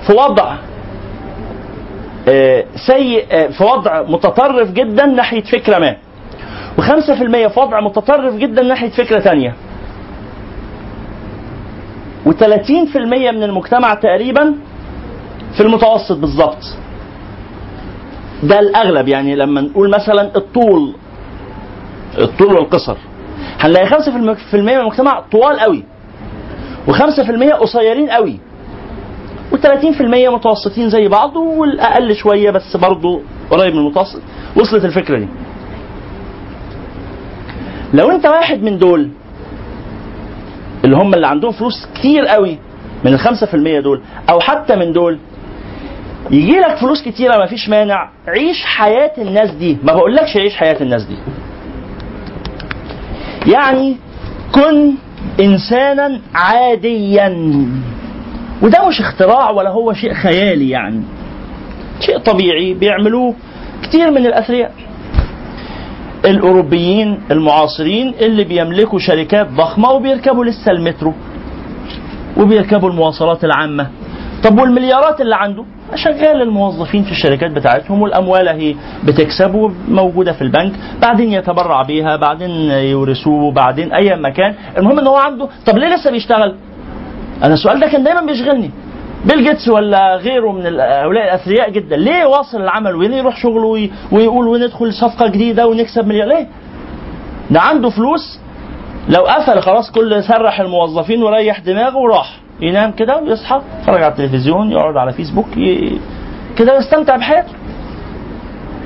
[0.07, 0.57] في وضع
[2.29, 5.97] آه، سيء آه، في وضع متطرف جدا ناحية فكرة ما.
[6.79, 9.55] و5% في وضع متطرف جدا ناحية فكرة ثانية
[12.27, 12.97] و30%
[13.33, 14.55] من المجتمع تقريبا
[15.57, 16.65] في المتوسط بالظبط
[18.43, 20.95] ده الأغلب يعني لما نقول مثلا الطول
[22.19, 22.97] الطول والقصر.
[23.61, 25.85] هنلاقي 5% من المجتمع طوال قوي
[26.89, 28.39] و5% قصيرين قوي
[29.53, 30.03] و30%
[30.35, 33.21] متوسطين زي بعض والأقل شوية بس برضه
[33.51, 34.21] قريب من المتوسط.
[34.57, 35.29] وصلت الفكرة دي.
[37.95, 39.09] لو انت واحد من دول
[40.85, 42.59] اللي هم اللي عندهم فلوس كتير قوي
[43.05, 44.01] من في المية دول
[44.31, 45.19] أو حتى من دول
[46.31, 48.11] يجي لك فلوس كتيرة ما فيش مانع.
[48.29, 49.79] عيش حياة الناس دي.
[49.83, 51.17] ما بقولكش عيش حياة الناس دي.
[53.53, 53.97] يعني
[54.55, 54.95] كن
[55.41, 57.29] إنسانا عاديا.
[58.63, 61.03] وده مش اختراع ولا هو شيء خيالي يعني.
[62.01, 63.35] شيء طبيعي بيعملوه
[63.83, 64.73] كتير من الأثرياء.
[66.25, 71.15] الأوروبيين المعاصرين اللي بيملكوا شركات ضخمة وبيركبوا لسه المترو.
[72.37, 73.91] وبيركبوا المواصلات العامة.
[74.45, 78.75] طب والمليارات اللي عنده؟ شغال الموظفين في الشركات بتاعتهم والأموال اهي
[79.05, 84.55] بتكسب وموجودة في البنك بعدين يتبرع بيها بعدين يورثوه بعدين أي مكان.
[84.79, 86.55] المهم إن هو عنده طب ليه لسه بيشتغل؟
[87.45, 88.71] أنا السؤال ده كان دايما بيشغلني.
[89.25, 93.91] بيل جيتس ولا غيره من هؤلاء الأثرياء جدا ليه واصل العمل وليه يروح شغله وي-
[94.13, 96.47] ويقول وندخل صفقة جديدة ونكسب مليار؟ ليه؟
[97.51, 98.41] ده عنده فلوس
[99.09, 102.37] لو قفل خلاص كل سرح الموظفين وريح دماغه وراح.
[102.61, 105.99] ينام كده ويصحى يتفرج على التلفزيون يقعد على فيسبوك ي...
[106.57, 107.53] كده يستمتع بحياته.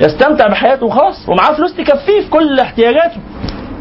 [0.00, 3.20] يستمتع بحياته وخلاص ومعاه فلوس تكفيه في كل احتياجاته.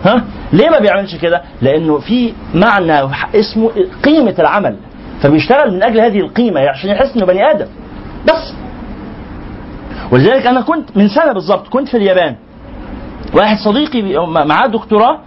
[0.06, 0.24] ها؟
[0.54, 3.72] ليه ما بيعملش كده؟ لأنه في معنى اسمه
[4.04, 4.76] قيمة العمل.
[5.22, 7.68] فبيشتغل من أجل هذه القيمة عشان يحس إنه بني آدم.
[8.28, 8.54] بس.
[10.12, 12.36] ولذلك أنا كنت من سنة بالظبط كنت في اليابان.
[13.34, 14.02] واحد صديقي
[14.46, 15.20] معاه دكتوراه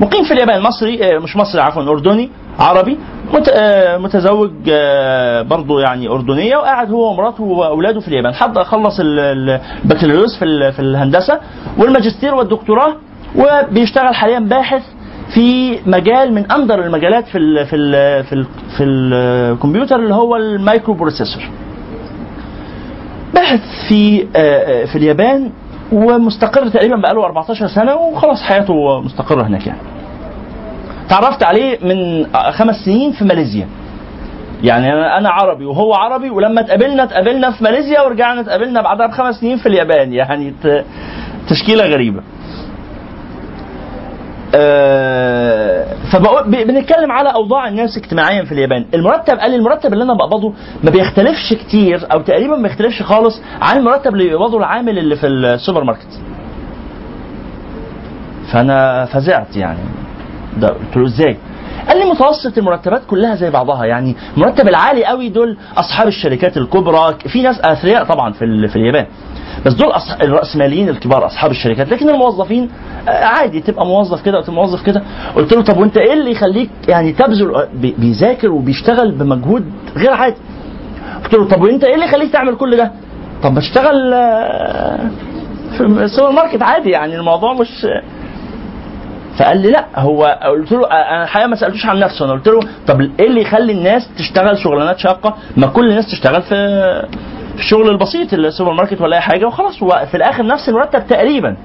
[0.00, 2.30] مقيم في اليابان مصري آه، مش مصري عفوا أردني.
[2.60, 2.98] عربي
[3.54, 9.18] آه، متزوج آه، برضه يعني أردنية وقاعد هو ومراته وأولاده في اليابان حد خلص ال-
[9.18, 11.38] ال- البكالوريوس في في الهندسة
[11.78, 12.94] والماجستير والدكتوراه
[13.36, 14.82] وبيشتغل حاليا باحث
[15.34, 18.46] في مجال من أندر المجالات في ال في ال في ال
[18.76, 21.42] في الكمبيوتر اللي هو ال microprocessor
[23.34, 25.50] باحث في آه، في اليابان
[25.92, 29.78] ومستقر تقريبا بقاله 14 سنة وخلاص حياته مستقرة هناك يعني.
[31.10, 33.68] تعرفت عليه من خمس سنين في ماليزيا.
[34.62, 39.34] يعني أنا أنا عربي وهو عربي ولما اتقابلنا اتقابلنا في ماليزيا ورجعنا اتقابلنا بعدها بخمس
[39.40, 40.54] سنين في اليابان يعني
[41.48, 42.22] تشكيلة غريبة.
[44.54, 50.04] آه، فبقول ب- بنتكلم على أوضاع الناس اجتماعيا في اليابان المرتب قال لي المرتب اللي
[50.04, 50.52] أنا بقبضه
[50.84, 55.26] ما بيختلفش كتير أو تقريبا ما بيختلفش خالص عن المرتب اللي بيقبضه العامل اللي في
[55.26, 56.20] السوبر ماركت
[58.52, 59.78] فأنا فزعت يعني
[60.56, 61.36] ده قلت له إزاي؟
[61.88, 67.14] قال لي متوسط المرتبات كلها زي بعضها يعني المرتب العالي قوي دول أصحاب الشركات الكبرى
[67.28, 69.06] في ناس أثرياء طبعا في في اليابان.
[69.66, 69.92] بس دول.
[70.22, 71.88] الرأسماليين الكبار أصحاب الشركات.
[71.92, 72.70] لكن الموظفين
[73.08, 75.02] آه، عادي تبقى موظف كده وتبقى موظف كده.
[75.36, 79.64] قلت له طب وأنت إيه اللي يخليك يعني تبذل بي- بيذاكر وبيشتغل بمجهود
[79.96, 80.36] غير عادي؟
[81.24, 82.92] قلت له طب وأنت إيه اللي يخليك تعمل كل ده؟
[83.42, 85.10] طب بشتغل آه،
[85.76, 87.86] في السوبر ماركت عادي يعني الموضوع مش
[89.38, 92.60] فقال لي لا هو قلت له أنا الحقيقة ما سألتوش عن نفسه أنا قلت له
[92.86, 96.54] طب إيه اللي يخلي الناس تشتغل شغلانات شاقة ما كل الناس تشتغل في
[97.58, 101.56] الشغل البسيط السوبر ماركت ولا أي حاجة وخلاص هو في الآخر نفس المرتب تقريبا.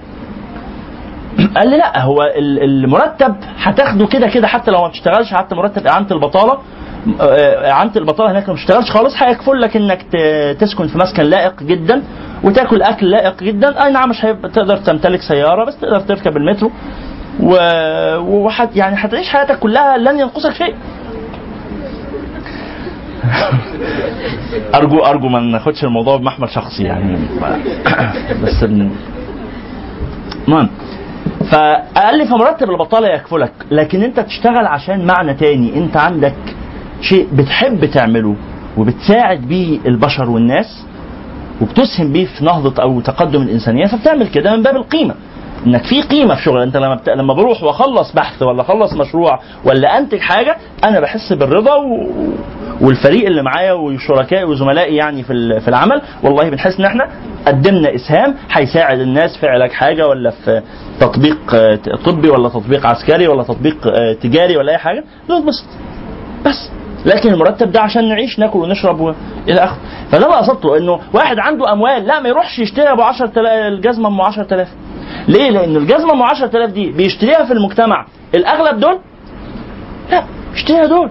[1.58, 5.88] قال لي لا هو ال- المرتب هتاخده كده كده حتى لو ما بتشتغلش حتى مرتب
[5.88, 6.58] إعانة البطالة
[7.22, 10.02] آه، إعانة البطالة هناك ما بتشتغلش خالص هيكفل لك إنك
[10.60, 12.04] تسكن في مسكن لائق جدا
[12.44, 13.84] وتاكل أكل لائق جدا.
[13.86, 16.72] أي نعم مش هيبقى تقدر تمتلك سيارة بس تقدر تركب المترو.
[17.40, 17.56] و...
[18.18, 18.76] وحت...
[18.76, 20.76] يعني هتعيش حياتك كلها لن ينقصك شيء.
[24.76, 27.18] ارجو أرجو ما ناخدش الموضوع بمحمل شخصي يعني.
[28.44, 28.64] بس.
[30.48, 30.70] المهم.
[31.52, 35.78] فقال لي فمرتب البطاله يكفلك لكن أنت تشتغل عشان معنى تاني.
[35.78, 36.36] أنت عندك
[37.02, 38.36] شيء بتحب تعمله
[38.78, 40.86] وبتساعد بيه البشر والناس
[41.62, 45.16] وبتسهم بيه في نهضة أو تقدم الإنسانية فبتعمل كده من باب القيمة.
[45.68, 46.62] إنك في قيمة في شغل.
[46.62, 47.10] أنت لما بت...
[47.10, 52.08] لما بروح وأخلص بحث ولا أخلص مشروع ولا أنتج حاجة أنا بحس بالرضا و...
[52.82, 56.02] والفريق اللي معايا وشركائي وزملائي يعني في في العمل.
[56.24, 57.08] والله بنحس إن إحنا
[57.48, 60.62] قدمنا إسهام هيساعد الناس في علاج حاجة ولا في
[61.00, 65.04] تطبيق آه، طبي ولا تطبيق عسكري ولا تطبيق آه، تجاري ولا أي حاجة.
[65.30, 65.66] نتبسط
[66.46, 66.70] بس
[67.06, 69.16] لكن المرتب ده عشان نعيش ناكل ونشرب.
[69.50, 69.78] إلى آخره.
[70.12, 74.22] فده اللي قصدته إنه واحد عنده أموال لا ما يروحش يشتري أبو 10000 الجزمة أم
[74.22, 74.68] 10000
[75.28, 78.06] ليه؟ لأن الجزمة ام 10000 دي بيشتريها في المجتمع.
[78.36, 79.00] الأغلب دول؟
[80.12, 80.24] لا
[80.54, 81.10] اشتريها دول.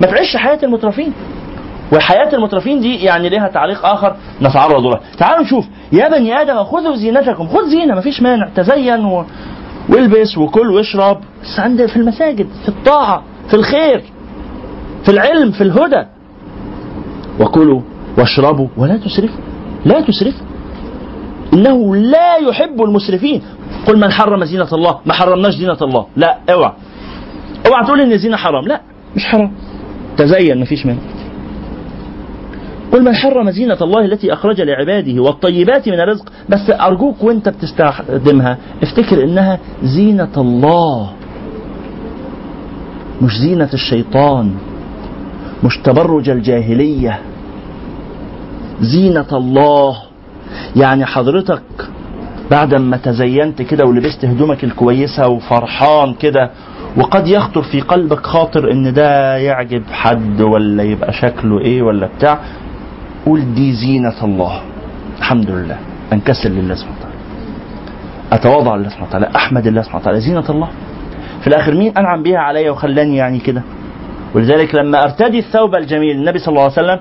[0.00, 1.12] ما تعيش حياة المترفين.
[1.92, 5.00] وحياة المترفين دي يعني لها تعليق آخر نتعرض له.
[5.18, 5.64] تعالوا نشوف.
[5.92, 7.48] يا بني آدم خذوا زينتكم.
[7.48, 8.48] خذ زينة مفيش مانع.
[8.56, 9.24] تزين و...
[9.88, 11.20] والبس وكل واشرب.
[11.42, 14.02] بس عند في المساجد في الطاعة في الخير
[15.04, 16.06] في العلم في الهدى.
[17.40, 17.80] وكلوا
[18.18, 19.40] واشربوا ولا تسرفوا.
[19.84, 20.46] لا تسرفوا.
[21.52, 23.42] إنه لا يحب المسرفين.
[23.86, 26.06] قل من حرم زينة الله ما حرمناش زينة الله.
[26.16, 26.72] لا اوعى.
[27.66, 28.64] اوعى تقول إن الزينة حرام.
[28.64, 28.80] لا.
[29.16, 29.52] مش حرام.
[30.16, 30.98] تزين مفيش مانع
[32.92, 36.32] قل من حرم زينة الله التي أخرج لعباده والطيبات من الرزق.
[36.48, 41.10] بس أرجوك وأنت بتستخدمها افتكر إنها زينة الله.
[43.22, 44.54] مش زينة الشيطان.
[45.64, 47.20] مش تبرج الجاهلية.
[48.80, 50.07] زينة الله.
[50.76, 51.62] يعني حضرتك
[52.50, 56.50] بعد ما تزينت كده ولبست هدومك الكويسة وفرحان كده
[56.96, 62.38] وقد يخطر في قلبك خاطر إن ده يعجب حد ولا يبقى شكله إيه ولا بتاع
[63.26, 64.60] قول دي زينة الله.
[65.18, 65.76] الحمد لله.
[66.12, 67.14] أنكسر لله سبحانه وتعالى.
[68.32, 69.28] أتواضع لله سبحانه وتعالى.
[69.36, 70.20] أحمد الله سبحانه وتعالى.
[70.20, 70.68] زينة الله.
[71.40, 73.62] في الآخر مين أنعم بها علي وخلاني يعني كده؟
[74.34, 76.98] ولذلك لما أرتدي الثوب الجميل النبي صلى الله عليه وسلم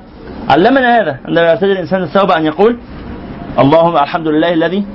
[0.49, 2.77] علمنا هذا عندما يرتدي الإنسان الثوب أن يقول
[3.59, 4.85] اللهم الحمد لله الذي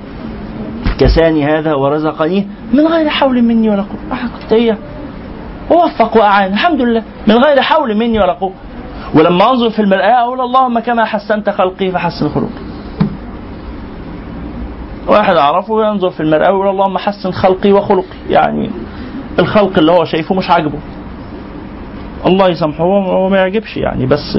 [0.99, 4.79] كساني هذا ورزقني من غير حول مني ولا آه، كنت إيه؟
[5.71, 6.53] ووفق وأعان.
[6.53, 7.03] الحمد لله.
[7.29, 8.53] من غير حول مني ولا قوة.
[9.15, 12.63] ولما أنظر في المرآة أقول اللهم كما حسنت خلقي فحسن خلقي
[15.09, 18.17] واحد أعرفه ينظر في المرآة ويقول اللهم حسن خلقي وخلقي.
[18.31, 18.71] يعني
[19.39, 20.79] الخلق اللي هو شايفه مش عاجبه.
[22.27, 24.39] الله يسامحه هو ما يعجبش يعني بس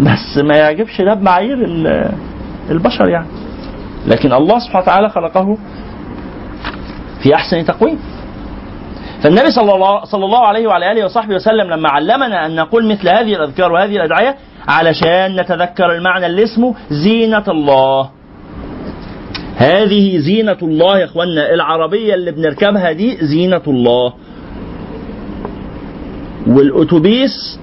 [0.00, 1.00] بس ما يعجبش.
[1.00, 1.58] ده بمعايير
[2.70, 3.26] البشر يعني
[4.06, 5.58] لكن الله سبحانه وتعالى خلقه
[7.22, 7.98] في أحسن تقويم
[9.22, 13.08] فالنبي صلى الله صلى الله عليه وعلى آله وصحبه وسلم لما علمنا أن نقول مثل
[13.08, 14.36] هذه الأذكار وهذه الأدعية
[14.68, 18.10] علشان نتذكر المعنى اللي اسمه زينة الله.
[19.56, 24.12] هذه زينة الله يا اخوانا العربية اللي بنركبها دي زينة الله.
[26.46, 27.58] والأتوبيس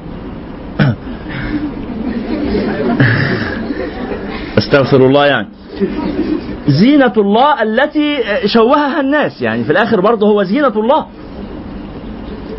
[4.58, 5.48] أستغفر الله يعني.
[6.68, 9.64] زينة الله التي شوهها الناس يعني.
[9.64, 11.06] في الآخر برضه هو زينة الله.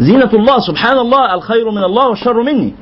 [0.00, 2.74] زينة الله سبحان الله الخير من الله والشر مني.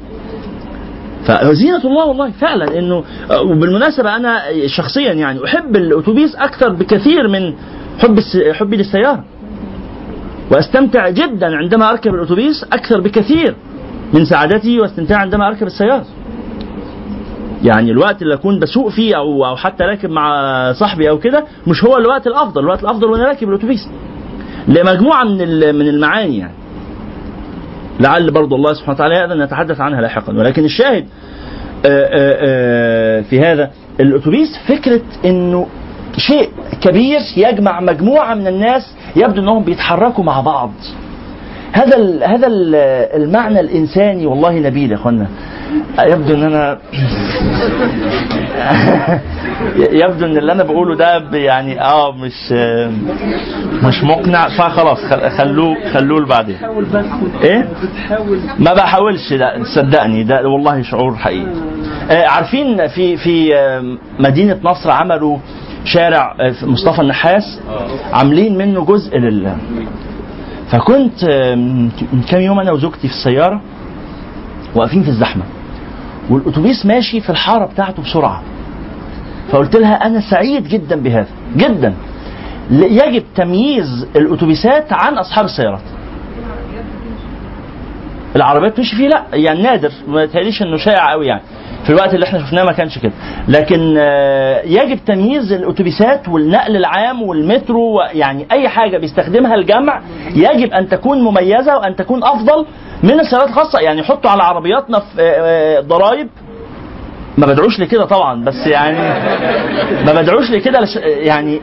[1.27, 7.55] فزينة الله والله فعلا إنه وبالمناسبة أنا شخصيا يعني أحب الأتوبيس أكثر بكثير من
[7.99, 8.21] حب
[8.53, 9.25] حبي للسيارة.
[10.51, 13.55] وأستمتع جدا عندما أركب الأتوبيس أكثر بكثير
[14.13, 16.07] من سعادتي واستمتاعي عندما أركب السيارة.
[17.65, 20.33] يعني الوقت اللي أكون بسوق فيه أو أو حتى راكب مع
[20.73, 22.61] صاحبي أو كده مش هو الوقت الأفضل.
[22.61, 23.89] الوقت الأفضل وأنا راكب الأتوبيس.
[24.69, 25.39] لمجموعة من
[25.75, 26.55] من المعاني يعني.
[28.01, 30.33] لعل برضو الله سبحانه وتعالى يأذن نتحدث عنها لاحقا.
[30.33, 31.07] ولكن الشاهد
[31.87, 33.71] آه، آه، آه، في هذا
[34.01, 35.67] الأتوبيس فكرة إنه
[36.17, 40.71] شيء كبير يجمع مجموعة من الناس يبدو إنهم بيتحركوا مع بعض.
[41.73, 42.75] هذا ال هذا ال
[43.23, 44.27] المعنى الإنساني.
[44.27, 45.27] والله نبيل يا إخوانا.
[45.99, 46.79] يبدو إن أنا
[50.03, 52.53] يبدو إن اللي أنا بقوله ده يعني آه مش
[53.85, 54.49] مش مقنع.
[54.49, 56.57] فخلاص خل- خلوه خلوه لبعدين.
[57.43, 57.69] إيه؟
[58.59, 61.47] ما بحاولش لا صدقني ده والله شعور حقيقي.
[62.11, 65.39] آه عارفين في في آه، مدينة نصر عملوا
[65.85, 67.61] شارع آه، مصطفى النحاس؟
[68.13, 69.53] عاملين منه جزء لل
[70.73, 71.25] فكنت
[72.13, 73.61] من كام يوم أنا وزوجتي في السيارة
[74.75, 75.43] واقفين في الزحمة
[76.31, 78.43] والأتوبيس ماشي في الحارة بتاعته بسرعة
[79.51, 81.95] فقلت لها أنا سعيد جدا بهذا جدا.
[82.71, 85.83] يجب تمييز الأتوبيسات عن أصحاب السيارات.
[88.37, 91.43] العربيات تمشي فيه؟ لا يعني نادر ما تهيأليش إنه شائع قوي يعني.
[91.85, 93.13] في الوقت اللي إحنا شفناه ما كانش كده.
[93.49, 100.01] لكن آه، يجب تمييز الأتوبيسات والنقل العام والمترو يعني أي حاجة بيستخدمها الجمع
[100.35, 102.67] يجب أن تكون مميزة وأن تكون أفضل
[103.03, 103.81] من السيارات الخاصة.
[103.81, 106.29] يعني يحطوا على عربياتنا في آه، آه، ضرائب
[107.39, 108.99] ما بدعوش لكده طبعا بس يعني
[110.07, 111.61] ما بدعوش لكده لش يعني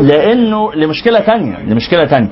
[0.00, 2.28] لأنه لمشكلة تانية لمشكلة تانية.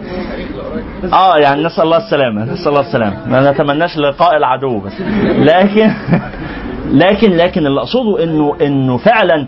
[1.12, 3.16] آه يعني نسأل الله السلامة نسأل الله السلامة.
[3.28, 4.92] ما نتمناش لقاء العدو بس.
[5.38, 5.90] لكن
[6.86, 9.46] لكن لكن اللي أقصده إنه إنه فعلا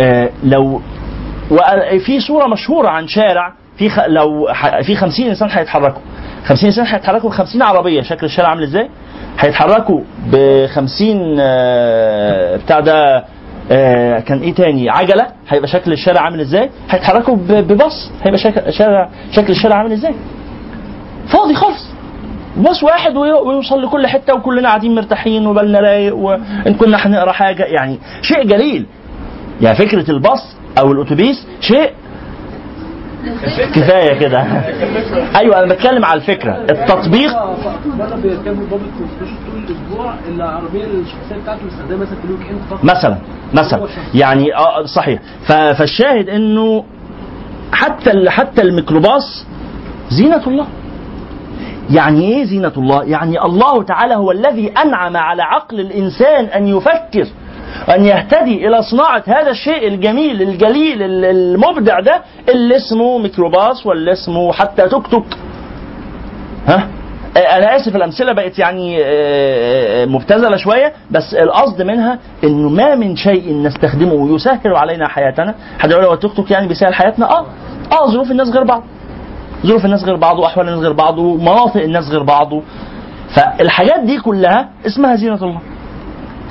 [0.00, 0.80] آه لو
[1.50, 4.00] وفي صورة مشهورة عن شارع في خ...
[4.06, 4.48] لو.
[4.82, 6.00] في 50 إنسان هيتحركوا
[6.44, 8.88] 50 إنسان هيتحركوا ب 50 عربية شكل الشارع عامل إزاي؟
[9.38, 10.00] هيتحركوا
[10.32, 13.24] ب 50 آه، بتاع ده
[13.70, 19.08] آه، كان إيه تاني عجلة هيبقى شكل الشارع عامل إزاي؟ هيتحركوا بباص هيبقى شكل شارع
[19.32, 20.14] شكل الشارع عامل إزاي؟
[21.26, 21.91] فاضي خالص
[22.56, 27.62] باص واحد وي- ويوصل لكل حتة وكلنا قاعدين مرتاحين وبالنا رايق وان كنا هنقرا حاجة.
[27.62, 28.86] يعني شيء جليل.
[29.60, 31.90] يعني فكرة الباص أو الأتوبيس شيء
[33.74, 34.40] كفاية كده.
[35.40, 36.52] أيوه أنا بتكلم على الفكرة.
[36.70, 37.30] التطبيق
[42.82, 43.18] مثلا
[43.54, 43.80] مثلا.
[44.14, 45.20] يعني آه صحيح.
[45.46, 46.84] ف- فالشاهد إنه
[47.72, 49.46] حتى حتى الميكروباص
[50.10, 50.66] زينة الله.
[51.90, 57.26] يعني إيه زينة الله؟ يعني الله تعالى هو الذي أنعم على عقل الإنسان أن يفكر
[57.96, 64.12] أن يهتدي إلى صناعة هذا الشيء الجميل الجليل ال- المبدع ده اللي اسمه ميكروباص واللي
[64.12, 65.26] اسمه حتى توك توك.
[66.68, 66.88] ها؟
[67.36, 69.02] أنا آسف الأمثلة بقت يعني آه،
[70.02, 75.54] آه، مبتذلة شوية بس القصد منها إنه ما من شيء نستخدمه يسهل علينا حياتنا.
[75.78, 77.46] حد يقول هو التوك توك يعني بيسهل حياتنا؟ آه
[77.92, 78.82] آه ظروف الناس غير بعض.
[79.66, 82.48] ظروف الناس غير بعض وأحوال الناس غير بعض ومناطق الناس غير بعض.
[83.36, 85.60] فالحاجات دي كلها اسمها زينة الله.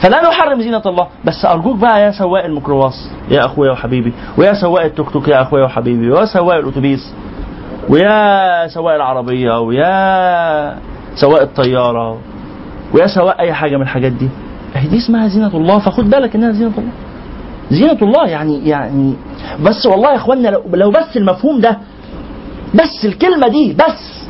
[0.02, 1.08] فلا نحرم زينة الله.
[1.26, 5.64] بس أرجوك بقى يا سواق الميكروباص يا أخويا وحبيبي ويا سواق التوك توك يا أخويا
[5.66, 7.14] وحبيبي ويا سواق الأتوبيس
[7.90, 10.76] ويا سواق العربية ويا
[11.16, 12.18] سواق الطيارة
[12.94, 14.30] ويا سواق أي حاجة من الحاجات دي.
[14.76, 16.92] أهي دي اسمها زينة الله؟ فخد بالك إنها زينة الله.
[17.72, 19.14] زينة الله يعني يعني
[19.64, 21.78] بس والله يا إخوانا لو بس المفهوم ده
[22.76, 24.22] بس الكلمة دي بس.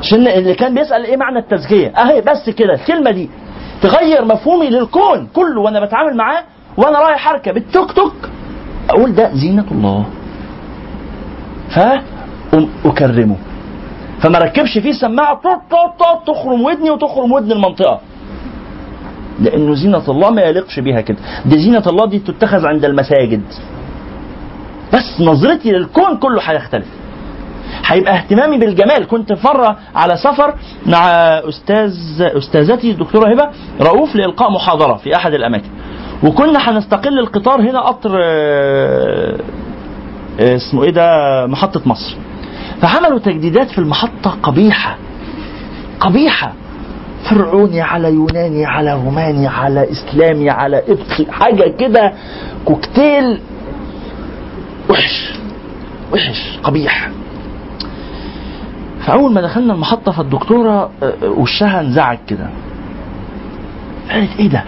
[0.00, 3.30] عشان اللي كان بيسأل إيه معنى التزكية؟ أهي بس كده الكلمة دي.
[3.82, 6.44] تغير مفهومي للكون كله وأنا بتعامل معاه
[6.76, 8.14] وأنا رايح أركب التوك توك
[8.90, 10.06] أقول ده زينة الله.
[11.70, 13.36] فأكرمه
[14.20, 14.92] فما ركبش فيه
[15.98, 18.00] طوط تخرم ودني وتخرم ودن المنطقة.
[19.40, 21.18] لأنه زينة الله ما يليقش بيها كده.
[21.46, 23.42] دي زينة الله دي تتخذ عند المساجد.
[24.92, 26.86] بس نظرتي للكون كله هيختلف.
[27.86, 29.06] هيبقى اهتمامي بالجمال.
[29.06, 30.54] كنت مرة على سفر
[30.86, 31.10] مع
[31.48, 33.48] أستاذ أستاذتي الدكتورة هبة
[33.80, 35.68] رؤوف لإلقاء محاضرة في أحد الأماكن.
[36.24, 39.36] وكنا هنستقل القطار هنا قطر آه،
[40.40, 41.06] آه، اسمه إيه ده؟
[41.46, 42.16] محطة مصر.
[42.82, 44.96] فعملوا تجديدات في المحطة قبيحة.
[46.00, 46.52] قبيحة.
[47.30, 52.12] فرعوني على يوناني على روماني على إسلامي على قبطي حاجة كده
[52.64, 53.40] كوكتيل
[54.90, 55.30] وحش
[56.12, 57.10] وحش قبيح.
[59.06, 60.90] فأول ما دخلنا المحطة فالدكتورة آه،
[61.22, 62.48] آه، وشها انزعج كده.
[64.10, 64.64] قالت إيه ده؟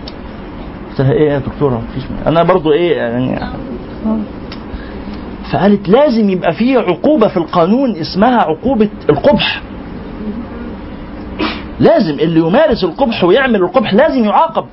[0.91, 3.41] قلت لها إيه يا دكتورة؟ مفيش أنا برضو إيه يعني
[5.53, 9.63] فقالت لازم يبقى فيه عقوبة في القانون اسمها عقوبة القبح.
[11.81, 14.65] لازم اللي يمارس القبح ويعمل القبح لازم يعاقب.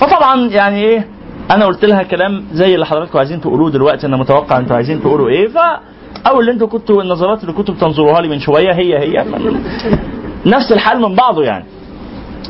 [0.00, 1.06] فطبعا يعني إيه
[1.50, 5.28] أنا قلت لها كلام زي اللي حضراتكم عايزين تقولوه دلوقتي أنا متوقع أنتوا عايزين تقولوا
[5.28, 5.56] إيه ف
[6.26, 9.24] أو اللي أنتوا كنتوا النظرات اللي كنتوا بتنظروها لي من شوية هي هي
[10.46, 11.64] نفس الحال من بعضه يعني.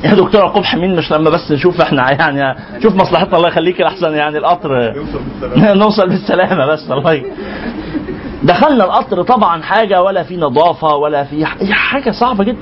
[0.04, 4.14] يا دكتوره قبح مين مش لما بس نشوف إحنا يعني شوف مصلحتنا الله يخليك احسن
[4.14, 4.94] يعني القطر
[5.56, 6.66] نوصل بالسلامة.
[6.72, 7.22] بس الله.
[8.42, 12.58] دخلنا القطر طبعا حاجة ولا في نظافة ولا في حاجة صعبة جدا.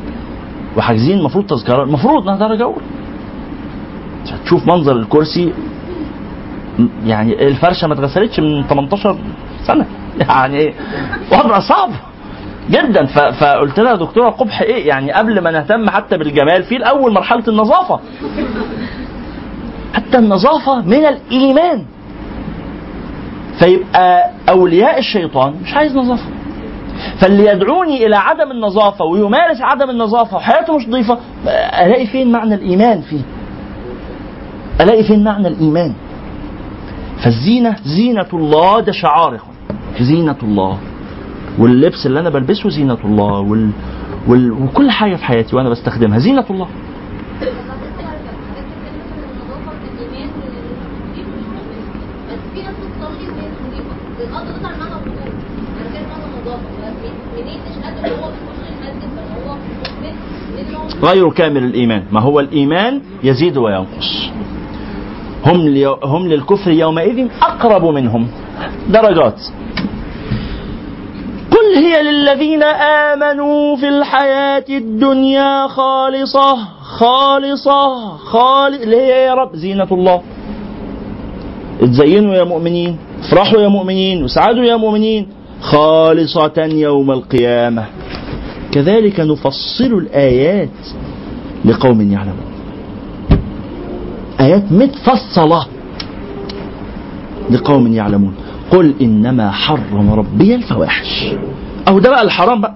[0.76, 2.84] وحاجزين المفروض تذكرة المفروض إنها درجة أولى.
[4.44, 5.52] تشوف منظر الكرسي
[7.06, 9.18] يعني الفرشة ما اتغسلتش من 18
[9.66, 9.86] سنة.
[10.28, 10.74] يعني؟
[11.32, 11.90] وضع صعب
[12.70, 13.06] جدا.
[13.40, 18.00] فقلت لها دكتورة قبح إيه؟ يعني قبل ما نهتم حتى بالجمال في الأول مرحلة النظافة.
[19.94, 21.84] حتى النظافة من الإيمان.
[23.58, 26.28] فيبقى أولياء الشيطان مش عايز نظافة.
[27.18, 31.18] فاللي يدعوني إلى عدم النظافة ويمارس عدم النظافة وحياته مش نظيفه
[31.84, 33.20] ألاقي فين معنى الإيمان فيه؟
[34.80, 35.92] ألاقي فين معنى الإيمان؟
[37.24, 39.40] فالزينة زينة الله ده شعار.
[40.00, 40.78] زينة الله.
[41.58, 43.70] واللبس اللي أنا بلبسه زينة الله وال...
[44.28, 44.52] وال...
[44.52, 46.18] وكل حاجة في حياتي وأنا بستخدمها.
[46.18, 46.68] زينة الله.
[61.02, 62.02] غير كامل الإيمان.
[62.12, 64.30] ما هو الإيمان؟ يزيد وينقص.
[65.46, 65.58] هم.
[66.04, 68.28] هم للكفر يومئذ أقرب منهم.
[68.88, 69.40] درجات.
[71.50, 72.62] قل هي للذين
[73.12, 80.22] آمنوا في الحياة الدنيا خالصة خالصة خالص اللي هي يا رب زينة الله.
[81.82, 85.28] اتزينوا يا مؤمنين افرحوا يا مؤمنين وسعدوا يا مؤمنين.
[85.60, 87.84] خالصة يوم القيامة.
[88.72, 90.68] كذلك نفصل الآيات
[91.64, 92.53] لقوم يعلمون.
[94.40, 95.66] آيات متفصلة.
[97.50, 98.34] لقوم يعلمون.
[98.70, 101.34] قل إنما حرم ربي الفواحش.
[101.88, 102.74] أو ده بقى الحرام بقى.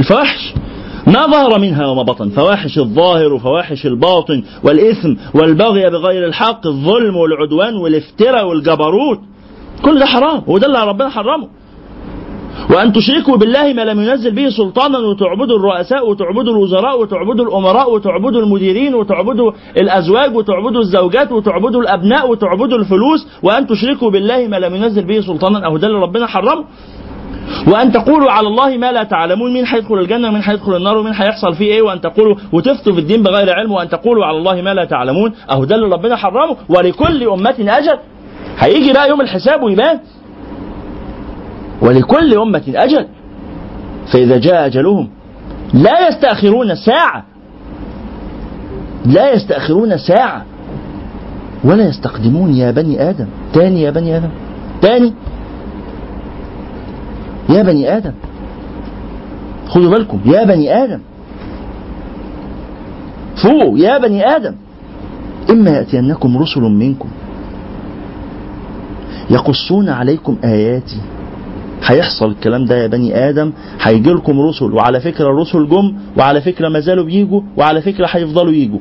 [0.00, 0.54] الفواحش.
[1.06, 2.28] ما ظهر منها وما بطن.
[2.30, 9.20] فواحش الظاهر وفواحش الباطن والإثم والبغي بغير الحق الظلم والعدوان والافتراء والجبروت.
[9.82, 10.42] كل ده حرام.
[10.46, 11.48] وده اللي ربنا حرمه.
[12.70, 18.40] وأن تشركوا بالله ما لم ينزل به سلطانا وتعبدوا الرؤساء وتعبدوا الوزراء وتعبدوا الأمراء وتعبدوا
[18.40, 25.04] المديرين وتعبدوا الأزواج وتعبدوا الزوجات وتعبدوا الأبناء وتعبدوا الفلوس وأن تشركوا بالله ما لم ينزل
[25.06, 26.64] به سلطانا أهو ده اللي ربنا حرمه
[27.68, 31.54] وأن تقولوا على الله ما لا تعلمون مين هيدخل الجنة ومين هيدخل النار ومين هيحصل
[31.54, 31.82] فيه إيه.
[31.82, 35.64] وأن تقولوا وتفتوا في الدين بغير علم وأن تقولوا على الله ما لا تعلمون أهو
[35.64, 37.98] ده اللي ربنا حرمه ولكل أمة أجل.
[38.58, 40.00] هيجي بقى يوم الحساب ويبان.
[41.84, 43.06] ولكل أمة أجل.
[44.12, 45.08] فإذا جاء أجلهم
[45.74, 47.24] لا يستأخرون ساعة.
[49.06, 50.44] لا يستأخرون ساعة.
[51.64, 53.26] ولا يستقدمون يا بني آدم.
[53.52, 54.30] تاني يا بني آدم.
[54.82, 55.14] تاني.
[57.48, 58.12] يا بني آدم.
[59.68, 60.20] خذوا بالكم.
[60.24, 61.00] يا بني آدم.
[63.36, 63.78] فوقوا.
[63.78, 64.54] يا بني آدم.
[65.50, 67.08] إما يأتينكم رسل منكم
[69.30, 71.00] يقصون عليكم آياتي
[71.86, 76.68] هيحصل الكلام ده يا بني آدم هيجي لكم رسل وعلى فكرة الرسل جم وعلى فكرة
[76.68, 78.78] ما زالوا بيجوا وعلى فكرة هيفضلوا يجوا.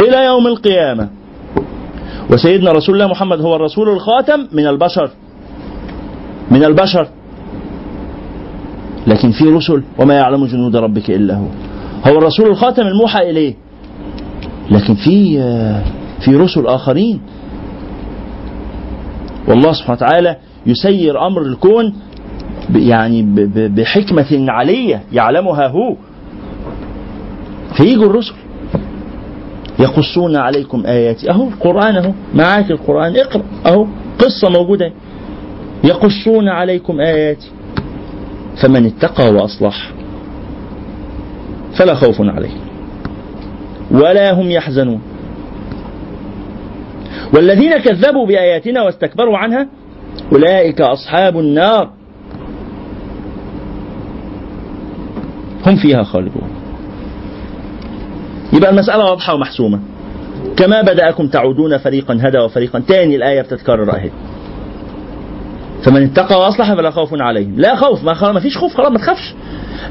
[0.00, 1.08] إلى يوم القيامة.
[2.30, 5.10] وسيدنا رسول الله محمد هو الرسول الخاتم من البشر.
[6.50, 7.08] من البشر.
[9.06, 11.46] لكن في رسل وما يعلم جنود ربك إلا هو.
[12.06, 13.54] هو الرسول الخاتم الموحى إليه.
[14.70, 15.38] لكن في
[16.20, 17.20] في رسل آخرين.
[19.48, 21.94] والله سبحانه وتعالى يسير أمر الكون
[22.74, 23.22] يعني
[23.68, 25.96] بحكمة علية يعلمها هو.
[27.76, 28.34] فيجوا الرسل
[29.78, 31.30] يقصون عليكم آياتي.
[31.30, 33.42] أهو القرآن أهو معاك القرآن اقرأ.
[33.66, 33.86] أهو
[34.18, 34.92] قصة موجودة.
[35.84, 37.50] يقصون عليكم آياتي.
[38.62, 39.90] فمن اتقى وأصلح
[41.78, 42.50] فلا خوف عليه
[43.90, 45.00] ولا هم يحزنون.
[47.34, 49.68] والذين كذبوا بآياتنا واستكبروا عنها
[50.32, 51.90] أولئك أصحاب النار.
[55.66, 56.50] هم فيها خالدون.
[58.52, 59.80] يبقى المسألة واضحة ومحسومة.
[60.56, 64.10] كما بدأكم تعودون فريقا هدى وفريقا تاني الآية بتتكرر أهي.
[65.84, 67.54] فمن اتقى وأصلح فلا خوف عليهم.
[67.56, 69.34] لا خوف ما, ما فيش خوف خلاص ما تخافش.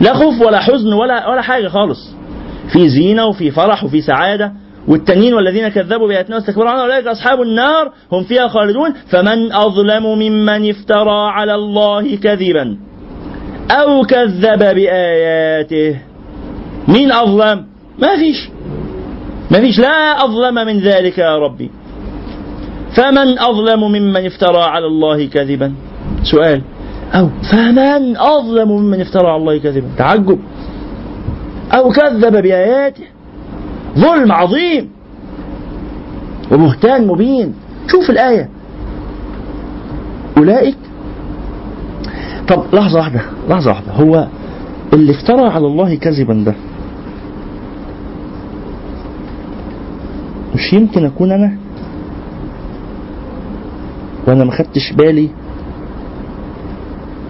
[0.01, 2.15] لا خوف ولا حزن ولا ولا حاجة خالص.
[2.73, 4.53] في زينة وفي فرح وفي سعادة.
[4.89, 8.93] والتانيين والذين كذبوا بآياتنا واستكبروا عنها أولئك أصحاب النار هم فيها خالدون.
[9.11, 12.77] فمن أظلم ممن افترى على الله كذبا
[13.71, 15.99] أو كذب بآياته
[16.87, 17.65] مين أظلم؟
[17.99, 18.49] ما فيش.
[19.51, 19.79] ما فيش.
[19.79, 21.69] لا أظلم من ذلك يا ربي.
[22.95, 25.73] فمن أظلم ممن افترى على الله كذبا؟
[26.23, 26.61] سؤال.
[27.13, 30.39] أو فمن أظلم ممن افترى على الله كذبا؟ تعجب.
[31.73, 33.03] أو كذب بآياته.
[33.97, 34.89] ظلم عظيم
[36.51, 37.53] وبهتان مبين.
[37.87, 38.49] شوف الآية.
[40.37, 40.77] أولئك.
[42.47, 43.91] طب لحظة واحدة لحظة واحدة.
[43.91, 44.27] هو
[44.93, 46.53] اللي افترى على الله كذبا ده.
[50.55, 51.57] مش يمكن أكون أنا؟
[54.27, 55.29] وأنا ما خدتش بالي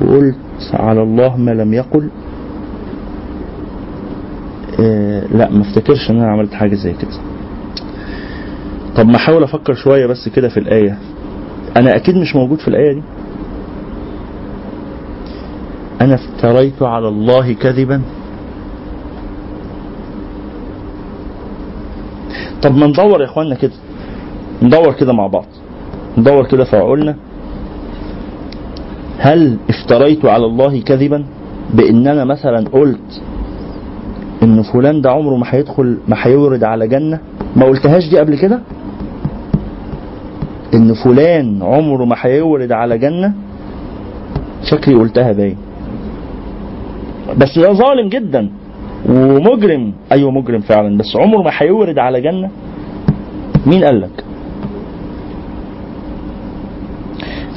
[0.02, 0.38] وقلت
[0.73, 2.10] على الله ما لم يقل.
[5.31, 7.11] لا ما افتكرش إن أنا عملت حاجة زي كده.
[8.95, 10.97] طب ما أحاول أفكر شوية بس كده في الآية.
[11.77, 13.01] أنا أكيد مش موجود في الآية دي.
[16.01, 18.01] أنا افتريت على الله كذبا.
[22.61, 23.73] طب ما ندور يا اخوانا كده.
[24.64, 25.45] ندور كده مع بعض.
[26.18, 27.15] ندور كده في عقولنا.
[29.18, 31.26] هل افتريت على الله كذبا؟
[31.73, 33.22] بإن أنا مثلا قلت
[34.44, 37.20] إن فلان ده عمره ما هيدخل ما هيورد على جنة.
[37.56, 38.60] ما قلتهاش دي قبل كده؟
[40.74, 43.34] إن فلان عمره ما هيورد على جنة.
[44.64, 45.57] شكلي قلتها باين.
[47.38, 48.49] بس ده ظالم جدا.
[49.10, 49.94] ومجرم.
[50.11, 50.98] أيوه مجرم فعلا.
[50.98, 52.49] بس عمره ما هيورد على جنة.
[53.66, 54.24] مين قال لك؟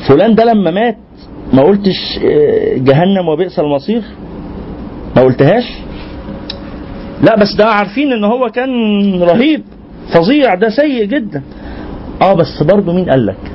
[0.09, 0.97] فلان ده لما مات
[1.55, 4.03] ما قلتش آه، جهنم وبئس المصير؟
[5.17, 5.83] ما قلتهاش؟
[7.23, 8.71] لا بس ده عارفين إن هو كان
[9.23, 9.63] رهيب
[10.15, 11.43] فظيع ده سيء جدا.
[12.23, 13.53] آه بس برضه مين قال لك؟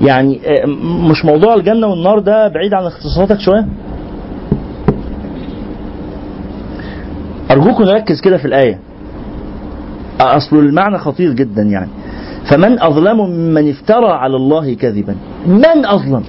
[0.00, 0.66] يعني آه،
[1.10, 3.66] مش موضوع الجنة والنار ده بعيد عن اختصاصاتك شوية؟
[7.50, 8.78] أرجوكم نركز كده في الآية.
[10.20, 11.88] أصل المعنى خطير جدا يعني.
[12.50, 15.16] فمن أظلم ممن افترى على الله كذبا.
[15.46, 16.22] من أظلم؟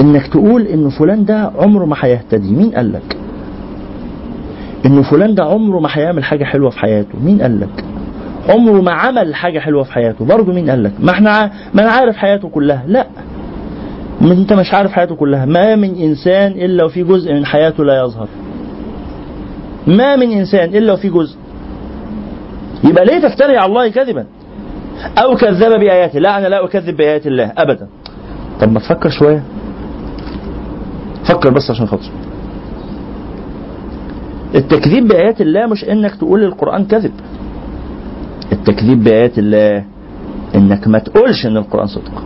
[0.00, 2.54] إنك تقول إن فلان ده عمره ما هيهتدي.
[2.54, 3.16] مين قال لك؟
[4.86, 7.18] إن فلان ده عمره ما هيعمل حاجة حلوة في حياته.
[7.24, 7.84] مين قال لك؟
[8.48, 10.24] عمره ما عمل حاجة حلوة في حياته.
[10.24, 12.84] برضه مين قال لك؟ ما إحنا ما أنا عارف حياته كلها.
[12.86, 13.06] لا.
[14.22, 15.44] أنت مش عارف حياته كلها.
[15.44, 18.28] ما من إنسان إلا وفي جزء من حياته لا يظهر.
[19.86, 21.36] ما من إنسان إلا وفي جزء.
[22.84, 24.26] يبقى ليه تفتري على الله كذبا؟
[25.18, 27.86] أو كذب بآياته لا أنا لا أكذب بآيات الله ابدا.
[28.60, 29.42] طب ما تفكر شوية.
[31.24, 32.10] فكر بس عشان خاطر.
[34.54, 37.12] التكذيب بآيات الله مش إنك تقول القرآن كذب.
[38.52, 39.84] التكذيب بآيات الله
[40.54, 42.22] إنك ما تقولش إن القرآن صدق.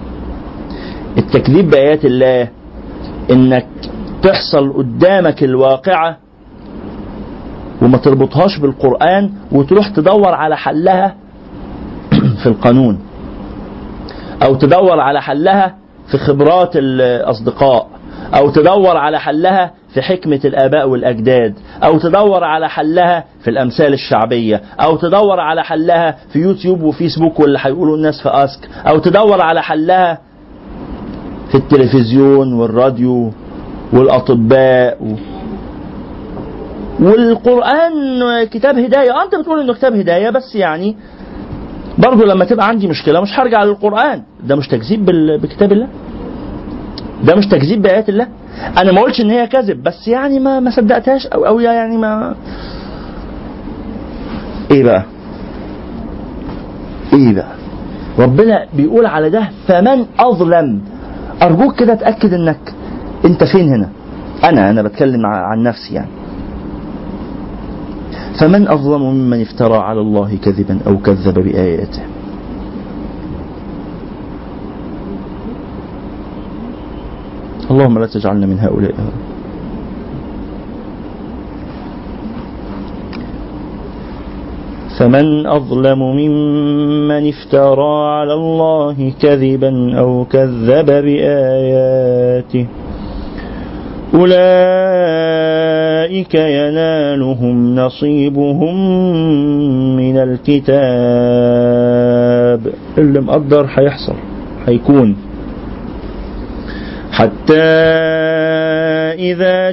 [1.19, 2.49] التكذيب بآيات الله
[3.31, 3.67] إنك
[4.23, 6.17] تحصل قدامك الواقعة
[7.83, 11.15] وما تربطهاش بالقرآن وتروح تدور على حلها
[12.43, 12.99] في القانون.
[14.43, 15.75] أو تدور على حلها
[16.11, 17.89] في خبرات الأصدقاء.
[18.39, 21.55] أو تدور على حلها في حكمة الآباء والأجداد
[21.85, 27.59] أو تدور على حلها في الأمثال الشعبية أو تدور على حلها في يوتيوب وفيسبوك واللي
[27.63, 30.19] هيقولوا الناس في أسك أو تدور على حلها
[31.51, 33.33] في التلفزيون والراديو
[33.93, 35.15] والأطباء و...
[37.01, 37.95] والقرآن
[38.51, 39.11] كتاب هداية.
[39.13, 40.97] آه أنت بتقول إنه كتاب هداية بس يعني
[41.99, 44.23] برضه لما تبقى عندي مشكلة مش هرجع للقرآن.
[44.45, 45.05] ده مش تكذيب
[45.43, 45.89] بكتاب الله؟
[47.27, 48.27] ده مش تكذيب بآيات الله؟
[48.79, 52.35] أنا ما قلتش إن هي كذب بس يعني ما ما صدقتهاش أو أو يعني ما
[54.71, 55.05] إيه بقى؟
[57.13, 57.53] إيه بقى؟
[58.19, 60.81] ربنا بيقول على ده فمن أظلم.
[61.43, 62.75] أرجوك كده اتاكد إنك
[63.25, 63.89] أنت فين هنا؟
[64.45, 66.11] أنا أنا بتكلم عن نفسي يعني.
[68.41, 72.03] فمن أظلم ممن افترى على الله كذبا أو كذب بآياته.
[77.71, 78.95] اللهم لا تجعلنا من هؤلاء.
[84.99, 92.67] فمن أظلم ممن افترى على الله كذبا أو كذب بآياته
[94.15, 94.35] أولئك
[96.35, 98.77] ينالهم نصيبهم
[99.97, 100.75] من الكتاب.
[102.99, 104.15] اللي مقدر هيحصل
[104.67, 105.17] هيكون
[107.15, 107.63] حتى
[109.31, 109.71] إذا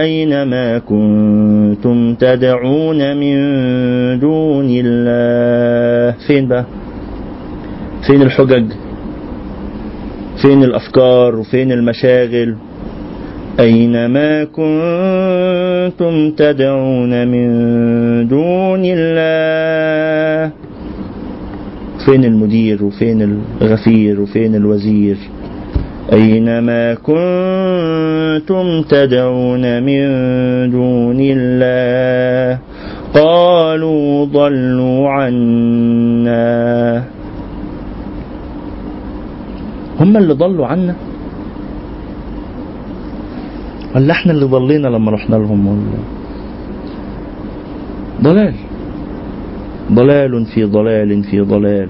[0.01, 3.37] أين ما كنتم تدعون من
[4.21, 6.65] دون الله؟ فين بقى؟
[8.07, 8.67] فين الحجج؟
[10.43, 12.57] فين الأفكار؟ وفين المشاغل؟
[13.61, 17.49] أينما كنتم تدعون من
[18.29, 20.53] دون الله؟
[22.07, 25.17] فين المدير وفين الغفير وفين الوزير؟
[26.13, 30.03] أينما كنتم تدعون من
[30.71, 32.59] دون الله؟
[33.15, 37.05] قالوا ضلوا عنا.
[40.01, 40.95] هم اللي ضلوا عنا؟
[43.95, 45.81] ولا إحنا اللي ضلينا لما رحنا لهم ولا
[48.23, 48.55] ضلال.
[49.93, 51.89] ضلال في ضلال في ضلال.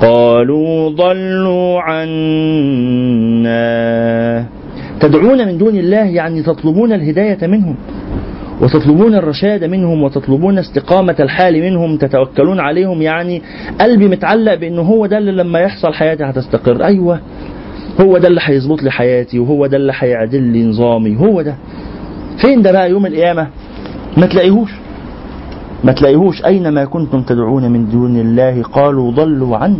[0.00, 3.52] قالوا ضلوا عنا.
[5.00, 7.76] تدعون من دون الله يعني تطلبون الهداية منهم
[8.60, 13.42] وتطلبون الرشاد منهم وتطلبون استقامة الحال منهم تتوكلون عليهم يعني
[13.80, 16.84] قلبي متعلق بأنه هو ده اللي لما يحصل حياتي هتستقر.
[16.84, 17.20] أيوة.
[18.00, 21.54] هو ده اللي هيظبط لي حياتي وهو ده اللي هيعدل لي نظامي هو ده.
[22.38, 23.48] فين ده بقى يوم القيامة؟
[24.16, 24.70] ما تلاقيهوش.
[25.84, 26.44] ما تلاقيهوش.
[26.44, 29.76] أينما كنتم تدعون من دون الله؟ قالوا ضلوا عنا.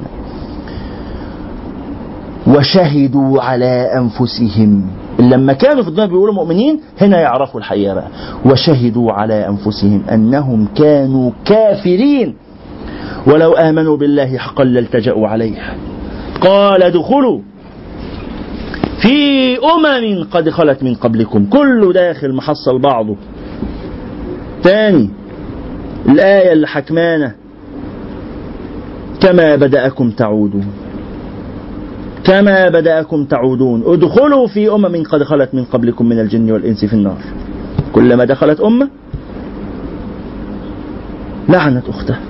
[2.47, 4.87] وشهدوا على أنفسهم.
[5.19, 8.09] لما كانوا في الدنيا بيقولوا مؤمنين هنا يعرفوا الحقيقة بقى.
[8.47, 12.35] وشهدوا على أنفسهم أنهم كانوا كافرين.
[13.27, 15.57] ولو آمنوا بالله حقا لالتجأوا عليه.
[16.41, 17.41] قال ادخلوا.
[19.03, 21.47] في أمم قد خلت من قبلكم.
[21.47, 23.17] كله داخل محصل بعضه.
[24.63, 25.11] تاني
[26.09, 27.35] الآية اللي حكمانة
[29.21, 30.67] كما بدأكم تعودون.
[32.25, 33.83] كما بدأكم تعودون.
[33.87, 37.19] ادخلوا في أمم قد خلت من قبلكم من الجن والإنس في النار.
[37.93, 38.89] كلما دخلت أمة
[41.49, 42.21] لعنت أختها.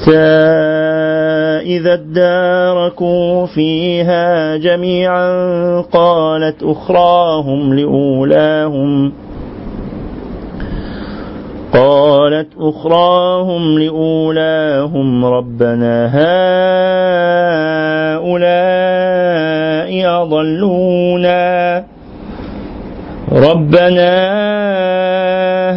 [0.00, 0.18] حتى
[1.76, 9.12] إذا اداركوا فيها جميعا قالت أخراهم لأولاهم
[11.72, 16.06] قالت أخراهم لأولاهم ربنا
[18.16, 18.60] هؤلاء
[20.22, 21.84] أضلونا
[23.32, 24.10] ربنا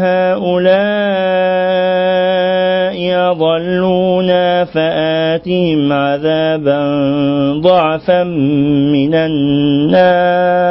[0.03, 0.92] هؤلاء
[3.33, 6.79] أضلونا فآتهم عذابا
[7.61, 8.23] ضعفا
[8.93, 10.63] من النار.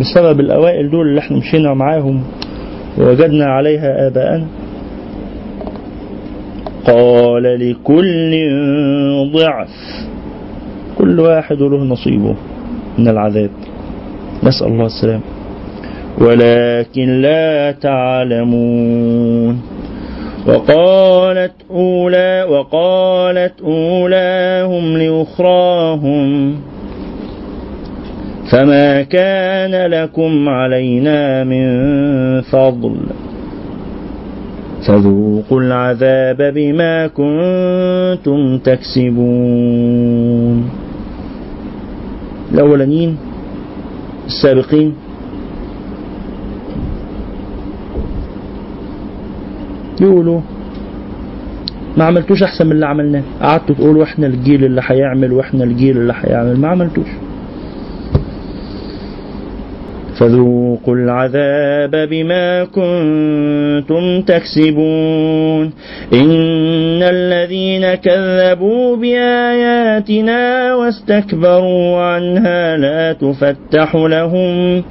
[0.00, 2.22] بسبب الأوائل دول اللي إحنا مشينا معاهم
[2.98, 4.46] ووجدنا عليها آباءنا.
[6.86, 8.32] قال لكل
[9.32, 9.74] ضعف
[10.98, 12.36] كل واحد له نصيبه
[12.98, 13.50] من العذاب.
[14.44, 15.20] نسأل الله السلام.
[16.18, 19.62] ولكن لا تعلمون.
[20.46, 26.54] وقالت أولى وقالت أولاهم لأخراهم
[28.50, 31.66] فما كان لكم علينا من
[32.40, 32.96] فضل
[34.86, 39.90] فذوقوا العذاب بما كنتم تكسبون
[42.54, 43.16] الأولانيين
[44.26, 44.94] السابقين
[50.08, 50.40] يقولوا
[51.96, 53.22] ما عملتوش أحسن من اللي عملناه.
[53.42, 56.60] قعدتوا تقولوا إحنا الجيل اللي هيعمل وإحنا الجيل اللي هيعمل.
[56.60, 57.06] ما عملتوش.
[60.18, 65.72] فذوقوا العذاب بما كنتم تكسبون.
[66.12, 74.82] إن الذين كذبوا بآياتنا واستكبروا عنها لا تفتح لهم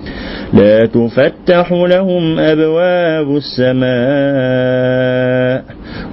[0.54, 3.92] لا تفتح لهم أبواب السماء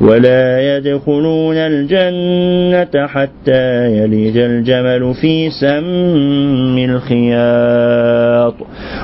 [0.01, 8.55] ولا يدخلون الجنة حتى يلج الجمل في سم الخياط.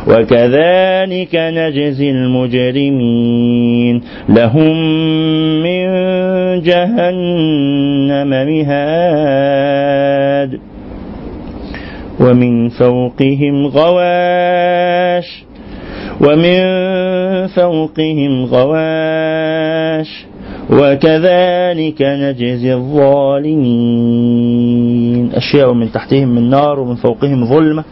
[0.08, 4.02] وكذلك نجزي المجرمين.
[4.28, 4.76] لهم
[5.62, 5.84] من
[6.62, 9.80] جهنم مهاد
[12.20, 15.44] ومن فوقهم غواش
[16.20, 16.60] ومن
[17.46, 20.26] فوقهم غواش
[20.70, 24.04] وكذلك نجزي الظالمين.
[25.34, 27.84] أشياء من تحتهم من نار ومن فوقهم ظلمة.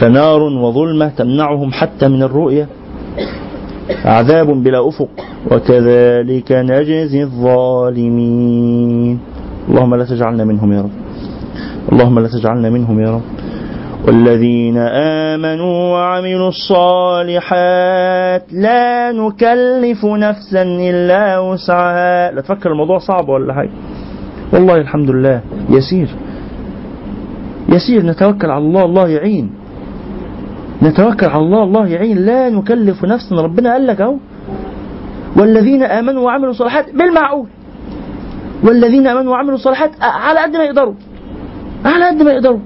[0.00, 2.68] فنار وظلمة تمنعهم حتى من الرؤية.
[4.04, 5.08] عذاب بلا أفق.
[5.50, 9.18] وكذلك نجزي الظالمين.
[9.68, 10.90] اللهم لا تجعلنا منهم يا رب.
[11.92, 13.22] اللهم لا تجعلنا منهم يا رب.
[14.06, 22.32] والذين آمنوا وعملوا الصالحات لا نكلف نفسا إلا وسعها.
[22.32, 23.70] لا تفكر الموضوع صعب ولا حاجة.
[24.52, 25.40] والله الحمد لله.
[25.70, 26.08] يسير.
[27.68, 28.06] يسير.
[28.06, 28.84] نتوكل على الله.
[28.84, 29.63] الله يعين.
[30.82, 32.18] نتوكل على الله الله يعين.
[32.18, 33.36] لا نكلف نفسا.
[33.36, 34.16] ربنا قال لك أهو.
[35.36, 37.46] والذين آمنوا وعملوا الصالحات بالمعقول.
[38.62, 40.94] والذين آمنوا وعملوا الصالحات على قد ما يقدروا.
[41.84, 42.58] على قد ما يقدروا.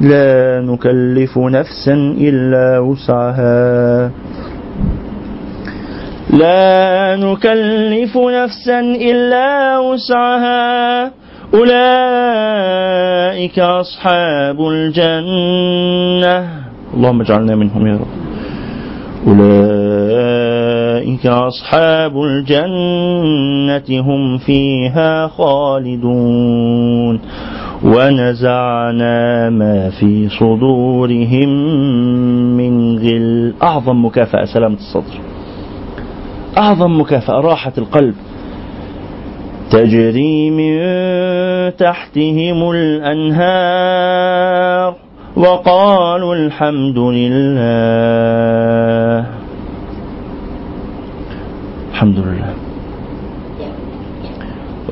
[0.00, 4.10] لا نكلف نفسا إلا وسعها.
[6.30, 11.21] لا نكلف نفسا إلا وسعها.
[11.54, 16.48] أولئك أصحاب الجنة.
[16.94, 18.06] اللهم اجعلنا منهم يا رب.
[19.26, 27.20] أولئك أصحاب الجنة هم فيها خالدون.
[27.84, 31.48] ونزعنا ما في صدورهم
[32.56, 33.54] من غل.
[33.62, 35.20] أعظم مكافأة سلامة الصدر.
[36.58, 38.14] أعظم مكافأة راحة القلب.
[39.70, 40.78] تجري من
[41.76, 44.22] تحتهم الأنهار
[45.36, 47.66] وقالوا الحمد لله.
[51.92, 52.52] الحمد لله.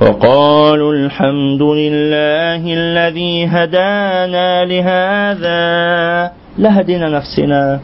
[0.00, 5.60] وقالوا الحمد لله الذي هدانا لهذا.
[6.58, 7.80] لا هدينا نفسنا.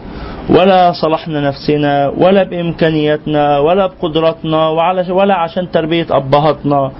[0.51, 6.93] ولا صلحنا نفسنا ولا بإمكانياتنا ولا بقدراتنا وعلى- ولا عشان تربية أبهاتنا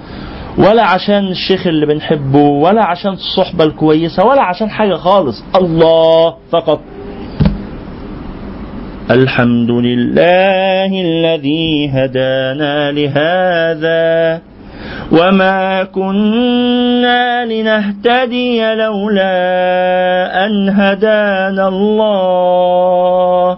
[0.57, 5.43] ولا عشان الشيخ اللي بنحبه ولا عشان الصحبة الكويسة ولا عشان حاجة خالص.
[5.55, 6.79] الله فقط.
[9.11, 14.41] الحمد لله الذي هدانا لهذا.
[15.11, 19.35] وما كنا لنهتدي لولا
[20.45, 23.57] أن هدانا الله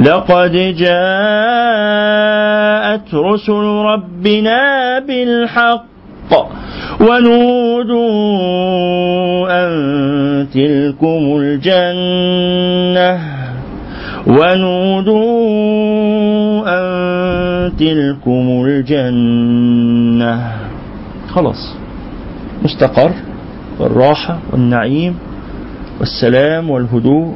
[0.00, 0.94] لقد جاءت
[3.14, 5.84] رسل ربنا بالحق
[7.00, 8.04] ونودوا
[9.50, 13.20] أن تلكم الجنة
[14.26, 15.34] ونودوا
[16.66, 20.52] أن تلكم الجنة.
[21.28, 21.76] خلاص.
[22.64, 23.10] مستقر.
[23.78, 25.18] والراحة والنعيم
[26.00, 27.34] والسلام والهدوء.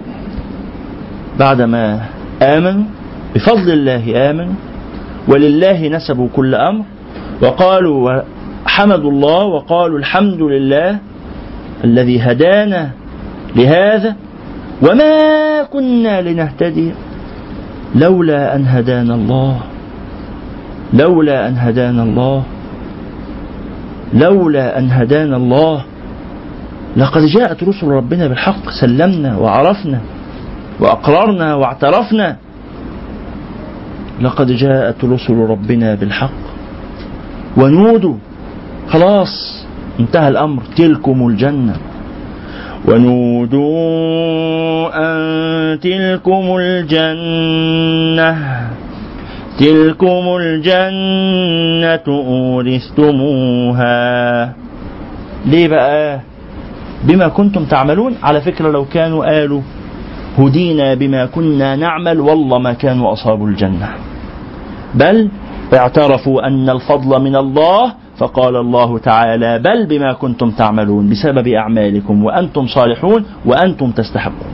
[1.38, 2.00] بعدما
[2.42, 2.84] آمنوا
[3.34, 4.54] بفضل الله آمنوا
[5.28, 6.84] ولله نسبوا كل أمر.
[7.42, 8.22] وقالوا
[8.66, 10.98] حمدوا الله وقالوا الحمد لله
[11.84, 12.90] الذي هدانا
[13.56, 14.16] لهذا.
[14.82, 16.92] وما كنا لنهتدي
[17.94, 19.60] لولا أن هدانا الله
[20.94, 22.42] لولا أن هدانا الله
[24.14, 25.84] لولا أن هدانا الله
[26.96, 30.00] لقد جاءت رسل ربنا بالحق سلمنا وعرفنا
[30.80, 32.36] وأقررنا واعترفنا
[34.20, 36.30] لقد جاءت رسل ربنا بالحق
[37.56, 38.14] ونودوا
[38.88, 39.64] خلاص
[40.00, 41.76] انتهى الأمر تلكم الجنة
[42.86, 43.78] ونودوا
[44.94, 48.36] أن تلكم الجنة
[49.58, 52.06] تلكم الجنة
[53.08, 54.52] أورثتموها.
[55.46, 56.20] ليه بقى؟
[57.04, 59.60] بما كنتم تعملون على فكرة لو كانوا قالوا
[60.38, 63.88] هدينا بما كنا نعمل والله ما كانوا أصابوا الجنة.
[64.94, 65.28] بل
[65.74, 72.66] اعترفوا أن الفضل من الله فقال الله تعالى بل بما كنتم تعملون بسبب أعمالكم وأنتم
[72.66, 74.52] صالحون وأنتم تستحقون.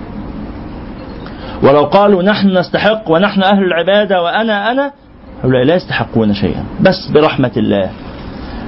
[1.62, 4.92] ولو قالوا نحن نستحق ونحن أهل العبادة وأنا أنا
[5.44, 6.64] هؤلاء لا يستحقون شيئا.
[6.80, 7.90] بس برحمة الله.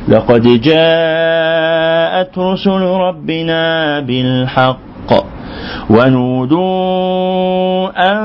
[0.09, 4.86] لقد جاءت رسل ربنا بالحق
[5.91, 8.19] ونودوا أن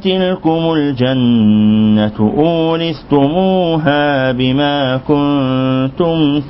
[0.00, 6.40] تلكم الجنة أورثتموها بما كنتم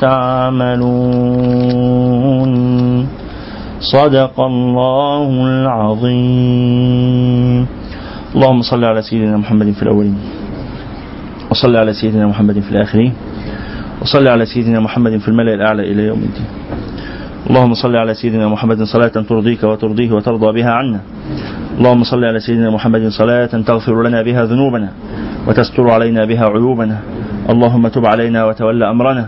[1.20, 2.52] تعملون
[3.80, 5.28] صدق الله
[6.40, 6.86] العظيم
[8.34, 10.18] اللهم صل على سيدنا محمد في الأولين
[11.50, 13.12] وصل على سيدنا محمد في الآخرين
[14.02, 16.46] وصل على سيدنا محمد في الملأ الأعلى إلى يوم الدين.
[17.50, 21.00] اللهم صل على سيدنا محمد صلاة ترضيك وترضيه وترضى بها عنا.
[21.78, 24.88] اللهم صل على سيدنا محمد صلاة تغفر لنا بها ذنوبنا
[25.46, 26.98] وتستر علينا بها عيوبنا.
[27.50, 29.24] اللهم تب علينا وتولى أمرنا.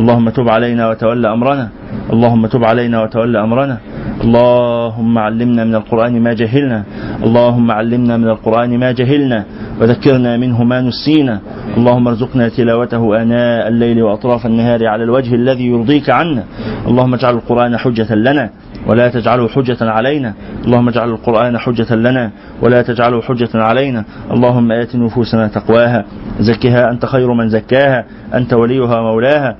[0.00, 1.68] اللهم تب علينا وتولى أمرنا.
[2.12, 3.76] اللهم تب علينا وتولى أمرنا.
[4.24, 6.84] اللهم علمنا من القرآن ما جهلنا.
[7.26, 9.44] اللهم علمنا من القرآن ما جهلنا.
[9.80, 11.40] وذكرنا منه ما نسينا.
[11.76, 16.44] اللهم ارزقنا تلاوته آناء الليل وأطراف النهار على الوجه الذي يرضيك عنا.
[16.88, 18.50] اللهم اجعل القرآن حجة لنا
[18.86, 20.34] ولا تجعله حجة علينا.
[20.64, 22.30] اللهم اجعل القرآن حجة لنا
[22.62, 24.04] ولا تجعله حجة علينا.
[24.34, 26.04] اللهم آت نفوسنا تقواها.
[26.40, 28.04] زكها أنت خير من زكاها.
[28.34, 29.56] أنت وليها مولاها.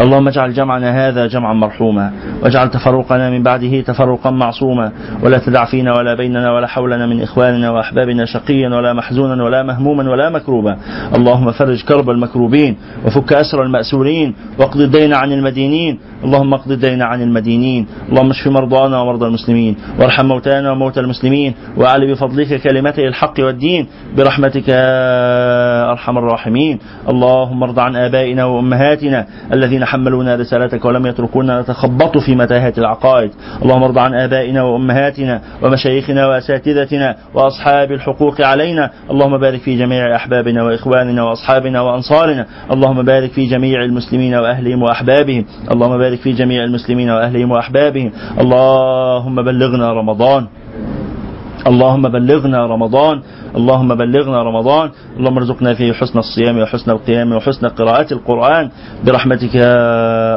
[0.00, 2.12] اللهم اجعل جمعنا هذا جمعا مرحوما
[2.42, 4.92] واجعل تفرقنا من بعده تفرقا معصوما
[5.22, 10.10] ولا تدع فينا ولا بيننا ولا حولنا من إخواننا وأحبابنا شقيا ولا محزونا ولا مهموما
[10.10, 10.76] ولا مكروبا.
[11.16, 12.76] اللهم فرج كرب المكروبين
[13.06, 15.98] وفك أسر المأسورين واقض الدين عن المدينين.
[16.24, 17.86] اللهم اقض الدين عن المدينين.
[18.08, 23.86] اللهم اشف مرضانا ومرضى المسلمين وارحم موتانا وموتى المسلمين وأعل بفضلك كلمتي الحق والدين.
[24.16, 26.78] برحمتك يا أرحم الراحمين.
[27.08, 29.26] اللهم ارض عن آبائنا وأمهاتنا
[29.66, 33.30] الذين حملونا رسالتك ولم يتركونا نتخبط في متاهات العقائد.
[33.62, 38.90] اللهم ارض عن آبائنا وأمهاتنا ومشايخنا وأساتذتنا وأصحاب الحقوق علينا.
[39.10, 42.46] اللهم بارك في جميع أحبابنا وإخواننا وأصحابنا وأنصارنا.
[42.72, 45.44] اللهم بارك في جميع المسلمين وأهلهم وأحبابهم.
[45.72, 48.12] اللهم بارك في جميع المسلمين وأهلهم وأحبابهم.
[48.40, 50.46] اللهم بلغنا رمضان.
[51.66, 53.20] اللهم بلغنا رمضان
[53.56, 58.70] اللهم بلغنا رمضان اللهم ارزقنا فيه حسن الصيام وحسن القيام وحسن قراءة القرآن.
[59.06, 59.76] برحمتك يا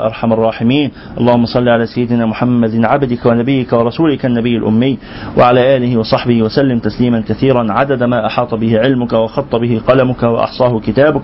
[0.06, 0.92] أرحم الراحمين.
[1.20, 4.98] اللهم صل على سيدنا محمد عبدك ونبيك ورسولك النبي الأمي.
[5.38, 7.72] وعلى آله وصحبه وسلم تسليما كثيرا.
[7.72, 11.22] عدد ما أحاط به علمك وخط به قلمك وأحصاه كتابك.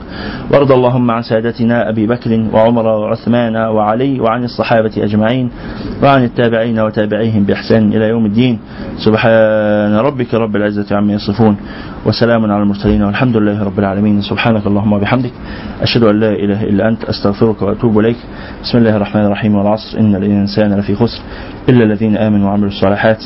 [0.52, 5.52] وارض اللهم عن سادتنا أبي بكر وعمر وعثمان وعلي وعن الصحابة أجمعين
[6.04, 8.60] وعن التابعين وتابعيهم بإحسان إلى يوم الدين.
[9.96, 11.58] سبحان ربك رب العزة عما يصفون
[12.06, 14.22] وسلام على المرسلين والحمد لله رب العالمين.
[14.22, 15.32] سبحانك اللهم وبحمدك
[15.82, 18.18] أشهد أن لا إله إلا أنت أستغفرك وأتوب إليك.
[18.64, 20.00] بسم الله الرحمن الرحيم والعصر.
[20.00, 21.22] إن الإنسان لفي خسر
[21.70, 23.24] إلا الذين آمنوا وعملوا الصالحات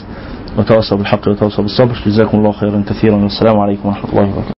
[0.58, 1.96] وتواصوا بالحق وتواصوا بالصبر.
[2.06, 4.59] جزاكم الله خيرا كثيرا والسلام عليكم ورحمة الله وبركاته.